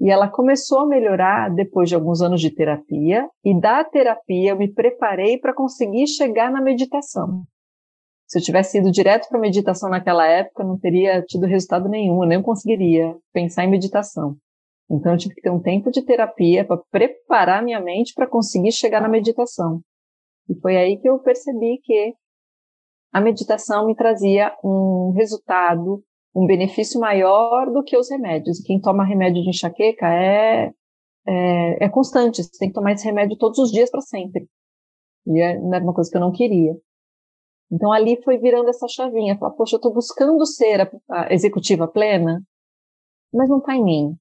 E 0.02 0.10
ela 0.10 0.28
começou 0.28 0.80
a 0.80 0.88
melhorar 0.88 1.54
depois 1.54 1.88
de 1.88 1.94
alguns 1.94 2.24
anos 2.24 2.42
de 2.42 2.50
terapia, 2.50 3.30
e 3.46 3.60
da 3.60 3.84
terapia 3.84 4.52
eu 4.52 4.58
me 4.58 4.74
preparei 4.74 5.38
para 5.38 5.54
conseguir 5.54 6.08
chegar 6.08 6.52
na 6.52 6.60
meditação. 6.60 7.44
Se 8.26 8.40
eu 8.40 8.44
tivesse 8.44 8.80
ido 8.80 8.90
direto 8.90 9.28
para 9.30 9.40
meditação 9.40 9.92
naquela 9.92 10.26
época, 10.26 10.64
não 10.64 10.80
teria 10.80 11.22
tido 11.22 11.46
resultado 11.46 11.88
nenhum, 11.88 12.24
eu 12.24 12.30
nem 12.30 12.42
conseguiria 12.42 13.16
pensar 13.32 13.66
em 13.66 13.70
meditação. 13.70 14.38
Então 14.90 15.12
eu 15.12 15.18
tive 15.20 15.36
que 15.36 15.42
ter 15.42 15.52
um 15.52 15.62
tempo 15.62 15.92
de 15.92 16.04
terapia 16.04 16.66
para 16.66 16.82
preparar 16.90 17.62
minha 17.62 17.80
mente 17.80 18.14
para 18.16 18.26
conseguir 18.26 18.72
chegar 18.72 19.02
na 19.02 19.10
meditação. 19.10 19.82
E 20.50 20.60
foi 20.60 20.76
aí 20.76 20.98
que 20.98 21.08
eu 21.08 21.20
percebi 21.20 21.80
que 21.84 22.16
a 23.14 23.22
meditação 23.22 23.86
me 23.86 23.96
trazia 23.96 24.56
um 24.64 25.14
resultado, 25.16 26.04
um 26.36 26.46
benefício 26.46 27.00
maior 27.00 27.72
do 27.72 27.84
que 27.84 27.98
os 27.98 28.10
remédios. 28.10 28.60
Quem 28.62 28.82
toma 28.82 29.06
remédio 29.06 29.44
de 29.44 29.50
enxaqueca 29.50 30.08
é, 30.08 30.74
é, 31.28 31.86
é 31.86 31.90
constante, 31.90 32.44
você 32.44 32.50
tem 32.58 32.70
que 32.70 32.74
tomar 32.74 32.94
esse 32.94 33.06
remédio 33.06 33.38
todos 33.38 33.60
os 33.60 33.72
dias 33.72 33.90
para 33.92 34.02
sempre. 34.02 34.48
E 35.28 35.40
é, 35.40 35.60
não 35.60 35.74
era 35.74 35.84
uma 35.84 35.94
coisa 35.94 36.10
que 36.10 36.18
eu 36.18 36.22
não 36.22 36.32
queria. 36.32 36.76
Então 37.72 37.92
ali 37.92 38.22
foi 38.24 38.38
virando 38.40 38.70
essa 38.70 38.88
chavinha, 38.88 39.38
falar, 39.38 39.52
poxa, 39.52 39.76
eu 39.76 39.78
estou 39.78 39.94
buscando 39.94 40.44
ser 40.46 40.82
a, 40.82 40.92
a, 41.12 41.34
executiva 41.34 41.88
plena, 41.88 42.42
mas 43.32 43.48
não 43.48 43.60
está 43.60 43.76
em 43.76 43.84
mim. 43.84 44.16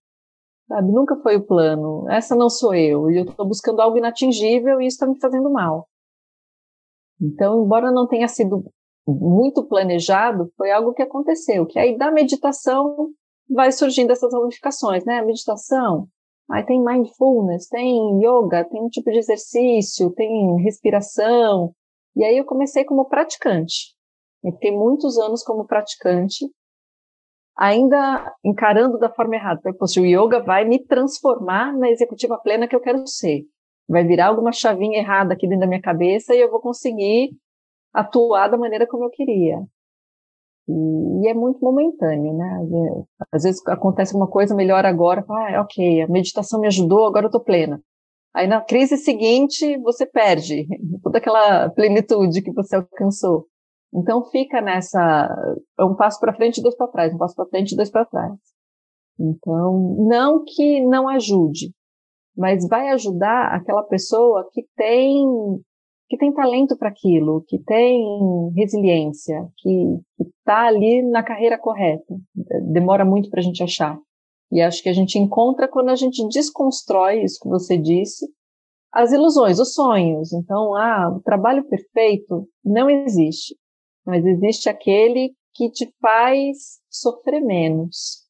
Sabe? 0.69 0.93
Nunca 0.93 1.17
foi 1.23 1.37
o 1.37 1.47
plano. 1.47 2.07
Essa 2.11 2.37
não 2.37 2.51
sou 2.51 2.75
eu. 2.75 3.11
E 3.11 3.19
eu 3.19 3.25
estou 3.25 3.47
buscando 3.47 3.81
algo 3.81 3.97
inatingível 3.97 4.81
e 4.81 4.87
isso 4.87 4.97
está 4.97 5.07
me 5.07 5.19
fazendo 5.19 5.51
mal. 5.51 5.89
Então, 7.21 7.65
embora 7.65 7.91
não 7.91 8.07
tenha 8.07 8.29
sido 8.29 8.65
muito 9.07 9.67
planejado, 9.67 10.53
foi 10.57 10.71
algo 10.71 10.93
que 10.93 11.03
aconteceu. 11.03 11.67
Que 11.67 11.79
aí 11.79 11.97
da 11.97 12.11
meditação 12.11 13.11
vai 13.49 13.73
surgindo 13.73 14.13
essas 14.13 14.33
ramificações, 14.33 15.05
né? 15.05 15.19
A 15.19 15.25
meditação, 15.25 16.07
aí 16.51 16.65
tem 16.65 16.83
mindfulness, 16.85 17.69
tem 17.69 18.21
yoga, 18.23 18.65
tem 18.65 18.83
um 18.83 18.89
tipo 18.89 19.11
de 19.11 19.19
exercício, 19.19 20.13
tem 20.13 20.63
respiração. 20.63 21.73
E 22.15 22.25
aí 22.25 22.37
eu 22.37 22.45
comecei 22.45 22.85
como 22.85 23.09
praticante. 23.09 23.95
Eu 24.45 24.53
fiquei 24.53 24.71
muitos 24.71 25.19
anos 25.19 25.43
como 25.43 25.67
praticante 25.67 26.47
ainda 27.59 28.33
encarando 28.45 28.99
da 28.99 29.13
forma 29.13 29.35
errada. 29.35 29.61
Poxa, 29.77 30.01
o 30.01 30.07
yoga 30.07 30.41
vai 30.41 30.65
me 30.65 30.79
transformar 30.85 31.77
na 31.77 31.91
executiva 31.91 32.39
plena 32.39 32.69
que 32.69 32.77
eu 32.77 32.81
quero 32.81 33.05
ser. 33.07 33.43
Vai 33.89 34.05
virar 34.05 34.29
alguma 34.29 34.53
chavinha 34.53 34.99
errada 34.99 35.35
aqui 35.35 35.47
dentro 35.47 35.61
da 35.61 35.67
minha 35.67 35.81
cabeça 35.81 36.35
e 36.35 36.41
eu 36.41 36.51
vou 36.51 36.61
conseguir 36.61 37.31
atuar 37.93 38.49
da 38.49 38.59
maneira 38.59 38.87
como 38.87 39.05
eu 39.05 39.11
queria. 39.11 39.63
E, 40.69 41.25
e 41.25 41.29
é 41.29 41.35
muito 41.35 41.61
momentâneo, 41.61 42.35
né? 42.35 42.67
Às 43.33 43.45
vezes 43.45 43.67
acontece 43.67 44.15
uma 44.15 44.29
coisa, 44.29 44.55
melhora 44.55 44.89
agora, 44.89 45.25
ah, 45.29 45.63
ok, 45.63 46.03
a 46.03 46.09
meditação 46.09 46.61
me 46.61 46.67
ajudou, 46.67 47.07
agora 47.07 47.27
eu 47.27 47.31
tô 47.31 47.41
plena. 47.41 47.81
Aí 48.35 48.47
na 48.47 48.61
crise 48.61 48.97
seguinte, 48.99 49.79
você 49.79 50.07
perde 50.07 50.67
toda 51.03 51.19
aquela 51.19 51.71
plenitude 51.71 52.43
que 52.43 52.53
você 52.53 52.77
alcançou. 52.77 53.47
Então 53.95 54.23
fica 54.27 54.61
nessa 54.61 55.29
é 55.79 55.85
um 55.85 55.97
passo 55.97 56.21
para 56.21 56.35
frente 56.35 56.63
dois 56.63 56.77
para 56.77 56.89
trás, 56.89 57.15
um 57.15 57.19
passo 57.19 57.35
para 57.35 57.47
frente 57.47 57.75
dois 57.75 57.91
para 57.91 58.05
trás. 58.05 58.39
Então, 59.19 59.97
não 60.09 60.45
que 60.45 60.81
não 60.87 61.09
ajude, 61.09 61.73
mas 62.39 62.67
vai 62.69 62.89
ajudar 62.91 63.55
aquela 63.55 63.83
pessoa 63.83 64.49
que 64.53 64.65
tem 64.77 65.27
que 66.09 66.17
tem 66.17 66.33
talento 66.33 66.75
para 66.79 66.89
aquilo, 66.89 67.45
que 67.47 67.59
tem 67.59 68.03
resiliência, 68.57 69.47
que 69.59 69.99
está 70.19 70.67
ali 70.67 71.03
na 71.03 71.23
carreira 71.23 71.59
correta. 71.59 72.15
Demora 72.73 73.05
muito 73.05 73.29
para 73.29 73.41
a 73.41 73.43
gente 73.43 73.63
achar. 73.63 73.99
E 74.51 74.63
acho 74.63 74.83
que 74.83 74.89
a 74.89 74.95
gente 74.95 75.19
encontra 75.19 75.69
quando 75.69 75.91
a 75.91 75.97
gente 75.97 76.27
desconstrói 76.29 77.25
isso 77.25 77.39
que 77.43 77.49
você 77.51 77.77
disse, 77.77 78.27
as 78.91 79.13
ilusões, 79.13 79.59
os 79.59 79.75
sonhos. 79.75 80.33
Então, 80.33 80.75
ah, 80.75 81.15
o 81.15 81.21
trabalho 81.21 81.69
perfeito 81.69 82.49
não 82.65 82.89
existe 82.89 83.55
mas 84.09 84.25
existe 84.25 84.71
aquele 84.71 85.35
que 85.55 85.71
te 85.71 85.87
faz 86.01 86.81
sofrer 86.89 87.43
menos. 87.43 88.27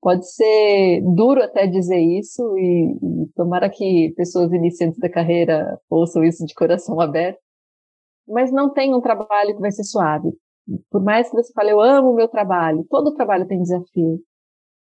Pode 0.00 0.30
ser 0.30 1.02
duro 1.02 1.42
até 1.42 1.66
dizer 1.66 1.98
isso, 1.98 2.56
e, 2.56 2.92
e 2.92 3.28
tomara 3.34 3.68
que 3.68 4.12
pessoas 4.16 4.52
iniciantes 4.52 4.98
da 4.98 5.10
carreira 5.10 5.78
ouçam 5.90 6.22
isso 6.24 6.46
de 6.46 6.54
coração 6.54 7.00
aberto, 7.02 7.40
mas 8.26 8.52
não 8.52 8.72
tem 8.72 8.94
um 8.94 9.00
trabalho 9.00 9.54
que 9.54 9.60
vai 9.60 9.72
ser 9.72 9.84
suave. 9.84 10.30
Por 10.90 11.02
mais 11.02 11.28
que 11.28 11.36
você 11.36 11.52
fale, 11.52 11.72
eu 11.72 11.80
amo 11.80 12.10
o 12.10 12.14
meu 12.14 12.28
trabalho, 12.28 12.86
todo 12.88 13.14
trabalho 13.14 13.46
tem 13.46 13.60
desafio. 13.60 14.20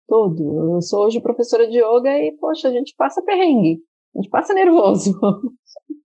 Todo. 0.08 0.76
Eu 0.76 0.82
sou 0.82 1.06
hoje 1.06 1.22
professora 1.22 1.68
de 1.68 1.78
yoga 1.78 2.10
e, 2.18 2.36
poxa, 2.40 2.70
a 2.70 2.72
gente 2.72 2.94
passa 2.98 3.22
perrengue, 3.24 3.80
a 4.16 4.20
gente 4.20 4.30
passa 4.30 4.54
nervoso. 4.54 5.14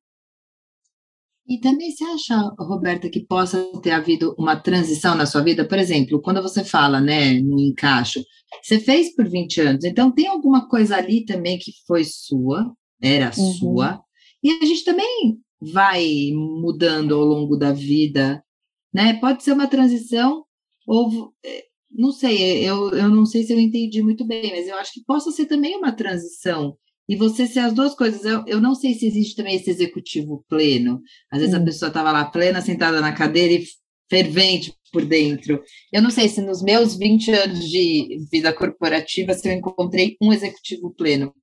E 1.49 1.59
também 1.59 1.91
você 1.91 2.05
acha, 2.05 2.37
Roberta, 2.59 3.09
que 3.09 3.25
possa 3.25 3.59
ter 3.81 3.93
havido 3.93 4.35
uma 4.39 4.55
transição 4.55 5.15
na 5.15 5.25
sua 5.25 5.41
vida? 5.41 5.67
Por 5.67 5.79
exemplo, 5.79 6.21
quando 6.21 6.43
você 6.43 6.63
fala, 6.63 7.01
né, 7.01 7.41
no 7.41 7.59
encaixo, 7.59 8.23
você 8.63 8.79
fez 8.79 9.15
por 9.15 9.27
20 9.27 9.61
anos, 9.63 9.85
então 9.85 10.13
tem 10.13 10.27
alguma 10.27 10.69
coisa 10.69 10.97
ali 10.97 11.25
também 11.25 11.59
que 11.59 11.73
foi 11.87 12.05
sua, 12.05 12.71
era 13.01 13.33
uhum. 13.39 13.53
sua, 13.55 14.03
e 14.43 14.51
a 14.51 14.67
gente 14.67 14.85
também 14.85 15.39
vai 15.59 16.31
mudando 16.35 17.15
ao 17.15 17.25
longo 17.25 17.57
da 17.57 17.73
vida, 17.73 18.45
né? 18.93 19.15
Pode 19.15 19.43
ser 19.43 19.53
uma 19.53 19.67
transição, 19.67 20.45
ou 20.87 21.33
é, 21.45 21.65
não 21.91 22.13
sei, 22.13 22.63
eu, 22.63 22.91
eu 22.91 23.09
não 23.09 23.25
sei 23.25 23.43
se 23.43 23.55
eu 23.55 23.59
entendi 23.59 24.03
muito 24.03 24.27
bem, 24.27 24.51
mas 24.55 24.69
eu 24.69 24.77
acho 24.77 24.93
que 24.93 25.05
possa 25.05 25.31
ser 25.31 25.47
também 25.47 25.77
uma 25.77 25.93
transição 25.93 26.77
e 27.09 27.17
você 27.17 27.47
ser 27.47 27.61
as 27.61 27.73
duas 27.73 27.95
coisas. 27.95 28.25
Eu, 28.25 28.45
eu 28.47 28.61
não 28.61 28.75
sei 28.75 28.95
se 28.95 29.07
existe 29.07 29.37
também 29.37 29.57
esse 29.57 29.71
executivo 29.71 30.45
pleno. 30.49 31.01
Às 31.31 31.41
vezes 31.41 31.55
hum. 31.55 31.63
a 31.63 31.65
pessoa 31.65 31.89
estava 31.89 32.13
lá 32.13 32.25
plena, 32.27 32.61
sentada 32.61 33.01
na 33.01 33.13
cadeira 33.13 33.55
e 33.55 33.67
fervente 34.11 34.75
por 34.93 35.05
dentro. 35.05 35.63
Eu 35.93 36.03
não 36.03 36.11
sei 36.11 36.29
se 36.29 36.41
nos 36.43 36.63
meus 36.63 36.97
20 36.97 37.31
anos 37.33 37.69
de 37.69 38.19
vida 38.31 38.53
corporativa 38.53 39.35
se 39.35 39.49
eu 39.49 39.53
encontrei 39.53 40.17
um 40.21 40.33
executivo 40.33 40.93
pleno. 40.95 41.35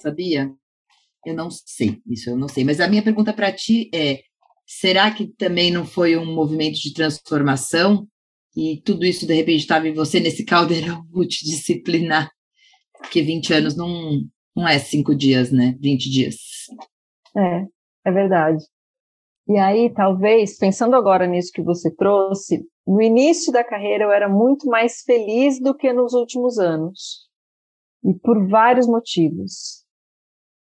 Sabia? 0.00 0.50
Eu 1.24 1.34
não 1.34 1.48
sei, 1.50 2.00
isso 2.08 2.30
eu 2.30 2.36
não 2.36 2.48
sei. 2.48 2.64
Mas 2.64 2.80
a 2.80 2.88
minha 2.88 3.02
pergunta 3.02 3.32
para 3.32 3.52
ti 3.52 3.88
é: 3.94 4.22
será 4.66 5.10
que 5.10 5.26
também 5.26 5.70
não 5.70 5.86
foi 5.86 6.16
um 6.16 6.26
movimento 6.34 6.80
de 6.80 6.92
transformação? 6.92 8.06
E 8.54 8.82
tudo 8.84 9.04
isso, 9.06 9.26
de 9.26 9.34
repente, 9.34 9.60
estava 9.60 9.88
em 9.88 9.94
você 9.94 10.20
nesse 10.20 10.44
caldeirão 10.44 11.04
multidisciplinar? 11.10 12.30
Porque 12.98 13.22
20 13.22 13.54
anos 13.54 13.76
não, 13.76 14.22
não 14.54 14.68
é 14.68 14.78
cinco 14.78 15.14
dias, 15.14 15.50
né? 15.50 15.76
20 15.80 16.10
dias. 16.10 16.36
É, 17.36 17.66
é 18.06 18.12
verdade. 18.12 18.64
E 19.48 19.56
aí, 19.58 19.92
talvez, 19.92 20.56
pensando 20.56 20.94
agora 20.94 21.26
nisso 21.26 21.50
que 21.52 21.62
você 21.62 21.90
trouxe, 21.94 22.64
no 22.86 23.00
início 23.00 23.52
da 23.52 23.64
carreira 23.64 24.04
eu 24.04 24.12
era 24.12 24.28
muito 24.28 24.66
mais 24.66 25.02
feliz 25.02 25.60
do 25.60 25.74
que 25.74 25.92
nos 25.92 26.12
últimos 26.12 26.58
anos. 26.58 27.28
E 28.04 28.14
por 28.14 28.48
vários 28.48 28.86
motivos. 28.86 29.84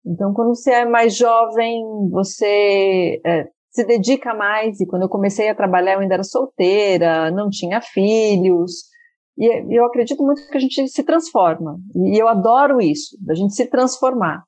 Então, 0.05 0.33
quando 0.33 0.55
você 0.55 0.71
é 0.71 0.85
mais 0.85 1.15
jovem, 1.15 1.83
você 2.09 3.21
é, 3.25 3.47
se 3.71 3.85
dedica 3.85 4.33
mais. 4.33 4.79
E 4.79 4.85
quando 4.85 5.03
eu 5.03 5.09
comecei 5.09 5.49
a 5.49 5.55
trabalhar, 5.55 5.93
eu 5.93 5.99
ainda 5.99 6.13
era 6.13 6.23
solteira, 6.23 7.31
não 7.31 7.49
tinha 7.49 7.81
filhos. 7.81 8.83
E 9.37 9.77
eu 9.77 9.85
acredito 9.85 10.23
muito 10.23 10.47
que 10.47 10.57
a 10.57 10.59
gente 10.59 10.87
se 10.87 11.03
transforma. 11.03 11.77
E 11.95 12.17
eu 12.17 12.27
adoro 12.27 12.81
isso, 12.81 13.17
da 13.19 13.33
gente 13.33 13.53
se 13.53 13.65
transformar. 13.67 14.43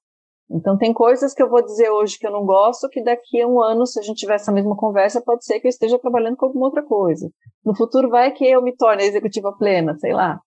Então, 0.49 0.77
tem 0.77 0.93
coisas 0.93 1.33
que 1.33 1.43
eu 1.43 1.49
vou 1.49 1.61
dizer 1.61 1.89
hoje 1.89 2.17
que 2.17 2.25
eu 2.25 2.31
não 2.31 2.45
gosto, 2.45 2.87
que 2.87 3.03
daqui 3.03 3.41
a 3.41 3.47
um 3.47 3.61
ano, 3.61 3.85
se 3.85 3.99
a 3.99 4.01
gente 4.01 4.17
tiver 4.17 4.35
essa 4.35 4.51
mesma 4.51 4.77
conversa, 4.77 5.21
pode 5.21 5.43
ser 5.43 5.59
que 5.59 5.67
eu 5.67 5.69
esteja 5.69 5.99
trabalhando 5.99 6.37
com 6.37 6.45
alguma 6.45 6.67
outra 6.67 6.81
coisa. 6.81 7.29
No 7.65 7.75
futuro, 7.75 8.09
vai 8.09 8.31
que 8.31 8.45
eu 8.45 8.61
me 8.61 8.73
torne 8.73 9.03
executiva 9.03 9.51
plena, 9.57 9.97
sei 9.97 10.13
lá. 10.13 10.39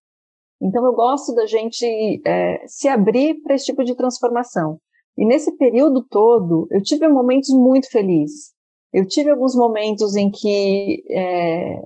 Então, 0.63 0.85
eu 0.87 0.95
gosto 0.95 1.35
da 1.35 1.45
gente 1.45 1.85
é, 2.27 2.67
se 2.67 2.89
abrir 2.89 3.43
para 3.43 3.55
esse 3.55 3.67
tipo 3.67 3.85
de 3.85 3.95
transformação. 3.95 4.79
E 5.19 5.27
nesse 5.27 5.55
período 5.59 6.03
todo, 6.09 6.67
eu 6.71 6.83
tive 6.83 7.07
momentos 7.07 7.51
muito 7.51 7.91
felizes. 7.91 8.55
Eu 8.93 9.07
tive 9.07 9.31
alguns 9.31 9.55
momentos 9.55 10.17
em 10.17 10.31
que 10.31 11.05
é, 11.11 11.79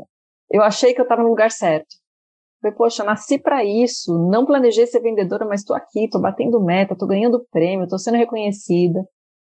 eu 0.53 0.62
achei 0.62 0.95
que 0.95 1.01
eu 1.01 1.05
estava 1.05 1.23
no 1.23 1.31
lugar 1.31 1.51
certo. 1.51 1.97
Poxa, 2.72 3.05
nasci 3.05 3.38
para 3.38 3.64
isso, 3.64 4.16
não 4.31 4.46
planejei 4.46 4.87
ser 4.87 5.00
vendedora, 5.00 5.44
mas 5.44 5.61
estou 5.61 5.77
aqui, 5.77 6.05
estou 6.05 6.20
batendo 6.20 6.62
meta, 6.62 6.94
estou 6.94 7.09
ganhando 7.09 7.44
prêmio, 7.50 7.85
estou 7.85 7.98
sendo 7.98 8.16
reconhecida. 8.16 9.07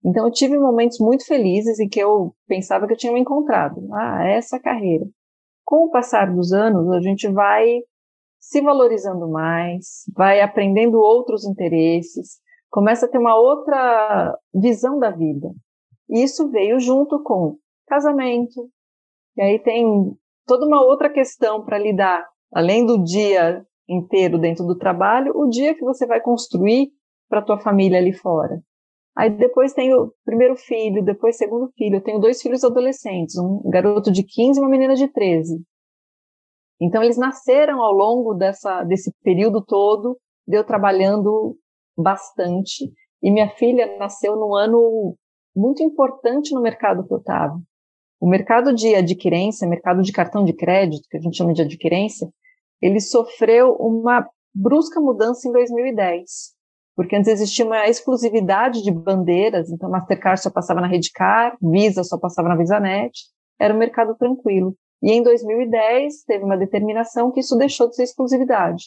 Então 0.04 0.26
eu 0.26 0.32
tive 0.32 0.58
momentos 0.58 0.98
muito 1.00 1.26
felizes 1.26 1.78
em 1.80 1.88
que 1.88 2.00
eu 2.00 2.34
pensava 2.46 2.86
que 2.86 2.92
eu 2.92 2.96
tinha 2.96 3.12
me 3.12 3.20
encontrado. 3.20 3.80
Ah, 3.92 4.26
essa 4.28 4.60
carreira. 4.60 5.04
Com 5.64 5.86
o 5.86 5.90
passar 5.90 6.32
dos 6.32 6.52
anos, 6.52 6.90
a 6.90 7.00
gente 7.00 7.28
vai 7.28 7.80
se 8.38 8.60
valorizando 8.60 9.28
mais, 9.28 10.04
vai 10.16 10.40
aprendendo 10.40 10.98
outros 10.98 11.44
interesses, 11.44 12.38
começa 12.70 13.06
a 13.06 13.08
ter 13.08 13.18
uma 13.18 13.36
outra 13.36 14.36
visão 14.54 14.98
da 14.98 15.10
vida. 15.10 15.48
E 16.08 16.22
isso 16.22 16.48
veio 16.48 16.78
junto 16.78 17.22
com 17.22 17.58
casamento, 17.86 18.70
e 19.36 19.42
aí 19.42 19.58
tem 19.58 20.16
toda 20.46 20.66
uma 20.66 20.82
outra 20.82 21.10
questão 21.10 21.64
para 21.64 21.78
lidar 21.78 22.26
além 22.52 22.84
do 22.84 23.02
dia 23.02 23.64
inteiro 23.88 24.38
dentro 24.38 24.64
do 24.64 24.76
trabalho, 24.76 25.32
o 25.34 25.48
dia 25.48 25.74
que 25.74 25.84
você 25.84 26.06
vai 26.06 26.20
construir 26.20 26.90
para 27.28 27.42
tua 27.42 27.58
família 27.58 27.98
ali 27.98 28.12
fora. 28.12 28.60
Aí 29.16 29.30
depois 29.30 29.72
tem 29.72 29.92
o 29.92 30.12
primeiro 30.24 30.54
filho, 30.56 31.04
depois 31.04 31.36
segundo 31.36 31.72
filho. 31.76 31.96
Eu 31.96 32.02
tenho 32.02 32.20
dois 32.20 32.40
filhos 32.40 32.62
adolescentes, 32.62 33.36
um 33.36 33.68
garoto 33.68 34.12
de 34.12 34.22
15 34.22 34.58
e 34.58 34.62
uma 34.62 34.70
menina 34.70 34.94
de 34.94 35.08
13. 35.08 35.60
Então 36.80 37.02
eles 37.02 37.16
nasceram 37.16 37.82
ao 37.82 37.92
longo 37.92 38.34
dessa, 38.34 38.84
desse 38.84 39.12
período 39.24 39.64
todo, 39.64 40.16
de 40.46 40.56
eu 40.56 40.64
trabalhando 40.64 41.56
bastante. 41.96 42.90
E 43.20 43.30
minha 43.30 43.50
filha 43.50 43.98
nasceu 43.98 44.36
num 44.36 44.54
ano 44.54 45.16
muito 45.54 45.82
importante 45.82 46.54
no 46.54 46.62
mercado 46.62 47.04
que 47.04 47.12
eu 47.12 47.18
estava. 47.18 47.60
O 48.20 48.28
mercado 48.28 48.72
de 48.72 48.94
adquirência, 48.94 49.68
mercado 49.68 50.02
de 50.02 50.12
cartão 50.12 50.44
de 50.44 50.52
crédito, 50.52 51.08
que 51.10 51.16
a 51.16 51.20
gente 51.20 51.36
chama 51.36 51.52
de 51.52 51.62
adquirência, 51.62 52.28
ele 52.80 53.00
sofreu 53.00 53.74
uma 53.74 54.28
brusca 54.54 55.00
mudança 55.00 55.48
em 55.48 55.52
2010, 55.52 56.54
porque 56.96 57.14
antes 57.14 57.28
existia 57.28 57.64
uma 57.64 57.86
exclusividade 57.88 58.82
de 58.82 58.90
bandeiras, 58.90 59.70
então 59.70 59.90
Mastercard 59.90 60.40
só 60.40 60.50
passava 60.50 60.80
na 60.80 60.88
Redcar, 60.88 61.56
Visa 61.62 62.02
só 62.02 62.18
passava 62.18 62.48
na 62.48 62.56
VisaNet, 62.56 63.12
era 63.58 63.74
um 63.74 63.78
mercado 63.78 64.16
tranquilo. 64.16 64.74
E 65.02 65.12
em 65.12 65.22
2010 65.22 66.24
teve 66.24 66.44
uma 66.44 66.56
determinação 66.56 67.30
que 67.30 67.40
isso 67.40 67.56
deixou 67.56 67.88
de 67.88 67.94
ser 67.94 68.02
exclusividade. 68.02 68.86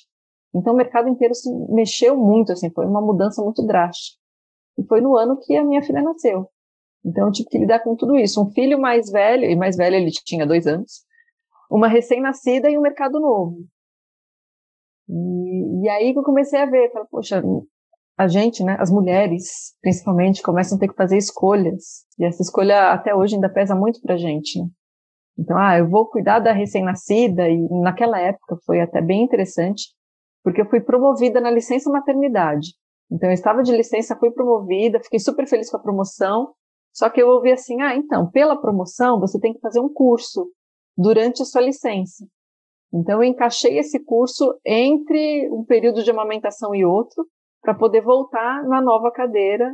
Então 0.54 0.73
o 0.73 0.75
mercado 0.77 1.08
inteiro 1.08 1.34
se 1.34 1.49
mexeu 1.69 2.17
muito, 2.17 2.51
assim, 2.51 2.69
foi 2.69 2.86
uma 2.86 3.01
mudança 3.01 3.41
muito 3.41 3.65
drástica. 3.65 4.17
E 4.77 4.84
foi 4.84 4.99
no 4.99 5.15
ano 5.17 5.38
que 5.39 5.56
a 5.56 5.63
minha 5.63 5.82
filha 5.82 6.01
nasceu. 6.01 6.49
Então 7.06 7.27
eu 7.27 7.32
tive 7.32 7.49
que 7.49 7.58
lidar 7.58 7.80
com 7.80 7.95
tudo 7.95 8.17
isso. 8.17 8.41
Um 8.41 8.51
filho 8.51 8.80
mais 8.80 9.10
velho, 9.10 9.45
e 9.45 9.56
mais 9.56 9.77
velho 9.77 9.95
ele 9.95 10.12
tinha 10.12 10.45
dois 10.45 10.67
anos, 10.67 11.04
uma 11.69 11.88
recém-nascida 11.88 12.69
e 12.69 12.77
um 12.77 12.82
mercado 12.82 13.19
novo. 13.19 13.65
E, 15.12 15.84
e, 15.84 15.89
aí 15.89 16.13
que 16.13 16.19
eu 16.19 16.24
comecei 16.24 16.60
a 16.60 16.65
ver, 16.65 16.89
falei, 16.91 17.08
poxa, 17.12 17.43
a 18.17 18.28
gente, 18.28 18.63
né, 18.63 18.78
as 18.80 18.89
mulheres, 18.89 19.76
principalmente, 19.82 20.41
começam 20.41 20.78
a 20.78 20.80
ter 20.80 20.88
que 20.88 20.95
fazer 20.95 21.17
escolhas. 21.17 22.06
E 22.17 22.24
essa 22.26 22.41
escolha 22.41 22.93
até 22.93 23.13
hoje 23.13 23.36
ainda 23.36 23.50
pesa 23.50 23.76
muito 23.76 24.00
pra 24.02 24.15
gente. 24.15 24.60
Então, 25.38 25.58
ah, 25.58 25.78
eu 25.78 25.89
vou 25.89 26.10
cuidar 26.10 26.39
da 26.39 26.54
recém-nascida, 26.54 27.50
e 27.50 27.67
naquela 27.82 28.19
época 28.19 28.58
foi 28.65 28.80
até 28.80 29.02
bem 29.02 29.24
interessante, 29.24 29.89
porque 30.43 30.62
eu 30.62 30.69
fui 30.69 30.80
promovida 30.80 31.41
na 31.41 31.52
licença 31.52 31.89
maternidade. 31.89 32.69
Então, 33.12 33.30
eu 33.30 33.34
estava 33.34 33.63
de 33.63 33.76
licença, 33.76 34.15
fui 34.17 34.32
promovida, 34.32 35.02
fiquei 35.02 35.19
super 35.19 35.45
feliz 35.47 35.69
com 35.69 35.78
a 35.78 35.82
promoção, 35.82 36.54
só 36.93 37.10
que 37.10 37.21
eu 37.21 37.28
ouvi 37.28 37.52
assim, 37.52 37.82
ah, 37.82 37.95
então, 37.95 38.30
pela 38.30 38.60
promoção, 38.60 39.19
você 39.19 39.39
tem 39.39 39.54
que 39.54 39.60
fazer 39.60 39.80
um 39.80 39.91
curso 39.91 40.47
durante 40.97 41.41
a 41.41 41.45
sua 41.45 41.62
licença. 41.62 42.26
Então, 42.93 43.23
eu 43.23 43.30
encaixei 43.30 43.77
esse 43.77 44.04
curso 44.04 44.60
entre 44.65 45.49
um 45.51 45.63
período 45.63 46.04
de 46.04 46.12
amamentação 46.12 46.75
e 46.75 46.84
outro, 46.84 47.25
para 47.62 47.75
poder 47.75 48.01
voltar 48.01 48.63
na 48.63 48.82
nova 48.82 49.12
cadeira 49.12 49.73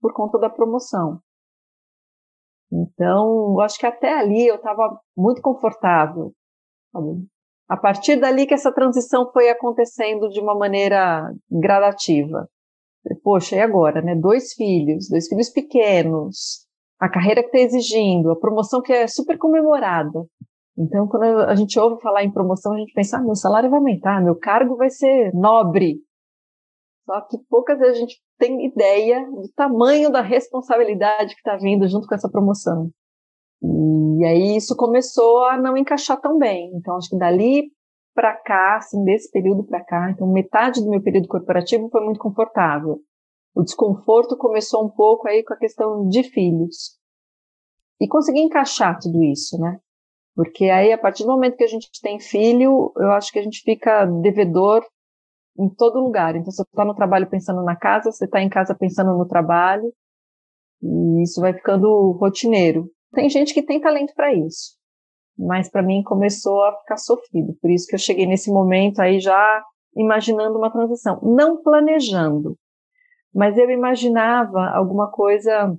por 0.00 0.12
conta 0.14 0.38
da 0.38 0.48
promoção. 0.48 1.20
Então, 2.72 3.54
eu 3.54 3.60
acho 3.60 3.78
que 3.78 3.86
até 3.86 4.18
ali 4.18 4.46
eu 4.46 4.56
estava 4.56 4.98
muito 5.16 5.40
confortável. 5.40 6.32
A 7.68 7.76
partir 7.76 8.16
dali 8.16 8.46
que 8.46 8.54
essa 8.54 8.72
transição 8.72 9.30
foi 9.32 9.48
acontecendo 9.48 10.28
de 10.28 10.40
uma 10.40 10.56
maneira 10.56 11.32
gradativa. 11.50 12.48
Poxa, 13.22 13.56
e 13.56 13.60
agora, 13.60 14.02
né? 14.02 14.16
Dois 14.16 14.52
filhos, 14.54 15.08
dois 15.08 15.28
filhos 15.28 15.50
pequenos, 15.50 16.66
a 16.98 17.08
carreira 17.08 17.42
que 17.42 17.48
está 17.48 17.58
exigindo, 17.58 18.30
a 18.30 18.40
promoção 18.40 18.82
que 18.82 18.92
é 18.92 19.06
super 19.06 19.38
comemorada. 19.38 20.26
Então, 20.78 21.08
quando 21.08 21.24
a 21.24 21.54
gente 21.54 21.78
ouve 21.78 22.00
falar 22.02 22.22
em 22.22 22.32
promoção, 22.32 22.74
a 22.74 22.78
gente 22.78 22.92
pensa, 22.92 23.16
ah, 23.16 23.22
meu 23.22 23.34
salário 23.34 23.70
vai 23.70 23.78
aumentar, 23.78 24.22
meu 24.22 24.36
cargo 24.36 24.76
vai 24.76 24.90
ser 24.90 25.32
nobre. 25.32 26.00
Só 27.06 27.20
que 27.22 27.38
poucas 27.48 27.78
vezes 27.78 27.96
a 27.96 28.00
gente 28.00 28.20
tem 28.38 28.66
ideia 28.66 29.24
do 29.30 29.48
tamanho 29.54 30.10
da 30.10 30.20
responsabilidade 30.20 31.34
que 31.34 31.40
está 31.40 31.56
vindo 31.56 31.88
junto 31.88 32.06
com 32.06 32.14
essa 32.14 32.28
promoção. 32.28 32.90
E 33.62 34.24
aí 34.24 34.56
isso 34.56 34.76
começou 34.76 35.44
a 35.44 35.56
não 35.56 35.76
encaixar 35.76 36.20
tão 36.20 36.36
bem. 36.36 36.70
Então, 36.74 36.96
acho 36.96 37.08
que 37.08 37.16
dali 37.16 37.70
para 38.14 38.34
cá, 38.34 38.76
assim, 38.76 39.04
desse 39.04 39.30
período 39.30 39.62
para 39.62 39.84
cá, 39.84 40.10
então 40.10 40.26
metade 40.26 40.82
do 40.82 40.88
meu 40.88 41.02
período 41.02 41.28
corporativo 41.28 41.88
foi 41.90 42.02
muito 42.02 42.18
confortável. 42.18 42.98
O 43.54 43.62
desconforto 43.62 44.36
começou 44.36 44.84
um 44.84 44.90
pouco 44.90 45.28
aí 45.28 45.44
com 45.44 45.52
a 45.52 45.58
questão 45.58 46.08
de 46.08 46.22
filhos. 46.22 46.98
E 48.00 48.08
consegui 48.08 48.40
encaixar 48.40 48.98
tudo 48.98 49.22
isso, 49.22 49.58
né? 49.58 49.78
Porque 50.36 50.66
aí, 50.66 50.92
a 50.92 50.98
partir 50.98 51.24
do 51.24 51.30
momento 51.30 51.56
que 51.56 51.64
a 51.64 51.68
gente 51.68 51.88
tem 52.02 52.20
filho, 52.20 52.92
eu 52.98 53.10
acho 53.12 53.32
que 53.32 53.38
a 53.38 53.42
gente 53.42 53.62
fica 53.62 54.04
devedor 54.04 54.84
em 55.58 55.66
todo 55.74 55.98
lugar. 55.98 56.36
Então, 56.36 56.52
você 56.52 56.60
está 56.60 56.84
no 56.84 56.94
trabalho 56.94 57.26
pensando 57.26 57.64
na 57.64 57.74
casa, 57.74 58.12
você 58.12 58.26
está 58.26 58.42
em 58.42 58.50
casa 58.50 58.74
pensando 58.74 59.16
no 59.16 59.26
trabalho, 59.26 59.90
e 60.82 61.22
isso 61.22 61.40
vai 61.40 61.54
ficando 61.54 62.12
rotineiro. 62.20 62.86
Tem 63.14 63.30
gente 63.30 63.54
que 63.54 63.62
tem 63.62 63.80
talento 63.80 64.12
para 64.14 64.34
isso, 64.34 64.76
mas 65.38 65.70
para 65.70 65.82
mim 65.82 66.02
começou 66.02 66.62
a 66.64 66.76
ficar 66.80 66.98
sofrido. 66.98 67.56
Por 67.62 67.70
isso 67.70 67.86
que 67.86 67.94
eu 67.94 67.98
cheguei 67.98 68.26
nesse 68.26 68.52
momento 68.52 69.00
aí 69.00 69.18
já 69.18 69.64
imaginando 69.96 70.58
uma 70.58 70.70
transição, 70.70 71.18
não 71.22 71.62
planejando, 71.62 72.58
mas 73.34 73.56
eu 73.56 73.70
imaginava 73.70 74.70
alguma 74.74 75.10
coisa 75.10 75.74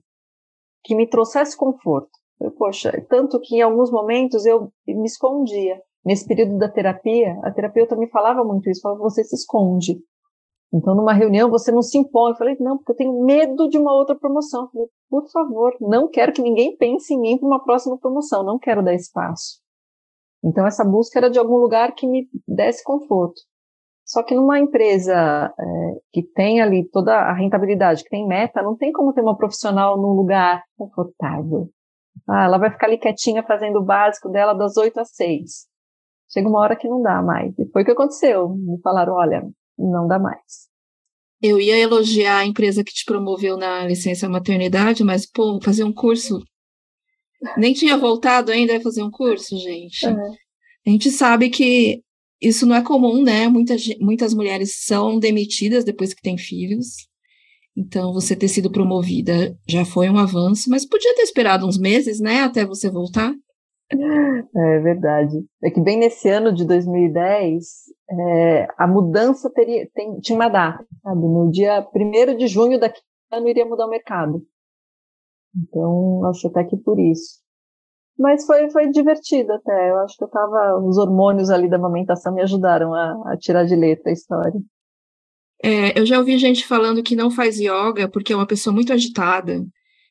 que 0.84 0.96
me 0.96 1.08
trouxesse 1.08 1.56
conforto. 1.56 2.17
Eu, 2.40 2.52
poxa, 2.52 3.06
tanto 3.10 3.40
que 3.40 3.56
em 3.56 3.62
alguns 3.62 3.92
momentos 3.92 4.46
eu 4.46 4.72
me 4.88 5.06
escondia. 5.06 5.82
Nesse 6.06 6.26
período 6.28 6.58
da 6.58 6.70
terapia, 6.70 7.38
a 7.44 7.52
terapeuta 7.52 7.96
me 7.96 8.08
falava 8.10 8.44
muito 8.44 8.70
isso, 8.70 8.82
falava, 8.82 9.02
você 9.02 9.24
se 9.24 9.36
esconde. 9.36 10.00
Então, 10.74 10.96
numa 10.96 11.14
reunião, 11.14 11.50
você 11.50 11.72
não 11.72 11.82
se 11.82 11.98
impõe. 11.98 12.32
Eu 12.32 12.38
falei, 12.38 12.58
não, 12.60 12.78
porque 12.78 12.92
eu 12.92 12.96
tenho 12.96 13.24
medo 13.24 13.70
de 13.70 13.78
uma 13.78 13.94
outra 13.94 14.16
promoção. 14.16 14.64
Eu 14.64 14.70
falei, 14.70 14.88
por 15.10 15.30
favor, 15.32 15.76
não 15.82 16.08
quero 16.10 16.34
que 16.34 16.42
ninguém 16.42 16.76
pense 16.78 17.14
em 17.14 17.20
mim 17.20 17.38
para 17.38 17.48
uma 17.48 17.64
próxima 17.64 17.98
promoção, 17.98 18.44
não 18.44 18.60
quero 18.60 18.84
dar 18.84 18.94
espaço. 18.94 19.62
Então, 20.44 20.66
essa 20.66 20.84
busca 20.84 21.20
era 21.20 21.30
de 21.30 21.40
algum 21.40 21.56
lugar 21.58 21.94
que 21.96 22.06
me 22.06 22.30
desse 22.48 22.84
conforto. 22.84 23.42
Só 24.06 24.24
que 24.24 24.36
numa 24.36 24.60
empresa 24.60 25.14
é, 25.14 26.00
que 26.14 26.24
tem 26.24 26.62
ali 26.62 26.88
toda 26.90 27.14
a 27.14 27.34
rentabilidade, 27.34 28.04
que 28.04 28.10
tem 28.10 28.26
meta, 28.26 28.62
não 28.62 28.78
tem 28.78 28.92
como 28.94 29.12
ter 29.12 29.22
uma 29.22 29.36
profissional 29.36 29.98
num 29.98 30.14
lugar 30.14 30.64
confortável. 30.78 31.70
Ah, 32.28 32.46
ela 32.46 32.58
vai 32.58 32.72
ficar 32.72 32.88
ali 32.88 32.98
quietinha 32.98 33.44
fazendo 33.44 33.80
o 33.80 33.86
básico 33.86 34.30
dela 34.30 34.54
das 34.54 34.78
8 34.78 35.00
às 35.00 35.16
6 35.16 35.68
chega 36.32 36.48
uma 36.48 36.60
hora 36.60 36.76
que 36.76 36.88
não 36.88 37.02
dá 37.02 37.22
mais. 37.22 37.58
E 37.58 37.70
foi 37.72 37.82
o 37.82 37.86
que 37.86 37.92
aconteceu. 37.92 38.50
Me 38.50 38.80
falaram, 38.82 39.14
olha, 39.14 39.44
não 39.78 40.08
dá 40.08 40.20
mais. 40.20 40.68
Eu 41.42 41.60
ia 41.60 41.78
elogiar 41.78 42.40
a 42.40 42.46
empresa 42.46 42.84
que 42.84 42.94
te 42.94 43.06
promoveu 43.06 43.58
na 43.58 43.86
licença 43.86 44.28
maternidade, 44.28 45.04
mas, 45.04 45.26
pô, 45.26 45.60
fazer 45.62 45.84
um 45.84 45.94
curso. 45.94 46.40
Nem 47.56 47.74
tinha 47.74 47.96
voltado 47.98 48.52
ainda 48.52 48.76
a 48.76 48.82
fazer 48.82 49.04
um 49.04 49.12
curso, 49.12 49.56
gente. 49.58 50.06
É. 50.06 50.12
A 50.12 50.90
gente 50.90 51.12
sabe 51.12 51.50
que 51.50 52.02
isso 52.42 52.66
não 52.66 52.76
é 52.76 52.84
comum, 52.84 53.22
né? 53.22 53.48
Muitas, 53.48 53.84
muitas 54.00 54.34
mulheres 54.34 54.84
são 54.84 55.20
demitidas 55.20 55.84
depois 55.84 56.14
que 56.14 56.22
têm 56.22 56.38
filhos. 56.38 57.08
Então, 57.78 58.12
você 58.12 58.36
ter 58.36 58.48
sido 58.48 58.72
promovida 58.72 59.56
já 59.68 59.86
foi 59.86 60.10
um 60.10 60.18
avanço, 60.18 60.68
mas 60.68 60.84
podia 60.84 61.14
ter 61.16 61.22
esperado 61.22 61.68
uns 61.68 61.78
meses, 61.78 62.20
né, 62.20 62.42
até 62.42 62.66
você 62.66 62.90
voltar. 62.90 63.32
É 63.92 64.80
verdade. 64.80 65.46
É 65.64 65.70
que 65.70 65.80
bem 65.80 65.98
nesse 65.98 66.28
ano 66.28 66.52
de 66.52 66.66
2010, 66.66 67.64
é, 68.10 68.68
a 68.78 68.88
mudança 68.88 69.50
teria, 69.54 69.88
tem, 69.94 70.20
tinha 70.20 70.36
uma 70.36 70.50
data, 70.50 70.86
sabe? 71.04 71.22
No 71.22 71.50
dia 71.52 71.88
1 71.96 72.36
de 72.36 72.48
junho 72.48 72.80
daqui 72.80 73.00
ano 73.32 73.48
iria 73.48 73.66
mudar 73.66 73.86
o 73.86 73.90
mercado. 73.90 74.42
Então, 75.56 76.26
acho 76.26 76.48
até 76.48 76.64
que 76.64 76.78
por 76.78 77.00
isso. 77.00 77.42
Mas 78.18 78.46
foi, 78.46 78.70
foi 78.72 78.90
divertido 78.90 79.54
até. 79.54 79.92
Eu 79.92 80.00
acho 80.00 80.18
que 80.18 80.24
eu 80.24 80.30
tava. 80.30 80.80
Os 80.84 80.98
hormônios 80.98 81.50
ali 81.50 81.70
da 81.70 81.78
amamentação 81.78 82.34
me 82.34 82.42
ajudaram 82.42 82.94
a, 82.94 83.34
a 83.34 83.38
tirar 83.38 83.66
de 83.66 83.76
letra 83.76 84.10
a 84.10 84.14
história. 84.14 84.60
É, 85.64 86.00
eu 86.00 86.06
já 86.06 86.20
ouvi 86.20 86.38
gente 86.38 86.66
falando 86.66 87.04
que 87.04 87.16
não 87.16 87.32
faz 87.32 87.60
yoga 87.60 88.10
porque 88.10 88.34
é 88.34 88.36
uma 88.36 88.46
pessoa 88.46 88.74
muito 88.74 88.94
agitada, 88.94 89.66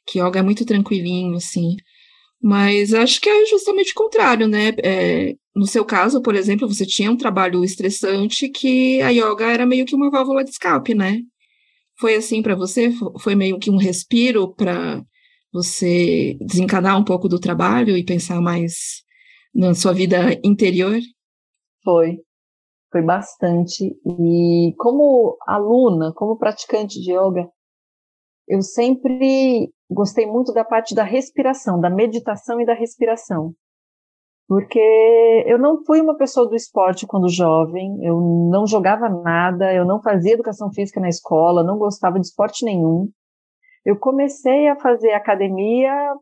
que 0.07 0.21
yoga 0.21 0.41
é 0.41 0.43
muito 0.43 0.65
tranquilinho, 0.65 1.37
assim. 1.37 1.77
Mas 2.43 2.93
acho 2.95 3.21
que 3.21 3.29
é 3.29 3.47
justamente 3.47 3.93
o 3.93 3.95
contrário, 3.95 4.47
né? 4.49 4.73
É, 4.83 5.35
no 5.55 5.67
seu 5.67 5.85
caso, 5.85 6.21
por 6.23 6.35
exemplo, 6.35 6.69
você 6.69 6.85
tinha 6.87 7.11
um 7.11 7.17
trabalho 7.17 7.65
estressante 7.65 8.49
que 8.49 9.01
a 9.03 9.11
yoga 9.11 9.47
era 9.47 9.67
meio 9.67 9.87
que 9.87 9.95
uma 9.95 10.11
válvula 10.11 10.45
de 10.45 10.51
escape, 10.51 10.95
né? 10.95 11.21
Foi 11.99 12.15
assim 12.17 12.43
para 12.43 12.55
você? 12.55 12.93
Foi 13.21 13.35
meio 13.35 13.59
que 13.59 13.71
um 13.71 13.79
respiro 13.79 14.55
para 14.55 15.03
você 15.53 16.37
desencanar 16.41 16.99
um 16.99 17.05
pouco 17.05 17.29
do 17.29 17.41
trabalho 17.41 17.97
e 17.97 18.05
pensar 18.05 18.41
mais 18.41 19.03
na 19.55 19.75
sua 19.75 19.93
vida 19.95 20.39
interior? 20.45 21.01
Foi. 21.83 22.26
Foi 22.97 23.03
bastante. 23.03 23.95
E 24.07 24.75
como 24.79 25.37
aluna, 25.47 26.15
como 26.15 26.39
praticante 26.39 26.99
de 26.99 27.13
yoga, 27.13 27.47
eu 28.49 28.63
sempre 28.63 29.71
gostei 29.91 30.25
muito 30.25 30.51
da 30.55 30.65
parte 30.65 30.95
da 30.95 31.03
respiração, 31.05 31.79
da 31.79 31.91
meditação 31.91 32.59
e 32.59 32.65
da 32.65 32.73
respiração. 32.73 33.53
Porque 34.49 34.81
eu 35.47 35.59
não 35.59 35.85
fui 35.85 36.01
uma 36.01 36.17
pessoa 36.17 36.49
do 36.49 36.57
esporte 36.57 37.07
quando 37.07 37.29
jovem, 37.29 38.03
eu 38.03 38.19
não 38.51 38.67
jogava 38.67 39.11
nada, 39.11 39.75
eu 39.75 39.85
não 39.85 40.01
fazia 40.01 40.33
educação 40.33 40.73
física 40.73 40.99
na 40.99 41.11
escola, 41.11 41.63
não 41.63 41.77
gostava 41.77 42.19
de 42.19 42.27
esporte 42.29 42.65
nenhum. 42.65 43.11
Eu 43.85 43.99
comecei 43.99 44.69
a 44.69 44.77
fazer 44.81 45.13
academia 45.13 46.15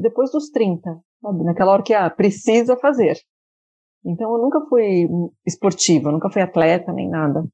depois 0.00 0.30
dos 0.30 0.48
30, 0.48 0.96
sabe? 1.20 1.42
naquela 1.42 1.72
hora 1.72 1.82
que 1.82 1.92
ah, 1.92 2.08
precisa 2.08 2.76
fazer. 2.76 3.16
Então 4.04 4.32
eu 4.32 4.42
nunca 4.42 4.60
fui 4.68 5.08
esportiva, 5.46 6.10
nunca 6.10 6.30
fui 6.30 6.42
atleta 6.42 6.92
nem 6.92 7.08
nada. 7.08 7.44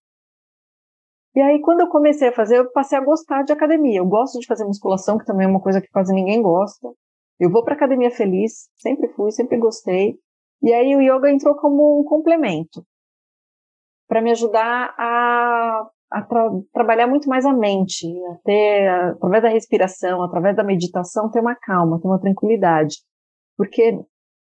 E 1.34 1.40
aí, 1.40 1.60
quando 1.60 1.80
eu 1.80 1.88
comecei 1.88 2.28
a 2.28 2.32
fazer, 2.32 2.58
eu 2.58 2.70
passei 2.72 2.98
a 2.98 3.04
gostar 3.04 3.44
de 3.44 3.52
academia. 3.52 3.98
Eu 3.98 4.06
gosto 4.06 4.40
de 4.40 4.46
fazer 4.46 4.64
musculação, 4.64 5.18
que 5.18 5.24
também 5.24 5.46
é 5.46 5.48
uma 5.48 5.60
coisa 5.60 5.80
que 5.80 5.88
quase 5.88 6.12
ninguém 6.12 6.42
gosta. 6.42 6.88
Eu 7.38 7.50
vou 7.50 7.62
para 7.62 7.74
academia 7.74 8.10
feliz, 8.10 8.68
sempre 8.76 9.08
fui, 9.10 9.30
sempre 9.30 9.56
gostei. 9.56 10.18
E 10.60 10.72
aí 10.72 10.96
o 10.96 11.00
yoga 11.00 11.30
entrou 11.30 11.54
como 11.54 12.00
um 12.00 12.04
complemento 12.04 12.82
para 14.08 14.20
me 14.20 14.32
ajudar 14.32 14.94
a, 14.98 15.86
a 16.10 16.22
tra 16.22 16.50
trabalhar 16.72 17.06
muito 17.06 17.28
mais 17.28 17.46
a 17.46 17.52
mente, 17.52 18.06
a 18.32 18.38
ter, 18.42 18.88
através 18.88 19.42
da 19.42 19.48
respiração, 19.48 20.22
através 20.22 20.56
da 20.56 20.64
meditação, 20.64 21.30
ter 21.30 21.40
uma 21.40 21.54
calma, 21.54 22.00
ter 22.00 22.08
uma 22.08 22.20
tranquilidade. 22.20 22.96
Porque 23.56 24.00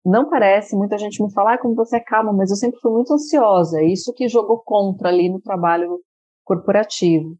não 0.09 0.29
parece, 0.29 0.75
muita 0.75 0.97
gente 0.97 1.23
me 1.23 1.33
fala, 1.33 1.55
ah, 1.55 1.59
como 1.59 1.75
você 1.75 1.99
é 1.99 2.01
calma, 2.01 2.33
mas 2.33 2.51
eu 2.51 2.57
sempre 2.57 2.81
fui 2.81 2.90
muito 2.90 3.12
ansiosa, 3.12 3.83
isso 3.83 4.12
que 4.14 4.29
jogou 4.29 4.62
contra 4.64 5.09
ali 5.09 5.29
no 5.29 5.40
trabalho 5.40 6.01
corporativo. 6.44 7.37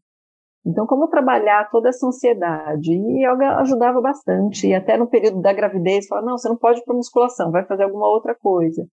Então, 0.65 0.85
como 0.85 1.07
trabalhar 1.07 1.69
toda 1.71 1.89
essa 1.89 2.05
ansiedade? 2.05 2.91
E 2.93 3.25
yoga 3.25 3.55
ajudava 3.57 3.99
bastante. 4.01 4.67
E 4.67 4.75
até 4.75 4.97
no 4.97 5.07
período 5.07 5.41
da 5.41 5.53
gravidez, 5.53 6.05
falava, 6.05 6.27
não, 6.27 6.37
você 6.37 6.47
não 6.47 6.57
pode 6.57 6.79
ir 6.79 6.83
para 6.83 6.95
musculação, 6.95 7.49
vai 7.49 7.65
fazer 7.65 7.83
alguma 7.83 8.07
outra 8.07 8.35
coisa. 8.35 8.85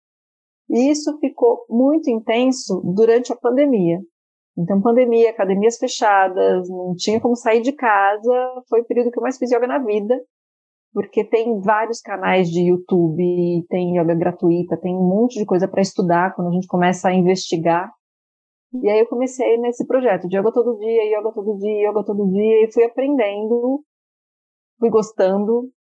E 0.71 0.91
isso 0.91 1.19
ficou 1.19 1.67
muito 1.69 2.09
intenso 2.09 2.81
durante 2.83 3.33
a 3.33 3.37
pandemia. 3.37 4.01
Então, 4.57 4.81
pandemia, 4.81 5.31
academias 5.31 5.77
fechadas, 5.77 6.69
não 6.69 6.95
tinha 6.97 7.21
como 7.21 7.37
sair 7.37 7.61
de 7.61 7.73
casa. 7.73 8.63
Foi 8.69 8.81
o 8.81 8.87
período 8.87 9.11
que 9.11 9.19
eu 9.19 9.23
mais 9.23 9.37
fiz 9.37 9.51
yoga 9.51 9.67
na 9.67 9.79
vida, 9.79 10.19
porque 10.97 11.23
tem 11.23 11.61
vários 11.61 12.01
canais 12.01 12.49
de 12.49 12.71
YouTube, 12.71 13.67
tem 13.69 13.99
yoga 14.01 14.15
gratuita, 14.15 14.81
tem 14.81 14.97
um 14.97 15.07
monte 15.07 15.39
de 15.39 15.45
coisa 15.45 15.69
para 15.69 15.83
estudar 15.83 16.35
quando 16.35 16.49
a 16.49 16.53
gente 16.53 16.67
começa 16.67 17.09
a 17.09 17.15
investigar. 17.15 17.93
E 18.83 18.89
aí 18.89 19.01
eu 19.01 19.07
comecei 19.07 19.59
nesse 19.59 19.87
projeto 19.87 20.27
de 20.27 20.39
yoga 20.39 20.51
todo 20.51 20.79
dia, 20.79 21.19
yoga 21.19 21.35
todo 21.35 21.59
dia, 21.59 21.91
yoga 21.91 22.03
todo 22.03 22.33
dia, 22.33 22.65
e 22.65 22.73
fui 22.73 22.83
aprendendo, 22.83 23.85
fui 24.81 24.89
gostando. 24.89 25.71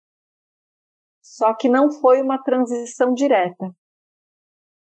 Só 1.22 1.54
que 1.54 1.66
não 1.66 1.90
foi 1.90 2.20
uma 2.20 2.36
transição 2.36 3.14
direta. 3.14 3.74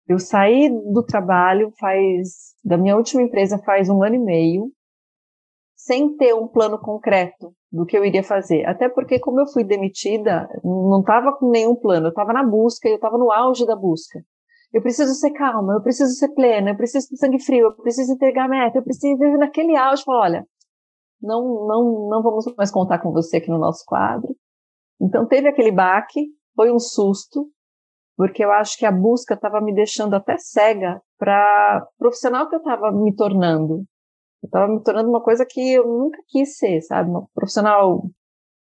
Eu 0.08 0.18
saí 0.18 0.70
do 0.70 1.04
trabalho 1.04 1.70
faz, 1.78 2.54
da 2.64 2.78
minha 2.78 2.96
última 2.96 3.20
empresa 3.20 3.58
faz 3.58 3.90
um 3.90 4.02
ano 4.02 4.14
e 4.14 4.20
meio, 4.20 4.72
sem 5.76 6.16
ter 6.16 6.34
um 6.34 6.48
plano 6.48 6.80
concreto 6.80 7.54
do 7.74 7.84
que 7.84 7.98
eu 7.98 8.04
iria 8.04 8.22
fazer. 8.22 8.64
Até 8.66 8.88
porque, 8.88 9.18
como 9.18 9.40
eu 9.40 9.46
fui 9.48 9.64
demitida, 9.64 10.48
não 10.62 11.00
estava 11.00 11.36
com 11.36 11.50
nenhum 11.50 11.74
plano, 11.74 12.06
eu 12.06 12.10
estava 12.10 12.32
na 12.32 12.44
busca, 12.44 12.88
eu 12.88 12.94
estava 12.94 13.18
no 13.18 13.32
auge 13.32 13.66
da 13.66 13.74
busca. 13.74 14.20
Eu 14.72 14.80
preciso 14.80 15.12
ser 15.14 15.32
calma, 15.32 15.74
eu 15.74 15.82
preciso 15.82 16.12
ser 16.14 16.28
plena, 16.28 16.70
eu 16.70 16.76
preciso 16.76 17.08
ter 17.08 17.16
sangue 17.16 17.40
frio, 17.40 17.66
eu 17.66 17.72
preciso 17.74 18.12
entregar 18.12 18.48
meta, 18.48 18.78
eu 18.78 18.82
preciso 18.82 19.18
naquele 19.38 19.76
auge. 19.76 20.04
Falar, 20.04 20.22
olha, 20.22 20.46
não, 21.20 21.66
não, 21.66 22.08
não 22.08 22.22
vamos 22.22 22.44
mais 22.56 22.70
contar 22.70 23.00
com 23.00 23.10
você 23.10 23.38
aqui 23.38 23.50
no 23.50 23.58
nosso 23.58 23.84
quadro. 23.84 24.36
Então 25.00 25.26
teve 25.26 25.48
aquele 25.48 25.72
baque, 25.72 26.28
foi 26.54 26.70
um 26.70 26.78
susto, 26.78 27.48
porque 28.16 28.44
eu 28.44 28.52
acho 28.52 28.78
que 28.78 28.86
a 28.86 28.92
busca 28.92 29.34
estava 29.34 29.60
me 29.60 29.74
deixando 29.74 30.14
até 30.14 30.36
cega 30.38 31.02
para 31.18 31.88
profissional 31.98 32.48
que 32.48 32.54
eu 32.54 32.60
estava 32.60 32.92
me 32.92 33.14
tornando. 33.14 33.84
Eu 34.44 34.46
estava 34.46 34.70
me 34.70 34.82
tornando 34.82 35.08
uma 35.08 35.22
coisa 35.22 35.46
que 35.48 35.72
eu 35.72 35.86
nunca 35.86 36.18
quis 36.28 36.58
ser, 36.58 36.82
sabe? 36.82 37.08
Uma 37.08 37.26
profissional 37.34 38.02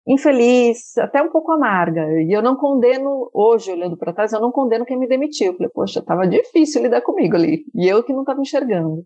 infeliz, 0.08 0.96
até 1.00 1.24
um 1.24 1.32
pouco 1.32 1.52
amarga. 1.54 2.06
E 2.22 2.32
eu 2.32 2.44
não 2.44 2.56
condeno, 2.56 3.32
hoje, 3.34 3.72
olhando 3.72 3.98
para 3.98 4.14
trás, 4.14 4.32
eu 4.32 4.40
não 4.40 4.52
condeno 4.52 4.86
quem 4.86 4.96
me 4.96 5.08
demitiu. 5.08 5.48
Eu 5.48 5.54
falei, 5.58 5.72
poxa, 5.74 6.00
estava 6.02 6.28
difícil 6.28 6.84
lidar 6.84 7.02
comigo 7.02 7.36
ali. 7.36 7.66
E 7.74 7.88
eu 7.88 8.04
que 8.04 8.14
não 8.14 8.22
estava 8.22 8.40
enxergando. 8.40 9.04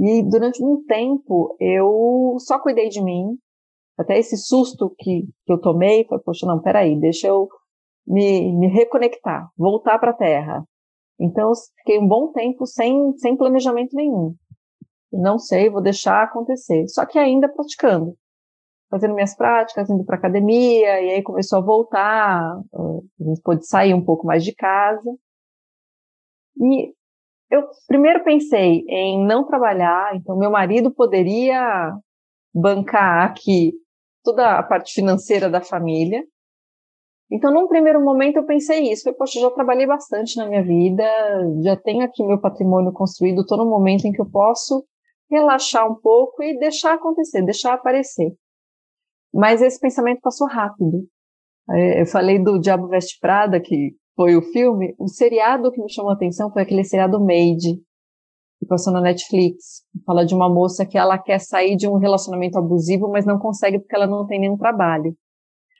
E 0.00 0.22
durante 0.22 0.64
um 0.64 0.82
tempo, 0.86 1.54
eu 1.60 2.36
só 2.38 2.58
cuidei 2.58 2.88
de 2.88 3.04
mim. 3.04 3.36
Até 3.98 4.18
esse 4.18 4.38
susto 4.38 4.94
que, 4.98 5.26
que 5.44 5.52
eu 5.52 5.60
tomei, 5.60 6.06
foi, 6.06 6.18
poxa, 6.20 6.46
não, 6.46 6.62
peraí, 6.62 6.98
deixa 6.98 7.26
eu 7.26 7.46
me, 8.06 8.56
me 8.56 8.68
reconectar, 8.68 9.50
voltar 9.54 9.98
para 9.98 10.12
a 10.12 10.16
Terra. 10.16 10.64
Então, 11.20 11.50
eu 11.50 11.54
fiquei 11.76 11.98
um 11.98 12.08
bom 12.08 12.32
tempo 12.32 12.64
sem, 12.64 13.14
sem 13.18 13.36
planejamento 13.36 13.94
nenhum. 13.94 14.34
Não 15.20 15.38
sei, 15.38 15.70
vou 15.70 15.82
deixar 15.82 16.24
acontecer. 16.24 16.86
Só 16.88 17.06
que 17.06 17.18
ainda 17.18 17.48
praticando. 17.48 18.16
Fazendo 18.90 19.14
minhas 19.14 19.34
práticas, 19.34 19.90
indo 19.90 20.04
para 20.04 20.16
academia, 20.16 21.00
e 21.00 21.10
aí 21.10 21.22
começou 21.22 21.58
a 21.58 21.62
voltar, 21.62 22.40
a 22.72 23.24
gente 23.24 23.40
pôde 23.42 23.66
sair 23.66 23.92
um 23.92 24.04
pouco 24.04 24.26
mais 24.26 24.44
de 24.44 24.54
casa. 24.54 25.10
E 26.58 26.94
eu 27.50 27.68
primeiro 27.88 28.22
pensei 28.22 28.84
em 28.88 29.26
não 29.26 29.44
trabalhar, 29.44 30.14
então 30.14 30.38
meu 30.38 30.50
marido 30.50 30.92
poderia 30.92 31.92
bancar 32.54 33.26
aqui 33.28 33.72
toda 34.22 34.56
a 34.58 34.62
parte 34.62 34.94
financeira 34.94 35.50
da 35.50 35.60
família, 35.60 36.22
então, 37.30 37.52
num 37.52 37.66
primeiro 37.66 38.02
momento, 38.04 38.36
eu 38.36 38.46
pensei 38.46 38.90
isso. 38.92 39.02
Falei, 39.04 39.18
poxa, 39.18 39.40
já 39.40 39.50
trabalhei 39.50 39.86
bastante 39.86 40.36
na 40.36 40.46
minha 40.46 40.62
vida, 40.62 41.04
já 41.62 41.76
tenho 41.76 42.04
aqui 42.04 42.22
meu 42.24 42.40
patrimônio 42.40 42.92
construído, 42.92 43.40
estou 43.40 43.58
num 43.58 43.68
momento 43.68 44.04
em 44.06 44.12
que 44.12 44.20
eu 44.20 44.30
posso 44.30 44.84
relaxar 45.30 45.90
um 45.90 45.94
pouco 45.94 46.42
e 46.42 46.58
deixar 46.58 46.94
acontecer, 46.94 47.42
deixar 47.42 47.74
aparecer. 47.74 48.32
Mas 49.32 49.60
esse 49.60 49.78
pensamento 49.78 50.20
passou 50.22 50.46
rápido. 50.46 51.06
Eu 51.98 52.06
falei 52.06 52.42
do 52.42 52.58
Diabo 52.58 52.88
Veste 52.88 53.18
Prada, 53.20 53.60
que 53.60 53.96
foi 54.14 54.36
o 54.36 54.42
filme. 54.42 54.94
O 54.98 55.08
seriado 55.08 55.70
que 55.70 55.82
me 55.82 55.92
chamou 55.92 56.10
a 56.10 56.14
atenção 56.14 56.50
foi 56.52 56.62
aquele 56.62 56.84
seriado 56.84 57.20
Made, 57.20 57.76
que 58.58 58.66
passou 58.66 58.92
na 58.92 59.00
Netflix. 59.00 59.82
Fala 60.06 60.24
de 60.24 60.34
uma 60.34 60.48
moça 60.48 60.86
que 60.86 60.96
ela 60.96 61.18
quer 61.18 61.40
sair 61.40 61.76
de 61.76 61.88
um 61.88 61.98
relacionamento 61.98 62.58
abusivo, 62.58 63.10
mas 63.10 63.26
não 63.26 63.38
consegue 63.38 63.78
porque 63.78 63.94
ela 63.94 64.06
não 64.06 64.26
tem 64.26 64.40
nenhum 64.40 64.56
trabalho. 64.56 65.14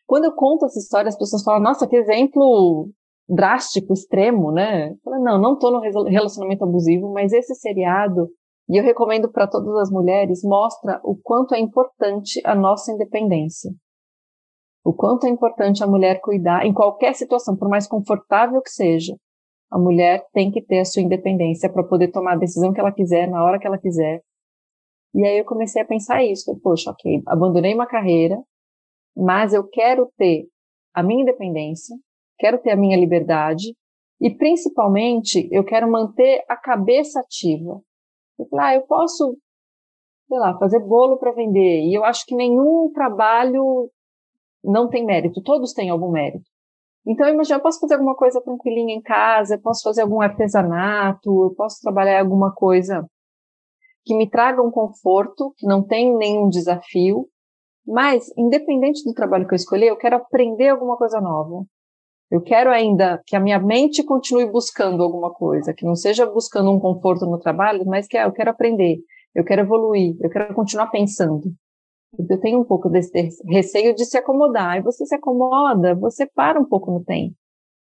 Quando 0.07 0.25
eu 0.25 0.35
conto 0.35 0.67
essa 0.67 0.79
história, 0.79 1.09
as 1.09 1.19
pessoas 1.19 1.43
falam, 1.43 1.63
nossa, 1.63 1.87
que 1.87 1.97
exemplo 1.97 2.91
drástico, 3.29 3.93
extremo, 3.93 4.53
né? 4.53 4.91
Eu 4.91 4.97
falo, 5.03 5.23
não, 5.23 5.41
não 5.41 5.55
estou 5.55 5.73
no 5.73 5.81
relacionamento 6.09 6.65
abusivo, 6.65 7.13
mas 7.13 7.33
esse 7.33 7.55
seriado, 7.55 8.29
e 8.69 8.79
eu 8.79 8.85
recomendo 8.85 9.31
para 9.31 9.47
todas 9.47 9.75
as 9.77 9.91
mulheres, 9.91 10.43
mostra 10.43 11.01
o 11.05 11.17
quanto 11.17 11.55
é 11.55 11.61
importante 11.61 12.41
a 12.45 12.55
nossa 12.55 12.93
independência. 12.93 13.71
O 14.85 14.93
quanto 14.93 15.27
é 15.27 15.29
importante 15.31 15.83
a 15.83 15.87
mulher 15.87 16.21
cuidar, 16.21 16.65
em 16.65 16.73
qualquer 16.73 17.15
situação, 17.15 17.57
por 17.57 17.69
mais 17.69 17.87
confortável 17.87 18.61
que 18.63 18.71
seja, 18.71 19.17
a 19.71 19.79
mulher 19.79 20.25
tem 20.33 20.51
que 20.51 20.63
ter 20.63 20.81
a 20.81 20.85
sua 20.85 21.03
independência 21.03 21.73
para 21.73 21.83
poder 21.83 22.09
tomar 22.09 22.35
a 22.35 22.39
decisão 22.39 22.73
que 22.73 22.81
ela 22.81 22.93
quiser, 22.93 23.29
na 23.29 23.43
hora 23.43 23.59
que 23.59 23.67
ela 23.67 23.79
quiser. 23.79 24.21
E 25.15 25.25
aí 25.25 25.39
eu 25.39 25.45
comecei 25.45 25.83
a 25.83 25.87
pensar 25.87 26.23
isso. 26.23 26.59
Poxa, 26.63 26.91
ok, 26.91 27.23
abandonei 27.27 27.75
uma 27.75 27.87
carreira, 27.87 28.37
mas 29.17 29.53
eu 29.53 29.67
quero 29.67 30.11
ter 30.17 30.47
a 30.95 31.03
minha 31.03 31.23
independência, 31.23 31.97
quero 32.39 32.59
ter 32.59 32.71
a 32.71 32.77
minha 32.77 32.97
liberdade 32.97 33.75
e 34.21 34.31
principalmente 34.31 35.49
eu 35.51 35.65
quero 35.65 35.91
manter 35.91 36.45
a 36.49 36.57
cabeça 36.57 37.21
ativa. 37.21 37.81
Eu 38.39 38.47
ah, 38.59 38.75
eu 38.75 38.83
posso, 38.83 39.37
sei 40.29 40.39
lá, 40.39 40.57
fazer 40.59 40.81
bolo 40.81 41.19
para 41.19 41.33
vender 41.33 41.83
e 41.85 41.95
eu 41.97 42.05
acho 42.05 42.25
que 42.27 42.35
nenhum 42.35 42.91
trabalho 42.93 43.91
não 44.63 44.89
tem 44.89 45.05
mérito, 45.05 45.43
todos 45.43 45.73
têm 45.73 45.91
algum 45.91 46.11
mérito. 46.11 46.45
Então, 47.07 47.29
imagina, 47.29 47.59
eu 47.59 47.63
posso 47.63 47.79
fazer 47.79 47.95
alguma 47.95 48.17
coisa 48.17 48.43
tranquilinha 48.43 48.95
em 48.95 49.01
casa, 49.01 49.55
eu 49.55 49.61
posso 49.61 49.83
fazer 49.85 50.03
algum 50.03 50.21
artesanato, 50.21 51.45
eu 51.45 51.55
posso 51.55 51.81
trabalhar 51.81 52.21
alguma 52.21 52.53
coisa 52.53 53.09
que 54.05 54.15
me 54.17 54.29
traga 54.29 54.61
um 54.61 54.71
conforto, 54.71 55.53
que 55.57 55.67
não 55.67 55.85
tem 55.85 56.17
nenhum 56.17 56.49
desafio, 56.49 57.29
mas, 57.87 58.27
independente 58.37 59.05
do 59.05 59.15
trabalho 59.15 59.47
que 59.47 59.55
eu 59.55 59.57
escolher, 59.57 59.89
eu 59.89 59.97
quero 59.97 60.17
aprender 60.17 60.69
alguma 60.69 60.97
coisa 60.97 61.21
nova. 61.21 61.65
Eu 62.31 62.41
quero 62.41 62.71
ainda 62.71 63.23
que 63.25 63.37
a 63.37 63.41
minha 63.41 63.59
mente 63.59 64.03
continue 64.03 64.51
buscando 64.51 65.03
alguma 65.03 65.33
coisa, 65.33 65.73
que 65.73 65.85
não 65.85 65.95
seja 65.95 66.27
buscando 66.27 66.71
um 66.73 66.81
conforto 66.81 67.25
no 67.25 67.39
trabalho, 67.39 67.85
mas 67.87 68.09
que 68.09 68.17
ah, 68.17 68.25
eu 68.25 68.33
quero 68.33 68.51
aprender, 68.51 68.99
eu 69.35 69.45
quero 69.45 69.63
evoluir, 69.63 70.17
eu 70.21 70.29
quero 70.29 70.53
continuar 70.55 70.89
pensando. 70.89 71.43
Eu 72.19 72.41
tenho 72.41 72.61
um 72.61 72.65
pouco 72.65 72.89
desse 72.89 73.11
receio 73.47 73.95
de 73.95 74.05
se 74.05 74.17
acomodar. 74.17 74.79
E 74.79 74.83
você 74.83 75.05
se 75.05 75.15
acomoda, 75.15 75.95
você 75.95 76.27
para 76.27 76.59
um 76.59 76.65
pouco 76.65 76.91
no 76.91 77.05
tempo. 77.05 77.35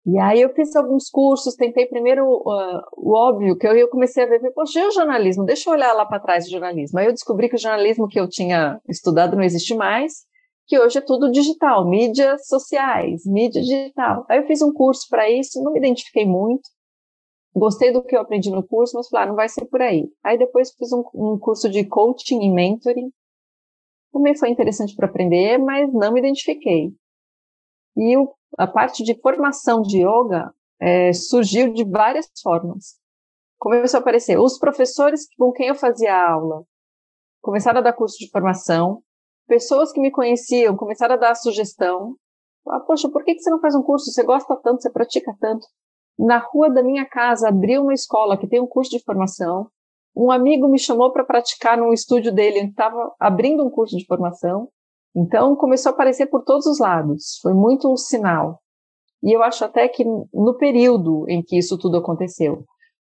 E 0.06 0.18
aí 0.18 0.42
eu 0.42 0.54
fiz 0.54 0.76
alguns 0.76 1.10
cursos, 1.10 1.56
tentei 1.56 1.86
primeiro 1.86 2.26
uh, 2.26 2.82
o 2.98 3.16
óbvio, 3.16 3.58
que 3.58 3.66
eu, 3.66 3.72
eu 3.72 3.88
comecei 3.88 4.24
a 4.24 4.28
ver, 4.28 4.52
poxa, 4.52 4.80
e 4.80 4.86
o 4.86 4.92
jornalismo? 4.92 5.46
Deixa 5.46 5.70
eu 5.70 5.74
olhar 5.74 5.94
lá 5.94 6.06
para 6.06 6.20
trás 6.20 6.46
do 6.46 6.52
jornalismo. 6.52 7.00
Aí 7.00 7.06
eu 7.06 7.14
descobri 7.14 7.48
que 7.48 7.56
o 7.56 7.60
jornalismo 7.60 8.08
que 8.08 8.20
eu 8.20 8.28
tinha 8.28 8.82
estudado 8.90 9.36
não 9.36 9.44
existe 9.44 9.74
mais, 9.74 10.26
que 10.66 10.80
hoje 10.80 10.98
é 10.98 11.02
tudo 11.02 11.32
digital, 11.32 11.88
mídias 11.88 12.48
sociais, 12.48 13.26
mídia 13.26 13.62
digital. 13.62 14.26
Aí 14.30 14.40
eu 14.40 14.48
fiz 14.48 14.62
um 14.62 14.74
curso 14.74 15.08
para 15.10 15.30
isso, 15.30 15.62
não 15.62 15.74
me 15.74 15.80
identifiquei 15.80 16.26
muito, 16.26 16.70
gostei 17.56 17.92
do 17.92 18.04
que 18.04 18.16
eu 18.16 18.22
aprendi 18.22 18.50
no 18.50 18.66
curso, 18.66 18.96
mas 18.96 19.10
falei, 19.10 19.26
ah, 19.26 19.30
não 19.30 19.36
vai 19.36 19.50
ser 19.50 19.66
por 19.66 19.82
aí. 19.82 20.10
Aí 20.24 20.38
depois 20.38 20.74
fiz 20.74 20.92
um, 20.92 21.04
um 21.14 21.38
curso 21.38 21.70
de 21.70 21.86
coaching 21.86 22.42
e 22.42 22.50
mentoring, 22.50 23.12
também 24.12 24.36
foi 24.36 24.50
interessante 24.50 24.96
para 24.96 25.08
aprender, 25.08 25.58
mas 25.58 25.92
não 25.92 26.14
me 26.14 26.20
identifiquei. 26.20 26.94
E 27.96 28.18
o 28.18 28.34
a 28.56 28.68
parte 28.68 29.04
de 29.04 29.20
formação 29.20 29.82
de 29.82 29.98
yoga 30.06 30.54
é, 30.80 31.12
surgiu 31.12 31.74
de 31.74 31.84
várias 31.84 32.30
formas. 32.40 33.00
Começou 33.58 33.98
a 33.98 34.02
aparecer 34.02 34.40
os 34.40 34.60
professores 34.60 35.28
com 35.36 35.52
quem 35.52 35.70
eu 35.70 35.76
fazia 35.76 36.16
aula 36.16 36.64
começaram 37.44 37.80
a 37.80 37.82
dar 37.84 37.94
curso 37.94 38.18
de 38.18 38.30
formação, 38.32 39.04
pessoas 39.48 39.92
que 39.92 40.00
me 40.00 40.12
conheciam 40.12 40.76
começaram 40.76 41.16
a 41.16 41.18
dar 41.18 41.36
sugestão, 41.36 42.16
Ah, 42.68 42.80
poxa, 42.80 43.10
por 43.10 43.24
que, 43.24 43.36
que 43.36 43.42
você 43.42 43.50
não 43.50 43.60
faz 43.60 43.76
um 43.76 43.84
curso? 43.84 44.10
Você 44.12 44.24
gosta 44.24 44.56
tanto, 44.56 44.82
você 44.82 44.90
pratica 44.90 45.36
tanto. 45.40 45.68
Na 46.18 46.38
rua 46.38 46.70
da 46.70 46.82
minha 46.84 47.06
casa 47.06 47.50
abriu 47.50 47.82
uma 47.82 47.94
escola 47.94 48.38
que 48.38 48.48
tem 48.48 48.62
um 48.62 48.68
curso 48.68 48.92
de 48.92 49.04
formação. 49.04 49.68
Um 50.16 50.32
amigo 50.32 50.70
me 50.70 50.80
chamou 50.80 51.12
para 51.12 51.26
praticar 51.26 51.78
num 51.78 51.92
estúdio 51.92 52.34
dele, 52.34 52.60
ele 52.60 52.70
estava 52.70 53.14
abrindo 53.20 53.66
um 53.66 53.70
curso 53.70 53.98
de 53.98 54.06
formação. 54.06 54.70
Então 55.16 55.56
começou 55.56 55.92
a 55.92 55.94
aparecer 55.94 56.28
por 56.28 56.44
todos 56.44 56.66
os 56.66 56.80
lados. 56.80 57.40
Foi 57.42 57.54
muito 57.54 57.92
um 57.92 57.98
sinal. 57.98 58.60
E 59.24 59.36
eu 59.36 59.42
acho 59.44 59.66
até 59.66 59.88
que 59.88 60.04
no 60.06 60.56
período 60.58 61.26
em 61.28 61.42
que 61.42 61.58
isso 61.58 61.78
tudo 61.78 61.98
aconteceu, 61.98 62.64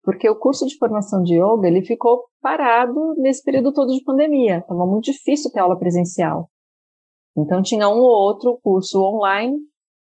porque 0.02 0.28
o 0.28 0.38
curso 0.38 0.66
de 0.66 0.76
formação 0.76 1.22
de 1.22 1.34
yoga 1.34 1.66
ele 1.66 1.82
ficou 1.82 2.24
parado 2.40 3.14
nesse 3.18 3.42
período 3.42 3.72
todo 3.72 3.92
de 3.92 4.02
pandemia. 4.02 4.58
Estava 4.58 4.86
muito 4.86 5.04
difícil 5.04 5.50
ter 5.50 5.60
aula 5.60 5.78
presencial. 5.78 6.48
Então 7.36 7.62
tinha 7.62 7.88
um 7.88 7.98
ou 7.98 8.10
outro 8.10 8.58
curso 8.62 9.00
online. 9.00 9.56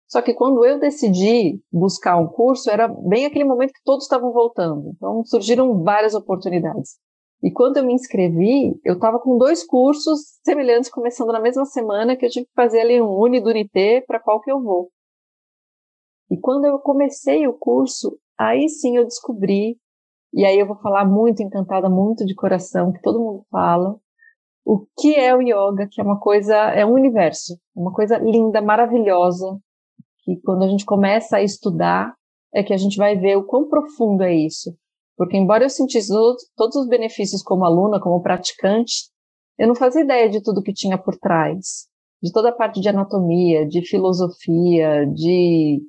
Só 0.08 0.22
que 0.22 0.34
quando 0.34 0.66
eu 0.66 0.80
decidi 0.80 1.62
buscar 1.72 2.18
um 2.18 2.28
curso, 2.28 2.70
era 2.70 2.88
bem 2.88 3.26
aquele 3.26 3.46
momento 3.46 3.72
que 3.72 3.84
todos 3.84 4.04
estavam 4.04 4.32
voltando. 4.34 4.90
Então 4.96 5.24
surgiram 5.26 5.84
várias 5.84 6.14
oportunidades. 6.14 6.98
E 7.44 7.52
quando 7.52 7.78
eu 7.78 7.86
me 7.86 7.94
inscrevi, 7.94 8.80
eu 8.84 8.96
estava 8.96 9.20
com 9.20 9.38
dois 9.38 9.66
cursos 9.66 10.40
semelhantes 10.44 10.92
começando 10.92 11.32
na 11.32 11.40
mesma 11.40 11.66
semana 11.66 12.16
que 12.16 12.26
eu 12.26 12.30
tive 12.30 12.46
que 12.46 12.54
fazer 12.54 12.82
ali 12.82 13.02
um 13.02 13.18
Uni 13.18 13.42
do 13.42 13.50
Unité 13.50 14.02
para 14.02 14.20
qual 14.20 14.40
que 14.42 14.52
eu 14.52 14.62
vou. 14.62 14.92
E 16.30 16.38
quando 16.40 16.66
eu 16.66 16.78
comecei 16.80 17.48
o 17.48 17.58
curso, 17.58 18.18
aí 18.38 18.70
sim 18.70 18.96
eu 18.96 19.06
descobri, 19.06 19.78
e 20.34 20.46
aí 20.46 20.60
eu 20.60 20.68
vou 20.68 20.78
falar 20.78 21.06
muito 21.06 21.44
encantada, 21.44 21.90
muito 21.90 22.26
de 22.26 22.34
coração, 22.34 22.92
que 22.92 23.02
todo 23.02 23.20
mundo 23.20 23.46
fala, 23.52 23.98
o 24.66 24.86
que 24.98 25.16
é 25.16 25.36
o 25.36 25.42
yoga, 25.42 25.88
que 25.90 26.00
é 26.00 26.04
uma 26.04 26.20
coisa, 26.20 26.56
é 26.56 26.86
um 26.86 26.94
universo, 26.94 27.58
uma 27.76 27.92
coisa 27.92 28.18
linda, 28.18 28.62
maravilhosa, 28.62 29.60
que 30.24 30.40
quando 30.44 30.64
a 30.64 30.68
gente 30.68 30.86
começa 30.86 31.38
a 31.38 31.44
estudar, 31.44 32.14
é 32.54 32.64
que 32.64 32.74
a 32.74 32.78
gente 32.78 32.98
vai 32.98 33.18
ver 33.18 33.38
o 33.38 33.46
quão 33.46 33.68
profundo 33.68 34.24
é 34.24 34.34
isso. 34.34 34.76
Porque 35.18 35.38
embora 35.38 35.64
eu 35.66 35.70
sentisse 35.70 36.12
todos 36.56 36.76
os 36.76 36.88
benefícios 36.88 37.42
como 37.42 37.66
aluna, 37.66 38.00
como 38.00 38.22
praticante, 38.22 39.10
eu 39.58 39.68
não 39.68 39.76
fazia 39.76 40.04
ideia 40.04 40.30
de 40.30 40.42
tudo 40.42 40.64
que 40.64 40.74
tinha 40.74 40.98
por 40.98 41.18
trás. 41.18 41.88
De 42.22 42.32
toda 42.32 42.50
a 42.50 42.56
parte 42.56 42.80
de 42.80 42.90
anatomia, 42.90 43.66
de 43.68 43.88
filosofia, 43.88 45.06
de 45.08 45.82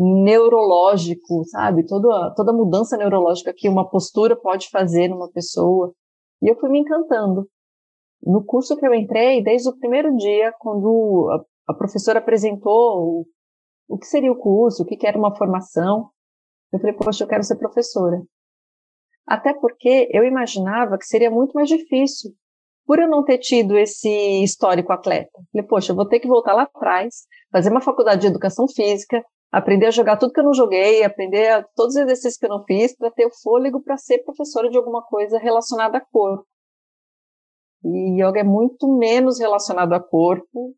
neurológico, 0.00 1.44
sabe? 1.46 1.84
Toda, 1.84 2.32
toda 2.36 2.52
mudança 2.52 2.96
neurológica 2.96 3.52
que 3.54 3.68
uma 3.68 3.88
postura 3.88 4.36
pode 4.36 4.70
fazer 4.70 5.08
numa 5.08 5.28
pessoa. 5.28 5.92
E 6.40 6.48
eu 6.48 6.56
fui 6.56 6.70
me 6.70 6.78
encantando. 6.78 7.48
No 8.22 8.44
curso 8.44 8.76
que 8.76 8.86
eu 8.86 8.94
entrei, 8.94 9.42
desde 9.42 9.68
o 9.68 9.76
primeiro 9.76 10.14
dia, 10.16 10.54
quando 10.60 11.28
a, 11.32 11.72
a 11.72 11.74
professora 11.74 12.20
apresentou 12.20 13.02
o, 13.02 13.26
o 13.88 13.98
que 13.98 14.06
seria 14.06 14.30
o 14.30 14.38
curso, 14.38 14.84
o 14.84 14.86
que, 14.86 14.96
que 14.96 15.06
era 15.06 15.18
uma 15.18 15.34
formação, 15.34 16.10
eu 16.72 16.78
falei, 16.78 16.94
poxa, 16.94 17.24
eu 17.24 17.28
quero 17.28 17.42
ser 17.42 17.56
professora. 17.56 18.22
Até 19.26 19.52
porque 19.52 20.08
eu 20.12 20.24
imaginava 20.24 20.96
que 20.96 21.06
seria 21.06 21.30
muito 21.30 21.52
mais 21.52 21.68
difícil, 21.68 22.30
por 22.86 23.00
eu 23.00 23.08
não 23.08 23.24
ter 23.24 23.38
tido 23.38 23.76
esse 23.76 24.08
histórico 24.42 24.92
atleta. 24.92 25.38
Falei, 25.52 25.66
poxa, 25.66 25.92
eu 25.92 25.96
vou 25.96 26.06
ter 26.06 26.20
que 26.20 26.28
voltar 26.28 26.54
lá 26.54 26.62
atrás, 26.62 27.26
fazer 27.50 27.70
uma 27.70 27.80
faculdade 27.80 28.20
de 28.20 28.28
educação 28.28 28.66
física, 28.68 29.24
aprender 29.50 29.86
a 29.86 29.90
jogar 29.90 30.16
tudo 30.16 30.32
que 30.32 30.40
eu 30.40 30.44
não 30.44 30.54
joguei, 30.54 31.02
aprender 31.02 31.66
todos 31.74 31.94
os 31.94 32.02
exercícios 32.02 32.36
que 32.36 32.46
eu 32.46 32.50
não 32.50 32.64
fiz 32.64 32.96
para 32.96 33.10
ter 33.10 33.26
o 33.26 33.34
fôlego 33.42 33.82
para 33.82 33.96
ser 33.96 34.18
professora 34.18 34.68
de 34.68 34.76
alguma 34.76 35.02
coisa 35.02 35.38
relacionada 35.38 35.98
a 35.98 36.04
corpo. 36.04 36.46
E 37.84 38.22
yoga 38.22 38.40
é 38.40 38.44
muito 38.44 38.88
menos 38.98 39.38
relacionado 39.38 39.92
a 39.92 40.00
corpo 40.00 40.74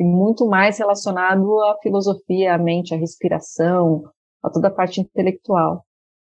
e 0.00 0.04
muito 0.04 0.46
mais 0.46 0.78
relacionado 0.78 1.60
à 1.62 1.78
filosofia, 1.82 2.54
à 2.54 2.58
mente, 2.58 2.94
à 2.94 2.96
respiração, 2.96 4.02
a 4.42 4.50
toda 4.50 4.68
a 4.68 4.74
parte 4.74 5.00
intelectual. 5.00 5.84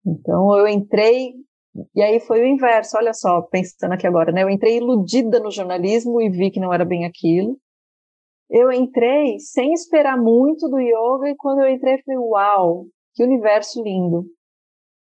Então 0.04 0.56
eu 0.58 0.68
entrei 0.68 1.32
e 1.94 2.02
aí 2.02 2.20
foi 2.20 2.40
o 2.40 2.46
inverso, 2.46 2.96
olha 2.96 3.12
só, 3.12 3.42
pensando 3.42 3.92
aqui 3.94 4.06
agora, 4.06 4.30
né? 4.30 4.42
Eu 4.42 4.50
entrei 4.50 4.76
iludida 4.76 5.40
no 5.40 5.50
jornalismo 5.50 6.20
e 6.20 6.28
vi 6.28 6.50
que 6.50 6.60
não 6.60 6.72
era 6.72 6.84
bem 6.84 7.04
aquilo 7.04 7.58
eu 8.54 8.70
entrei 8.70 9.40
sem 9.40 9.72
esperar 9.72 10.16
muito 10.16 10.68
do 10.68 10.78
yoga 10.78 11.28
e 11.28 11.34
quando 11.36 11.62
eu 11.62 11.68
entrei, 11.68 11.94
eu 11.94 12.02
falei, 12.04 12.18
uau, 12.20 12.86
que 13.12 13.24
universo 13.24 13.82
lindo. 13.82 14.26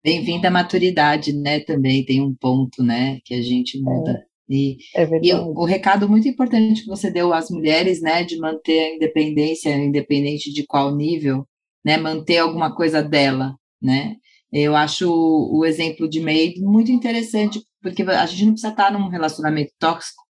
Bem-vinda 0.03 0.47
à 0.47 0.51
maturidade, 0.51 1.31
né? 1.31 1.59
Também 1.59 2.03
tem 2.03 2.21
um 2.21 2.33
ponto, 2.33 2.81
né, 2.81 3.19
que 3.23 3.35
a 3.35 3.41
gente 3.43 3.79
muda. 3.79 4.11
É, 4.11 4.25
e, 4.49 4.77
é 4.95 5.07
e 5.21 5.33
o 5.35 5.63
recado 5.63 6.09
muito 6.09 6.27
importante 6.27 6.81
que 6.81 6.87
você 6.87 7.11
deu 7.11 7.31
às 7.33 7.51
mulheres, 7.51 8.01
né, 8.01 8.23
de 8.23 8.35
manter 8.37 8.79
a 8.79 8.95
independência, 8.95 9.75
independente 9.77 10.51
de 10.51 10.65
qual 10.65 10.95
nível, 10.95 11.47
né, 11.85 11.97
manter 11.97 12.39
alguma 12.39 12.75
coisa 12.75 13.03
dela, 13.03 13.55
né? 13.79 14.15
Eu 14.51 14.75
acho 14.75 15.07
o 15.07 15.63
exemplo 15.65 16.09
de 16.09 16.19
May 16.19 16.55
muito 16.57 16.91
interessante, 16.91 17.61
porque 17.79 18.01
a 18.01 18.25
gente 18.25 18.45
não 18.45 18.53
precisa 18.53 18.71
estar 18.71 18.91
num 18.91 19.07
relacionamento 19.07 19.71
tóxico 19.77 20.24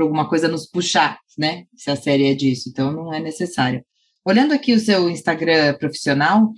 para 0.00 0.06
alguma 0.06 0.26
coisa 0.26 0.48
nos 0.48 0.66
puxar, 0.66 1.20
né? 1.36 1.66
Se 1.76 1.90
a 1.90 1.96
série 1.96 2.30
é 2.30 2.34
disso, 2.34 2.70
então 2.70 2.90
não 2.90 3.12
é 3.12 3.20
necessário. 3.20 3.84
Olhando 4.24 4.54
aqui 4.54 4.72
o 4.72 4.80
seu 4.80 5.10
Instagram 5.10 5.76
profissional, 5.76 6.50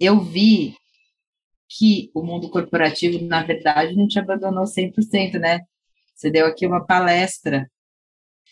eu 0.00 0.18
vi 0.18 0.74
que 1.68 2.10
o 2.14 2.22
mundo 2.22 2.48
corporativo, 2.48 3.22
na 3.26 3.42
verdade, 3.42 3.94
não 3.94 4.08
te 4.08 4.18
abandonou 4.18 4.64
100%, 4.64 5.38
né? 5.38 5.60
Você 6.14 6.30
deu 6.30 6.46
aqui 6.46 6.66
uma 6.66 6.84
palestra, 6.84 7.70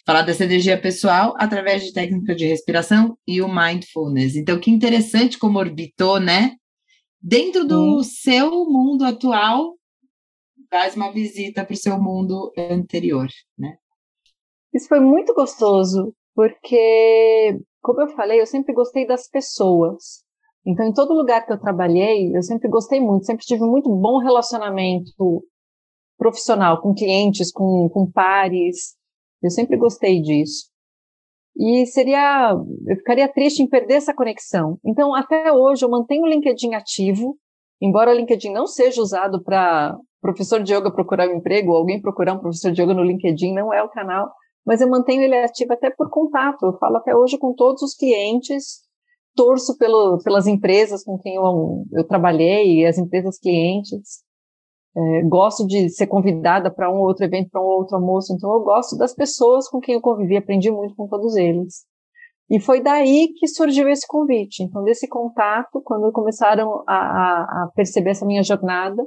falar 0.04 0.20
dessa 0.20 0.44
energia 0.44 0.78
pessoal 0.78 1.34
através 1.38 1.82
de 1.82 1.94
técnicas 1.94 2.36
de 2.36 2.46
respiração 2.46 3.16
e 3.26 3.40
o 3.40 3.48
mindfulness. 3.48 4.36
Então, 4.36 4.60
que 4.60 4.70
interessante 4.70 5.38
como 5.38 5.58
orbitou, 5.58 6.20
né? 6.20 6.56
Dentro 7.22 7.66
do 7.66 8.04
seu 8.04 8.50
mundo 8.66 9.02
atual, 9.02 9.78
faz 10.70 10.94
uma 10.94 11.10
visita 11.10 11.64
para 11.64 11.74
o 11.74 11.76
seu 11.76 11.98
mundo 11.98 12.52
anterior, 12.70 13.28
né? 13.58 13.78
Isso 14.76 14.88
foi 14.88 15.00
muito 15.00 15.32
gostoso, 15.32 16.12
porque, 16.34 17.58
como 17.80 18.02
eu 18.02 18.08
falei, 18.08 18.38
eu 18.42 18.46
sempre 18.46 18.74
gostei 18.74 19.06
das 19.06 19.26
pessoas. 19.26 20.22
Então, 20.66 20.84
em 20.84 20.92
todo 20.92 21.14
lugar 21.14 21.46
que 21.46 21.52
eu 21.52 21.58
trabalhei, 21.58 22.36
eu 22.36 22.42
sempre 22.42 22.68
gostei 22.68 23.00
muito, 23.00 23.24
sempre 23.24 23.46
tive 23.46 23.62
muito 23.62 23.88
bom 23.88 24.18
relacionamento 24.18 25.42
profissional 26.18 26.82
com 26.82 26.92
clientes, 26.92 27.50
com, 27.50 27.88
com 27.88 28.10
pares. 28.10 28.94
Eu 29.42 29.48
sempre 29.48 29.78
gostei 29.78 30.20
disso. 30.20 30.66
E 31.56 31.86
seria, 31.86 32.52
eu 32.52 32.96
ficaria 32.96 33.32
triste 33.32 33.62
em 33.62 33.68
perder 33.68 33.94
essa 33.94 34.12
conexão. 34.12 34.78
Então, 34.84 35.14
até 35.14 35.50
hoje, 35.50 35.86
eu 35.86 35.88
mantenho 35.88 36.24
o 36.24 36.28
LinkedIn 36.28 36.74
ativo, 36.74 37.38
embora 37.80 38.10
o 38.10 38.14
LinkedIn 38.14 38.52
não 38.52 38.66
seja 38.66 39.00
usado 39.00 39.42
para 39.42 39.96
professor 40.20 40.62
de 40.62 40.74
yoga 40.74 40.92
procurar 40.92 41.30
um 41.30 41.36
emprego, 41.36 41.72
ou 41.72 41.78
alguém 41.78 41.98
procurar 41.98 42.34
um 42.34 42.40
professor 42.40 42.72
de 42.72 42.82
yoga 42.82 42.92
no 42.92 43.04
LinkedIn, 43.04 43.54
não 43.54 43.72
é 43.72 43.82
o 43.82 43.88
canal 43.88 44.28
mas 44.66 44.80
eu 44.80 44.88
mantenho 44.88 45.22
ele 45.22 45.36
ativo 45.36 45.72
até 45.72 45.90
por 45.90 46.10
contato. 46.10 46.66
Eu 46.66 46.76
falo 46.78 46.96
até 46.96 47.14
hoje 47.14 47.38
com 47.38 47.54
todos 47.54 47.82
os 47.82 47.94
clientes, 47.94 48.80
torço 49.36 49.78
pelo, 49.78 50.18
pelas 50.24 50.46
empresas 50.46 51.04
com 51.04 51.16
quem 51.18 51.36
eu, 51.36 51.84
eu 51.92 52.04
trabalhei, 52.04 52.84
as 52.84 52.98
empresas 52.98 53.38
clientes. 53.38 54.24
É, 54.96 55.22
gosto 55.22 55.66
de 55.66 55.90
ser 55.90 56.06
convidada 56.06 56.70
para 56.70 56.90
um 56.90 56.98
outro 57.00 57.24
evento, 57.24 57.50
para 57.50 57.60
um 57.60 57.66
outro 57.66 57.96
almoço, 57.96 58.32
então 58.32 58.50
eu 58.50 58.60
gosto 58.60 58.96
das 58.96 59.14
pessoas 59.14 59.68
com 59.68 59.78
quem 59.78 59.94
eu 59.94 60.00
convivi, 60.00 60.38
aprendi 60.38 60.70
muito 60.70 60.96
com 60.96 61.06
todos 61.06 61.36
eles. 61.36 61.84
E 62.48 62.58
foi 62.58 62.80
daí 62.80 63.28
que 63.36 63.46
surgiu 63.46 63.88
esse 63.88 64.06
convite. 64.06 64.62
Então, 64.62 64.82
desse 64.84 65.06
contato, 65.06 65.82
quando 65.84 66.10
começaram 66.12 66.82
a, 66.88 66.94
a, 66.94 67.70
perceber 67.74 68.10
essa 68.10 68.24
minha 68.24 68.42
jornada, 68.42 69.04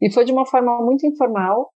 e 0.00 0.10
foi 0.10 0.24
de 0.24 0.32
uma 0.32 0.46
forma 0.46 0.76
muito 0.82 1.06
informal, 1.06 1.70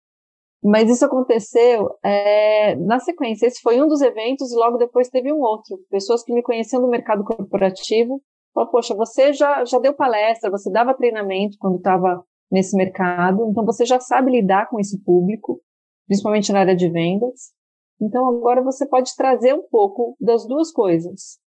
mas 0.62 0.88
isso 0.88 1.04
aconteceu 1.04 1.90
é, 2.04 2.76
na 2.76 3.00
sequência. 3.00 3.46
Esse 3.46 3.60
foi 3.60 3.82
um 3.82 3.88
dos 3.88 4.00
eventos 4.00 4.52
e 4.52 4.56
logo 4.56 4.76
depois 4.76 5.08
teve 5.08 5.32
um 5.32 5.40
outro. 5.40 5.78
Pessoas 5.90 6.22
que 6.22 6.32
me 6.32 6.42
conheciam 6.42 6.80
do 6.80 6.88
mercado 6.88 7.24
corporativo 7.24 8.22
falaram, 8.54 8.70
poxa, 8.70 8.94
você 8.94 9.32
já, 9.32 9.64
já 9.64 9.78
deu 9.78 9.92
palestra, 9.92 10.50
você 10.50 10.70
dava 10.70 10.94
treinamento 10.94 11.56
quando 11.58 11.78
estava 11.78 12.24
nesse 12.50 12.76
mercado, 12.76 13.48
então 13.50 13.64
você 13.64 13.84
já 13.84 13.98
sabe 13.98 14.30
lidar 14.30 14.68
com 14.68 14.78
esse 14.78 15.02
público, 15.02 15.60
principalmente 16.06 16.52
na 16.52 16.60
área 16.60 16.76
de 16.76 16.88
vendas. 16.88 17.52
Então 18.00 18.28
agora 18.28 18.62
você 18.62 18.86
pode 18.86 19.16
trazer 19.16 19.54
um 19.54 19.62
pouco 19.62 20.16
das 20.20 20.46
duas 20.46 20.70
coisas. 20.70 21.38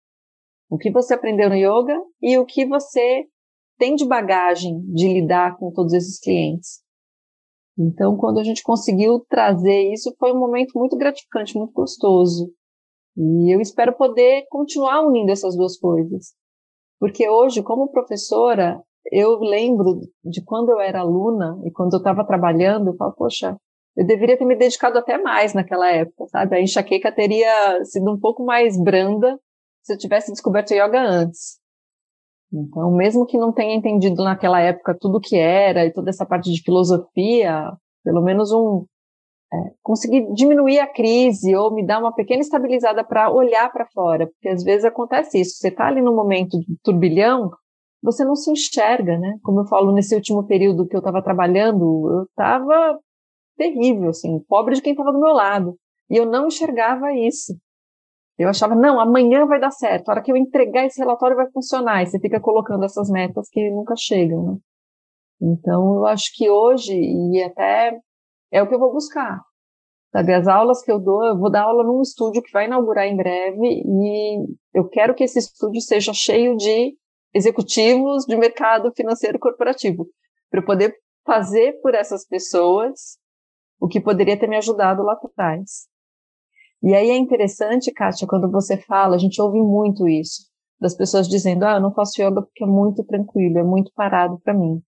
O 0.71 0.79
que 0.79 0.91
você 0.91 1.15
aprendeu 1.15 1.51
no 1.51 1.55
yoga 1.55 1.97
e 2.23 2.39
o 2.39 2.47
que 2.47 2.67
você 2.67 3.27
tem 3.79 3.95
de 3.95 4.07
bagagem 4.07 4.81
de 4.93 5.07
lidar 5.07 5.57
com 5.59 5.71
todos 5.71 5.93
esses 5.93 6.19
clientes. 6.19 6.84
Então, 7.79 8.17
quando 8.17 8.39
a 8.39 8.45
gente 8.45 8.63
conseguiu 8.63 9.25
trazer 9.29 9.93
isso, 9.93 10.15
foi 10.19 10.33
um 10.33 10.39
momento 10.39 10.79
muito 10.79 10.97
gratificante, 10.97 11.57
muito 11.57 11.73
gostoso. 11.73 12.53
E 13.17 13.55
eu 13.55 13.61
espero 13.61 13.97
poder 13.97 14.47
continuar 14.49 15.03
unindo 15.07 15.31
essas 15.31 15.57
duas 15.57 15.77
coisas. 15.79 16.35
Porque 17.01 17.29
hoje, 17.29 17.63
como 17.63 17.91
professora, 17.91 18.81
eu 19.11 19.39
lembro 19.41 20.01
de 20.25 20.43
quando 20.45 20.71
eu 20.71 20.81
era 20.81 21.01
aluna 21.01 21.61
e 21.65 21.71
quando 21.71 21.95
eu 21.95 21.99
estava 21.99 22.27
trabalhando, 22.27 22.89
eu 22.89 22.97
falo, 22.97 23.13
poxa, 23.13 23.57
eu 23.97 24.07
deveria 24.07 24.37
ter 24.37 24.45
me 24.45 24.57
dedicado 24.57 24.99
até 24.99 25.19
mais 25.19 25.55
naquela 25.55 25.91
época, 25.91 26.27
sabe? 26.29 26.57
A 26.57 26.61
enxaqueca 26.61 27.13
teria 27.13 27.85
sido 27.85 28.11
um 28.11 28.19
pouco 28.19 28.45
mais 28.45 28.81
branda 28.81 29.39
se 29.83 29.93
eu 29.93 29.99
tivesse 29.99 30.33
descoberto 30.33 30.73
yoga 30.73 31.01
antes. 31.01 31.61
Então, 32.55 32.91
mesmo 32.93 33.27
que 33.27 33.37
não 33.37 33.53
tenha 33.53 33.75
entendido 33.75 34.23
naquela 34.23 34.61
época 34.61 34.97
tudo 34.99 35.19
o 35.19 35.21
que 35.21 35.37
era 35.37 35.85
e 35.85 35.93
toda 35.93 36.11
essa 36.11 36.25
parte 36.25 36.53
de 36.53 36.63
filosofia, 36.63 37.73
pelo 38.05 38.23
menos 38.23 38.53
um 38.53 38.87
é, 39.53 39.57
conseguir 39.83 40.33
diminuir 40.33 40.79
a 40.79 40.87
crise 40.87 41.55
ou 41.55 41.73
me 41.75 41.85
dar 41.85 41.99
uma 41.99 42.15
pequena 42.15 42.41
estabilizada 42.41 43.05
para 43.05 43.31
olhar 43.31 43.71
para 43.73 43.87
fora, 43.93 44.27
porque 44.27 44.49
às 44.49 44.63
vezes 44.63 44.85
acontece 44.85 45.41
isso. 45.41 45.57
Você 45.57 45.69
está 45.69 45.87
ali 45.87 46.01
no 46.01 46.15
momento 46.15 46.59
de 46.61 46.77
turbilhão, 46.83 47.51
você 48.03 48.25
não 48.25 48.37
se 48.37 48.51
enxerga, 48.51 49.19
né? 49.19 49.37
Como 49.43 49.61
eu 49.61 49.67
falo 49.67 49.93
nesse 49.93 50.15
último 50.15 50.47
período 50.47 50.87
que 50.87 50.95
eu 50.95 51.01
estava 51.01 51.23
trabalhando, 51.23 52.09
eu 52.11 52.23
estava 52.25 52.99
terrível, 53.57 54.11
assim, 54.11 54.39
pobre 54.49 54.75
de 54.75 54.83
quem 54.83 54.93
estava 54.93 55.13
do 55.13 55.21
meu 55.21 55.33
lado. 55.33 55.77
E 56.11 56.17
eu 56.17 56.27
não 56.27 56.49
enxergava 56.49 57.13
isso. 57.13 57.57
Eu 58.39 58.49
achava, 58.49 58.75
não, 58.75 58.99
amanhã 58.99 59.47
vai 59.47 59.61
dar 59.61 59.71
certo, 59.71 60.09
a 60.09 60.13
hora 60.13 60.23
que 60.23 60.33
eu 60.33 60.37
entregar 60.37 60.85
esse 60.87 60.99
relatório 60.99 61.37
vai 61.37 61.49
funcionar. 61.51 62.03
E 62.03 62.07
você 62.07 62.19
fica 62.19 62.41
colocando 62.41 62.85
essas 62.85 63.09
metas 63.09 63.49
que 63.49 63.71
nunca 63.71 63.95
chegam, 63.97 64.53
né? 64.53 64.59
Então, 65.41 65.97
eu 65.97 66.07
acho 66.07 66.31
que 66.35 66.49
hoje, 66.49 66.95
e 66.95 67.43
até 67.43 67.99
é 68.51 68.63
o 68.63 68.69
que 68.69 68.75
eu 68.75 68.79
vou 68.79 68.93
buscar. 68.93 69.41
Sabe, 70.13 70.33
as 70.33 70.47
aulas 70.47 70.81
que 70.83 70.93
eu 70.93 71.01
dou, 71.01 71.25
eu 71.25 71.37
vou 71.37 71.51
dar 71.51 71.63
aula 71.63 71.83
num 71.83 72.01
estúdio 72.01 72.41
que 72.41 72.53
vai 72.53 72.67
inaugurar 72.67 73.07
em 73.07 73.17
breve 73.17 73.83
e 73.85 74.47
eu 74.73 74.89
quero 74.89 75.13
que 75.13 75.25
esse 75.25 75.41
estúdio 75.41 75.81
seja 75.81 76.13
cheio 76.13 76.57
de 76.57 76.97
executivos 77.35 78.25
de 78.25 78.37
mercado 78.37 78.93
financeiro 78.95 79.41
corporativo, 79.41 80.07
para 80.49 80.61
eu 80.61 80.65
poder 80.65 80.97
fazer 81.27 81.81
por 81.83 81.95
essas 81.95 82.25
pessoas 82.25 83.19
o 83.81 83.89
que 83.89 84.01
poderia 84.01 84.39
ter 84.39 84.47
me 84.47 84.57
ajudado 84.57 85.03
lá 85.03 85.15
atrás. 85.15 85.89
E 86.87 86.95
aí 86.95 87.09
é 87.09 87.17
interessante, 87.17 87.91
Kátia, 87.91 88.29
quando 88.29 88.51
você 88.51 88.77
fala, 88.77 89.15
a 89.15 89.19
gente 89.19 89.41
ouve 89.41 89.59
muito 89.59 90.07
isso, 90.07 90.43
das 90.79 90.95
pessoas 90.95 91.27
dizendo, 91.27 91.65
ah, 91.65 91.77
eu 91.77 91.81
não 91.81 91.95
faço 91.95 92.21
yoga 92.21 92.43
porque 92.43 92.63
é 92.63 92.67
muito 92.67 93.03
tranquilo, 93.05 93.59
é 93.59 93.63
muito 93.63 93.91
parado 93.95 94.39
para 94.45 94.53
mim. 94.53 94.83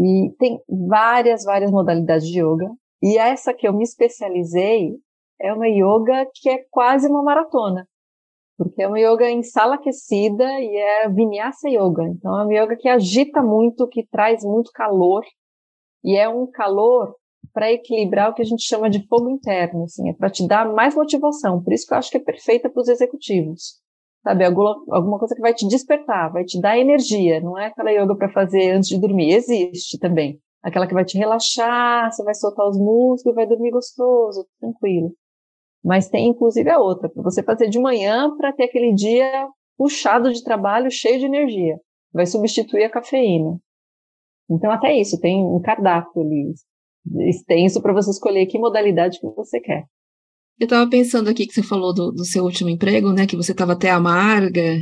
E 0.00 0.34
tem 0.38 0.58
várias, 0.66 1.44
várias 1.44 1.70
modalidades 1.70 2.26
de 2.26 2.40
yoga. 2.40 2.70
E 3.02 3.18
essa 3.18 3.52
que 3.52 3.68
eu 3.68 3.74
me 3.74 3.82
especializei 3.82 4.96
é 5.38 5.52
uma 5.52 5.68
yoga 5.68 6.26
que 6.32 6.48
é 6.48 6.64
quase 6.70 7.06
uma 7.06 7.22
maratona. 7.22 7.86
Porque 8.56 8.82
é 8.82 8.88
uma 8.88 8.98
yoga 8.98 9.28
em 9.28 9.42
sala 9.42 9.74
aquecida 9.74 10.44
e 10.58 10.74
é 10.74 11.08
vinyasa 11.10 11.68
yoga. 11.68 12.04
Então 12.04 12.34
é 12.40 12.44
uma 12.44 12.54
yoga 12.54 12.76
que 12.76 12.88
agita 12.88 13.42
muito, 13.42 13.86
que 13.88 14.06
traz 14.06 14.42
muito 14.42 14.70
calor. 14.72 15.22
E 16.02 16.16
é 16.16 16.26
um 16.30 16.50
calor 16.50 17.14
para 17.54 17.72
equilibrar 17.72 18.30
o 18.30 18.34
que 18.34 18.42
a 18.42 18.44
gente 18.44 18.64
chama 18.64 18.90
de 18.90 19.06
fogo 19.06 19.30
interno, 19.30 19.84
assim, 19.84 20.10
é 20.10 20.12
para 20.12 20.28
te 20.28 20.46
dar 20.46 20.70
mais 20.70 20.94
motivação. 20.94 21.62
Por 21.62 21.72
isso 21.72 21.86
que 21.86 21.94
eu 21.94 21.98
acho 21.98 22.10
que 22.10 22.16
é 22.18 22.20
perfeita 22.20 22.68
para 22.68 22.82
os 22.82 22.88
executivos 22.88 23.82
sabe? 24.24 24.44
Alguma, 24.44 24.82
alguma 24.90 25.18
coisa 25.18 25.34
que 25.34 25.40
vai 25.40 25.52
te 25.52 25.68
despertar, 25.68 26.32
vai 26.32 26.44
te 26.44 26.58
dar 26.60 26.78
energia. 26.78 27.40
Não 27.40 27.58
é 27.58 27.66
aquela 27.66 27.90
yoga 27.90 28.16
para 28.16 28.32
fazer 28.32 28.70
antes 28.70 28.88
de 28.88 28.98
dormir. 28.98 29.34
Existe 29.34 29.98
também. 29.98 30.40
Aquela 30.62 30.86
que 30.86 30.94
vai 30.94 31.04
te 31.04 31.18
relaxar, 31.18 32.10
você 32.10 32.24
vai 32.24 32.34
soltar 32.34 32.66
os 32.66 32.78
músculos 32.78 33.26
e 33.26 33.34
vai 33.34 33.46
dormir 33.46 33.70
gostoso, 33.70 34.46
tranquilo. 34.58 35.12
Mas 35.84 36.08
tem 36.08 36.28
inclusive 36.28 36.70
a 36.70 36.80
outra, 36.80 37.10
para 37.10 37.22
você 37.22 37.42
fazer 37.42 37.68
de 37.68 37.78
manhã 37.78 38.34
para 38.38 38.50
ter 38.50 38.64
aquele 38.64 38.94
dia 38.94 39.46
puxado 39.76 40.32
de 40.32 40.42
trabalho, 40.42 40.90
cheio 40.90 41.18
de 41.18 41.26
energia. 41.26 41.78
Vai 42.10 42.24
substituir 42.24 42.84
a 42.84 42.90
cafeína. 42.90 43.58
Então, 44.50 44.70
até 44.70 44.94
isso, 44.94 45.20
tem 45.20 45.44
um 45.44 45.60
cardápio 45.60 46.22
ali 46.22 46.54
extenso 47.28 47.80
para 47.82 47.92
você 47.92 48.10
escolher 48.10 48.46
que 48.46 48.58
modalidade 48.58 49.20
que 49.20 49.26
você 49.26 49.60
quer. 49.60 49.84
Eu 50.58 50.64
estava 50.64 50.88
pensando 50.88 51.28
aqui 51.28 51.46
que 51.46 51.52
você 51.52 51.62
falou 51.62 51.92
do, 51.92 52.12
do 52.12 52.24
seu 52.24 52.44
último 52.44 52.70
emprego, 52.70 53.12
né? 53.12 53.26
Que 53.26 53.36
você 53.36 53.52
estava 53.52 53.72
até 53.72 53.90
amarga, 53.90 54.78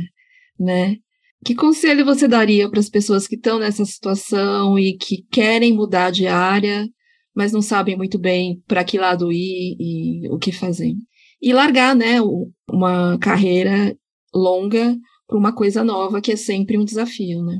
né? 0.59 0.97
Que 1.43 1.55
conselho 1.55 2.05
você 2.05 2.27
daria 2.27 2.69
para 2.69 2.79
as 2.79 2.89
pessoas 2.89 3.27
que 3.27 3.35
estão 3.35 3.59
nessa 3.59 3.83
situação 3.83 4.77
e 4.77 4.95
que 4.95 5.23
querem 5.31 5.73
mudar 5.73 6.11
de 6.11 6.27
área, 6.27 6.87
mas 7.35 7.51
não 7.51 7.61
sabem 7.61 7.97
muito 7.97 8.19
bem 8.19 8.61
para 8.67 8.83
que 8.83 8.97
lado 8.97 9.31
ir 9.31 9.75
e 9.79 10.29
o 10.29 10.37
que 10.37 10.51
fazer? 10.51 10.93
E 11.41 11.51
largar, 11.51 11.95
né, 11.95 12.21
uma 12.69 13.17
carreira 13.19 13.97
longa 14.33 14.95
para 15.27 15.37
uma 15.37 15.53
coisa 15.53 15.83
nova, 15.83 16.21
que 16.21 16.31
é 16.31 16.35
sempre 16.35 16.77
um 16.77 16.85
desafio, 16.85 17.43
né? 17.43 17.59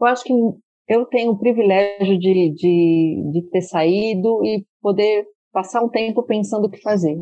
Eu 0.00 0.06
acho 0.06 0.24
que 0.24 0.32
eu 0.88 1.04
tenho 1.06 1.32
o 1.32 1.38
privilégio 1.38 2.18
de, 2.18 2.50
de, 2.54 3.30
de 3.32 3.42
ter 3.50 3.62
saído 3.62 4.44
e 4.44 4.64
poder 4.80 5.26
passar 5.52 5.82
um 5.82 5.88
tempo 5.88 6.22
pensando 6.22 6.66
o 6.66 6.70
que 6.70 6.80
fazer. 6.80 7.16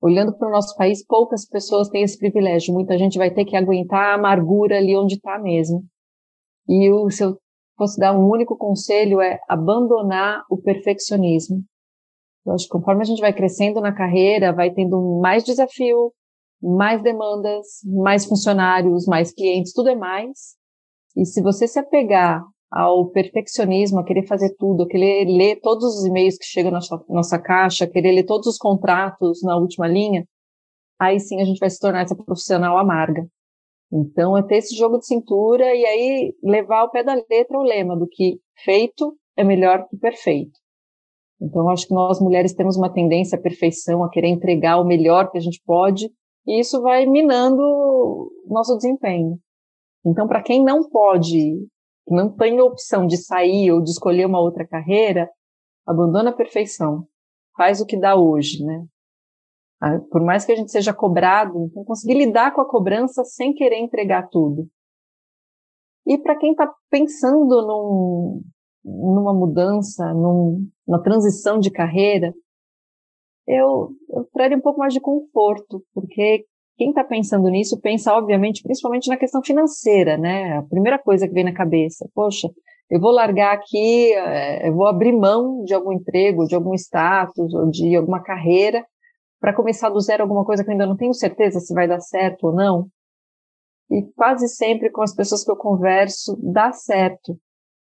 Olhando 0.00 0.36
para 0.36 0.48
o 0.48 0.52
nosso 0.52 0.76
país, 0.76 1.04
poucas 1.04 1.46
pessoas 1.48 1.88
têm 1.88 2.02
esse 2.02 2.18
privilégio. 2.18 2.74
Muita 2.74 2.96
gente 2.98 3.18
vai 3.18 3.32
ter 3.32 3.44
que 3.44 3.56
aguentar 3.56 4.10
a 4.12 4.14
amargura 4.14 4.76
ali 4.76 4.96
onde 4.96 5.14
está 5.14 5.38
mesmo. 5.38 5.82
E 6.68 6.90
o, 6.92 7.10
se 7.10 7.24
eu 7.24 7.38
fosse 7.76 7.98
dar 7.98 8.16
um 8.16 8.28
único 8.28 8.56
conselho 8.56 9.20
é 9.20 9.38
abandonar 9.48 10.44
o 10.50 10.56
perfeccionismo. 10.56 11.62
Eu 12.44 12.52
acho 12.52 12.64
que 12.64 12.70
conforme 12.70 13.02
a 13.02 13.04
gente 13.04 13.20
vai 13.20 13.32
crescendo 13.32 13.80
na 13.80 13.92
carreira, 13.92 14.52
vai 14.52 14.72
tendo 14.72 15.20
mais 15.20 15.44
desafio, 15.44 16.12
mais 16.62 17.02
demandas, 17.02 17.66
mais 17.84 18.24
funcionários, 18.24 19.06
mais 19.06 19.32
clientes, 19.32 19.72
tudo 19.72 19.90
é 19.90 19.96
mais. 19.96 20.56
E 21.16 21.24
se 21.24 21.42
você 21.42 21.66
se 21.66 21.78
apegar 21.78 22.44
ao 22.70 23.10
perfeccionismo, 23.10 24.00
a 24.00 24.04
querer 24.04 24.26
fazer 24.26 24.54
tudo, 24.58 24.82
a 24.82 24.88
querer 24.88 25.24
ler 25.24 25.60
todos 25.60 25.84
os 25.84 26.04
e-mails 26.04 26.36
que 26.36 26.44
chegam 26.44 26.70
na 26.70 26.78
nossa, 26.78 27.04
nossa 27.08 27.38
caixa, 27.38 27.84
a 27.84 27.90
querer 27.90 28.12
ler 28.12 28.24
todos 28.24 28.46
os 28.46 28.58
contratos 28.58 29.42
na 29.42 29.56
última 29.56 29.86
linha, 29.86 30.26
aí 30.98 31.18
sim 31.18 31.40
a 31.40 31.44
gente 31.44 31.58
vai 31.58 31.70
se 31.70 31.78
tornar 31.78 32.02
essa 32.02 32.16
profissional 32.16 32.76
amarga. 32.76 33.26
Então, 33.92 34.36
é 34.36 34.42
ter 34.42 34.56
esse 34.56 34.76
jogo 34.76 34.98
de 34.98 35.06
cintura 35.06 35.64
e 35.74 35.86
aí 35.86 36.34
levar 36.42 36.80
ao 36.80 36.90
pé 36.90 37.04
da 37.04 37.14
letra 37.14 37.58
o 37.58 37.62
lema 37.62 37.96
do 37.96 38.06
que 38.06 38.40
feito 38.64 39.16
é 39.36 39.44
melhor 39.44 39.86
que 39.88 39.96
perfeito. 39.96 40.58
Então, 41.40 41.68
acho 41.68 41.86
que 41.86 41.94
nós 41.94 42.20
mulheres 42.20 42.54
temos 42.54 42.76
uma 42.76 42.92
tendência 42.92 43.38
à 43.38 43.40
perfeição, 43.40 44.02
a 44.02 44.10
querer 44.10 44.28
entregar 44.28 44.80
o 44.80 44.84
melhor 44.84 45.30
que 45.30 45.38
a 45.38 45.40
gente 45.40 45.62
pode, 45.64 46.10
e 46.46 46.60
isso 46.60 46.80
vai 46.82 47.06
minando 47.06 47.62
nosso 48.48 48.76
desempenho. 48.76 49.38
Então, 50.06 50.28
para 50.28 50.42
quem 50.42 50.62
não 50.62 50.88
pode 50.88 51.66
não 52.08 52.32
tem 52.32 52.60
opção 52.60 53.04
de 53.04 53.16
sair 53.16 53.72
ou 53.72 53.82
de 53.82 53.90
escolher 53.90 54.26
uma 54.26 54.40
outra 54.40 54.64
carreira, 54.64 55.28
abandona 55.84 56.30
a 56.30 56.36
perfeição. 56.36 57.04
Faz 57.56 57.80
o 57.80 57.86
que 57.86 57.98
dá 57.98 58.14
hoje, 58.14 58.64
né? 58.64 58.86
Ah, 59.80 59.98
por 60.10 60.22
mais 60.22 60.44
que 60.44 60.52
a 60.52 60.56
gente 60.56 60.70
seja 60.70 60.94
cobrado, 60.94 61.64
então 61.64 61.84
conseguir 61.84 62.14
lidar 62.14 62.54
com 62.54 62.60
a 62.60 62.68
cobrança 62.68 63.24
sem 63.24 63.52
querer 63.52 63.78
entregar 63.78 64.28
tudo. 64.28 64.68
E 66.06 66.16
para 66.16 66.38
quem 66.38 66.52
está 66.52 66.72
pensando 66.88 67.66
num, 67.66 68.42
numa 68.84 69.34
mudança, 69.34 70.14
num, 70.14 70.68
numa 70.86 71.02
transição 71.02 71.58
de 71.58 71.70
carreira, 71.70 72.32
eu, 73.46 73.90
eu 74.10 74.56
um 74.56 74.60
pouco 74.60 74.78
mais 74.78 74.94
de 74.94 75.00
conforto, 75.00 75.84
porque 75.92 76.46
quem 76.76 76.90
está 76.90 77.02
pensando 77.02 77.48
nisso 77.48 77.80
pensa, 77.80 78.12
obviamente, 78.12 78.62
principalmente 78.62 79.08
na 79.08 79.16
questão 79.16 79.42
financeira, 79.42 80.16
né? 80.16 80.58
A 80.58 80.62
primeira 80.62 80.98
coisa 80.98 81.26
que 81.26 81.32
vem 81.32 81.44
na 81.44 81.54
cabeça, 81.54 82.08
poxa, 82.14 82.50
eu 82.90 83.00
vou 83.00 83.10
largar 83.10 83.54
aqui, 83.54 84.12
eh, 84.12 84.68
eu 84.68 84.74
vou 84.74 84.86
abrir 84.86 85.12
mão 85.12 85.64
de 85.64 85.74
algum 85.74 85.92
emprego, 85.92 86.46
de 86.46 86.54
algum 86.54 86.74
status 86.74 87.54
ou 87.54 87.70
de 87.70 87.96
alguma 87.96 88.22
carreira 88.22 88.84
para 89.40 89.54
começar 89.54 89.88
do 89.88 90.00
zero 90.00 90.22
alguma 90.22 90.44
coisa 90.44 90.62
que 90.62 90.70
eu 90.70 90.72
ainda 90.72 90.86
não 90.86 90.96
tenho 90.96 91.14
certeza 91.14 91.60
se 91.60 91.74
vai 91.74 91.88
dar 91.88 92.00
certo 92.00 92.48
ou 92.48 92.52
não. 92.52 92.88
E 93.90 94.02
quase 94.14 94.48
sempre 94.48 94.90
com 94.90 95.02
as 95.02 95.14
pessoas 95.14 95.44
que 95.44 95.50
eu 95.50 95.56
converso, 95.56 96.38
dá 96.42 96.72
certo. 96.72 97.38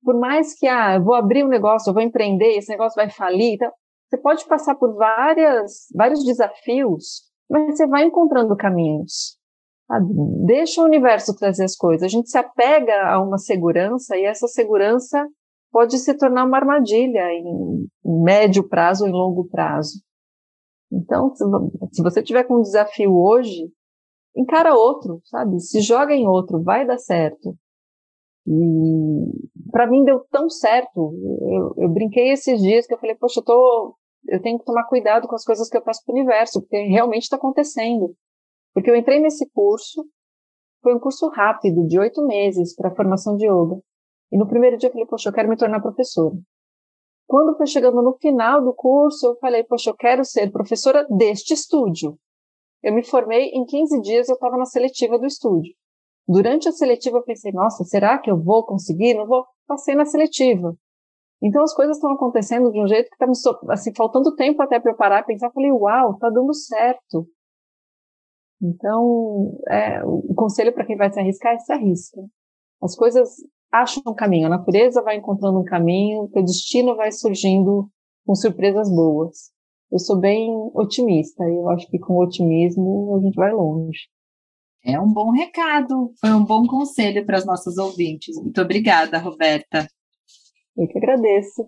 Por 0.04 0.18
mais 0.18 0.54
que, 0.58 0.68
ah, 0.68 0.96
eu 0.96 1.04
vou 1.04 1.16
abrir 1.16 1.44
um 1.44 1.48
negócio, 1.48 1.90
eu 1.90 1.94
vou 1.94 2.04
empreender, 2.04 2.58
esse 2.58 2.70
negócio 2.70 2.96
vai 2.96 3.10
falir, 3.10 3.56
então, 3.56 3.72
você 4.10 4.18
pode 4.18 4.46
passar 4.46 4.76
por 4.76 4.96
várias, 4.96 5.88
vários 5.94 6.24
desafios 6.24 7.28
mas 7.50 7.78
você 7.78 7.88
vai 7.88 8.04
encontrando 8.06 8.56
caminhos. 8.56 9.38
Sabe? 9.88 10.14
Deixa 10.46 10.82
o 10.82 10.86
universo 10.86 11.36
trazer 11.36 11.64
as 11.64 11.76
coisas. 11.76 12.04
A 12.04 12.10
gente 12.10 12.30
se 12.30 12.38
apega 12.38 13.10
a 13.10 13.22
uma 13.22 13.38
segurança 13.38 14.18
e 14.18 14.26
essa 14.26 14.48
segurança 14.48 15.26
pode 15.72 15.98
se 15.98 16.14
tornar 16.18 16.46
uma 16.46 16.58
armadilha 16.58 17.32
em 17.32 17.88
médio 18.24 18.68
prazo 18.68 19.04
ou 19.04 19.10
em 19.10 19.14
longo 19.14 19.48
prazo. 19.48 20.02
Então, 20.92 21.34
se 21.92 22.02
você 22.02 22.22
tiver 22.22 22.44
com 22.44 22.58
um 22.58 22.62
desafio 22.62 23.14
hoje, 23.16 23.70
encara 24.36 24.74
outro, 24.74 25.20
sabe? 25.26 25.60
Se 25.60 25.82
joga 25.82 26.14
em 26.14 26.28
outro, 26.28 26.64
vai 26.64 26.86
dar 26.86 26.98
certo. 26.98 27.56
E 28.46 29.72
para 29.72 29.88
mim 29.88 30.06
deu 30.06 30.22
tão 30.32 30.50
certo. 30.50 31.14
Eu, 31.52 31.84
eu, 31.84 31.90
brinquei 31.90 32.32
esses 32.32 32.62
dias 32.62 32.88
que 32.88 32.94
eu 32.94 32.98
falei, 32.98 33.16
poxa, 33.16 33.42
eu 33.42 33.44
tô 33.44 33.96
eu 34.28 34.42
tenho 34.42 34.60
que 34.60 34.66
tomar 34.66 34.86
cuidado 34.86 35.28
com 35.28 35.36
as 35.36 35.44
coisas 35.44 35.70
que 35.70 35.78
eu 35.78 35.82
passo 35.82 36.04
para 36.06 36.14
o 36.14 36.16
universo, 36.16 36.62
porque 36.62 36.78
realmente 36.84 37.24
está 37.24 37.36
acontecendo. 37.36 38.16
Porque 38.74 38.90
eu 38.90 38.96
entrei 38.96 39.20
nesse 39.20 39.50
curso, 39.50 40.06
foi 40.82 40.96
um 40.96 41.00
curso 41.00 41.28
rápido, 41.30 41.86
de 41.88 42.00
oito 42.00 42.26
meses, 42.26 42.76
para 42.76 42.96
formação 42.96 43.36
de 43.36 43.46
yoga. 43.46 43.82
E 44.32 44.38
no 44.38 44.48
primeiro 44.48 44.78
dia 44.78 44.90
eu 44.90 44.94
falei, 44.94 45.08
poxa, 45.08 45.30
eu 45.30 45.34
quero 45.34 45.50
me 45.50 45.58
tornar 45.58 45.82
professora. 45.82 46.36
Quando 47.26 47.58
foi 47.58 47.68
chegando 47.68 48.02
no 48.02 48.18
final 48.18 48.64
do 48.64 48.74
curso, 48.74 49.28
eu 49.28 49.38
falei, 49.38 49.64
poxa, 49.64 49.90
eu 49.90 49.96
quero 49.96 50.24
ser 50.24 50.52
professora 50.52 51.06
deste 51.10 51.54
estúdio. 51.54 52.18
eu 52.84 52.94
me 52.94 53.04
formei 53.04 53.50
em 53.50 53.66
15 53.66 54.02
dias, 54.02 54.30
eu 54.30 54.36
estava 54.36 54.58
na 54.58 54.66
seletiva 54.66 55.18
do 55.18 55.26
estúdio. 55.26 55.74
Durante 56.28 56.68
a 56.68 56.72
seletiva 56.72 57.18
eu 57.18 57.24
pensei, 57.24 57.52
nossa, 57.52 57.84
será 57.84 58.18
que 58.18 58.30
eu 58.30 58.38
vou 58.38 58.66
conseguir? 58.66 59.14
Não 59.14 59.26
vou. 59.26 59.46
Passei 59.66 59.96
na 59.96 60.06
seletiva. 60.06 60.76
Então 61.42 61.64
as 61.64 61.74
coisas 61.74 61.98
estão 61.98 62.12
acontecendo 62.12 62.72
de 62.72 62.82
um 62.82 62.88
jeito 62.88 63.10
que 63.10 63.16
está 63.16 63.28
me 63.28 63.34
assim, 63.72 63.94
faltando 63.96 64.36
tempo 64.36 64.62
até 64.62 64.80
preparar, 64.80 65.26
pensar, 65.26 65.52
falei, 65.52 65.72
uau, 65.72 66.18
tá 66.18 66.30
dando 66.30 66.54
certo. 66.54 67.28
Então, 68.62 69.56
é, 69.70 70.04
o 70.04 70.34
conselho 70.36 70.74
para 70.74 70.86
quem 70.86 70.98
vai 70.98 71.12
se 71.12 71.20
arriscar 71.20 71.54
é 71.54 71.60
se 71.60 71.72
arrisca. 71.72 72.22
As 72.82 72.96
coisas 72.96 73.30
acham 73.72 74.02
um 74.08 74.16
caminho, 74.16 74.48
a 74.48 74.50
natureza 74.50 75.02
vai 75.04 75.16
encontrando 75.16 75.60
um 75.60 75.64
caminho, 75.64 76.30
o 76.34 76.44
destino 76.44 76.96
vai 76.96 77.12
surgindo 77.12 77.88
com 78.26 78.34
surpresas 78.34 78.90
boas. 78.90 79.52
Eu 79.92 80.00
sou 80.00 80.20
bem 80.20 80.50
otimista, 80.74 81.44
e 81.44 81.56
eu 81.56 81.70
acho 81.70 81.88
que 81.88 82.00
com 82.00 82.18
otimismo 82.18 83.16
a 83.16 83.22
gente 83.22 83.36
vai 83.36 83.54
longe. 83.54 84.08
É 84.84 85.00
um 85.00 85.12
bom 85.12 85.32
recado, 85.32 86.14
foi 86.20 86.32
um 86.32 86.44
bom 86.44 86.66
conselho 86.66 87.26
para 87.26 87.38
as 87.38 87.46
nossas 87.46 87.78
ouvintes. 87.78 88.36
Muito 88.38 88.62
obrigada, 88.62 89.18
Roberta. 89.20 89.88
Eu 90.78 90.88
que 90.88 90.98
agradeço. 90.98 91.66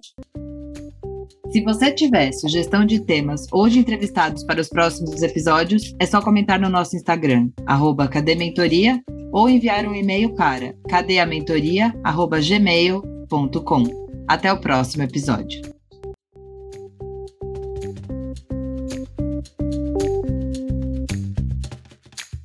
Se 1.52 1.62
você 1.62 1.92
tiver 1.92 2.32
sugestão 2.32 2.86
de 2.86 3.04
temas 3.04 3.48
ou 3.52 3.68
de 3.68 3.80
entrevistados 3.80 4.44
para 4.44 4.62
os 4.62 4.70
próximos 4.70 5.24
episódios, 5.24 5.96
é 6.00 6.06
só 6.06 6.22
comentar 6.22 6.60
no 6.60 6.70
nosso 6.70 6.96
Instagram, 6.96 7.50
arroba 7.66 8.08
cadementoria, 8.08 9.02
ou 9.32 9.50
enviar 9.50 9.88
um 9.88 9.96
e-mail 9.96 10.36
para 10.36 10.76
cadeamentoria.gmail.com. 10.88 13.84
Até 14.28 14.54
o 14.54 14.62
próximo 14.62 15.02
episódio. 15.04 15.79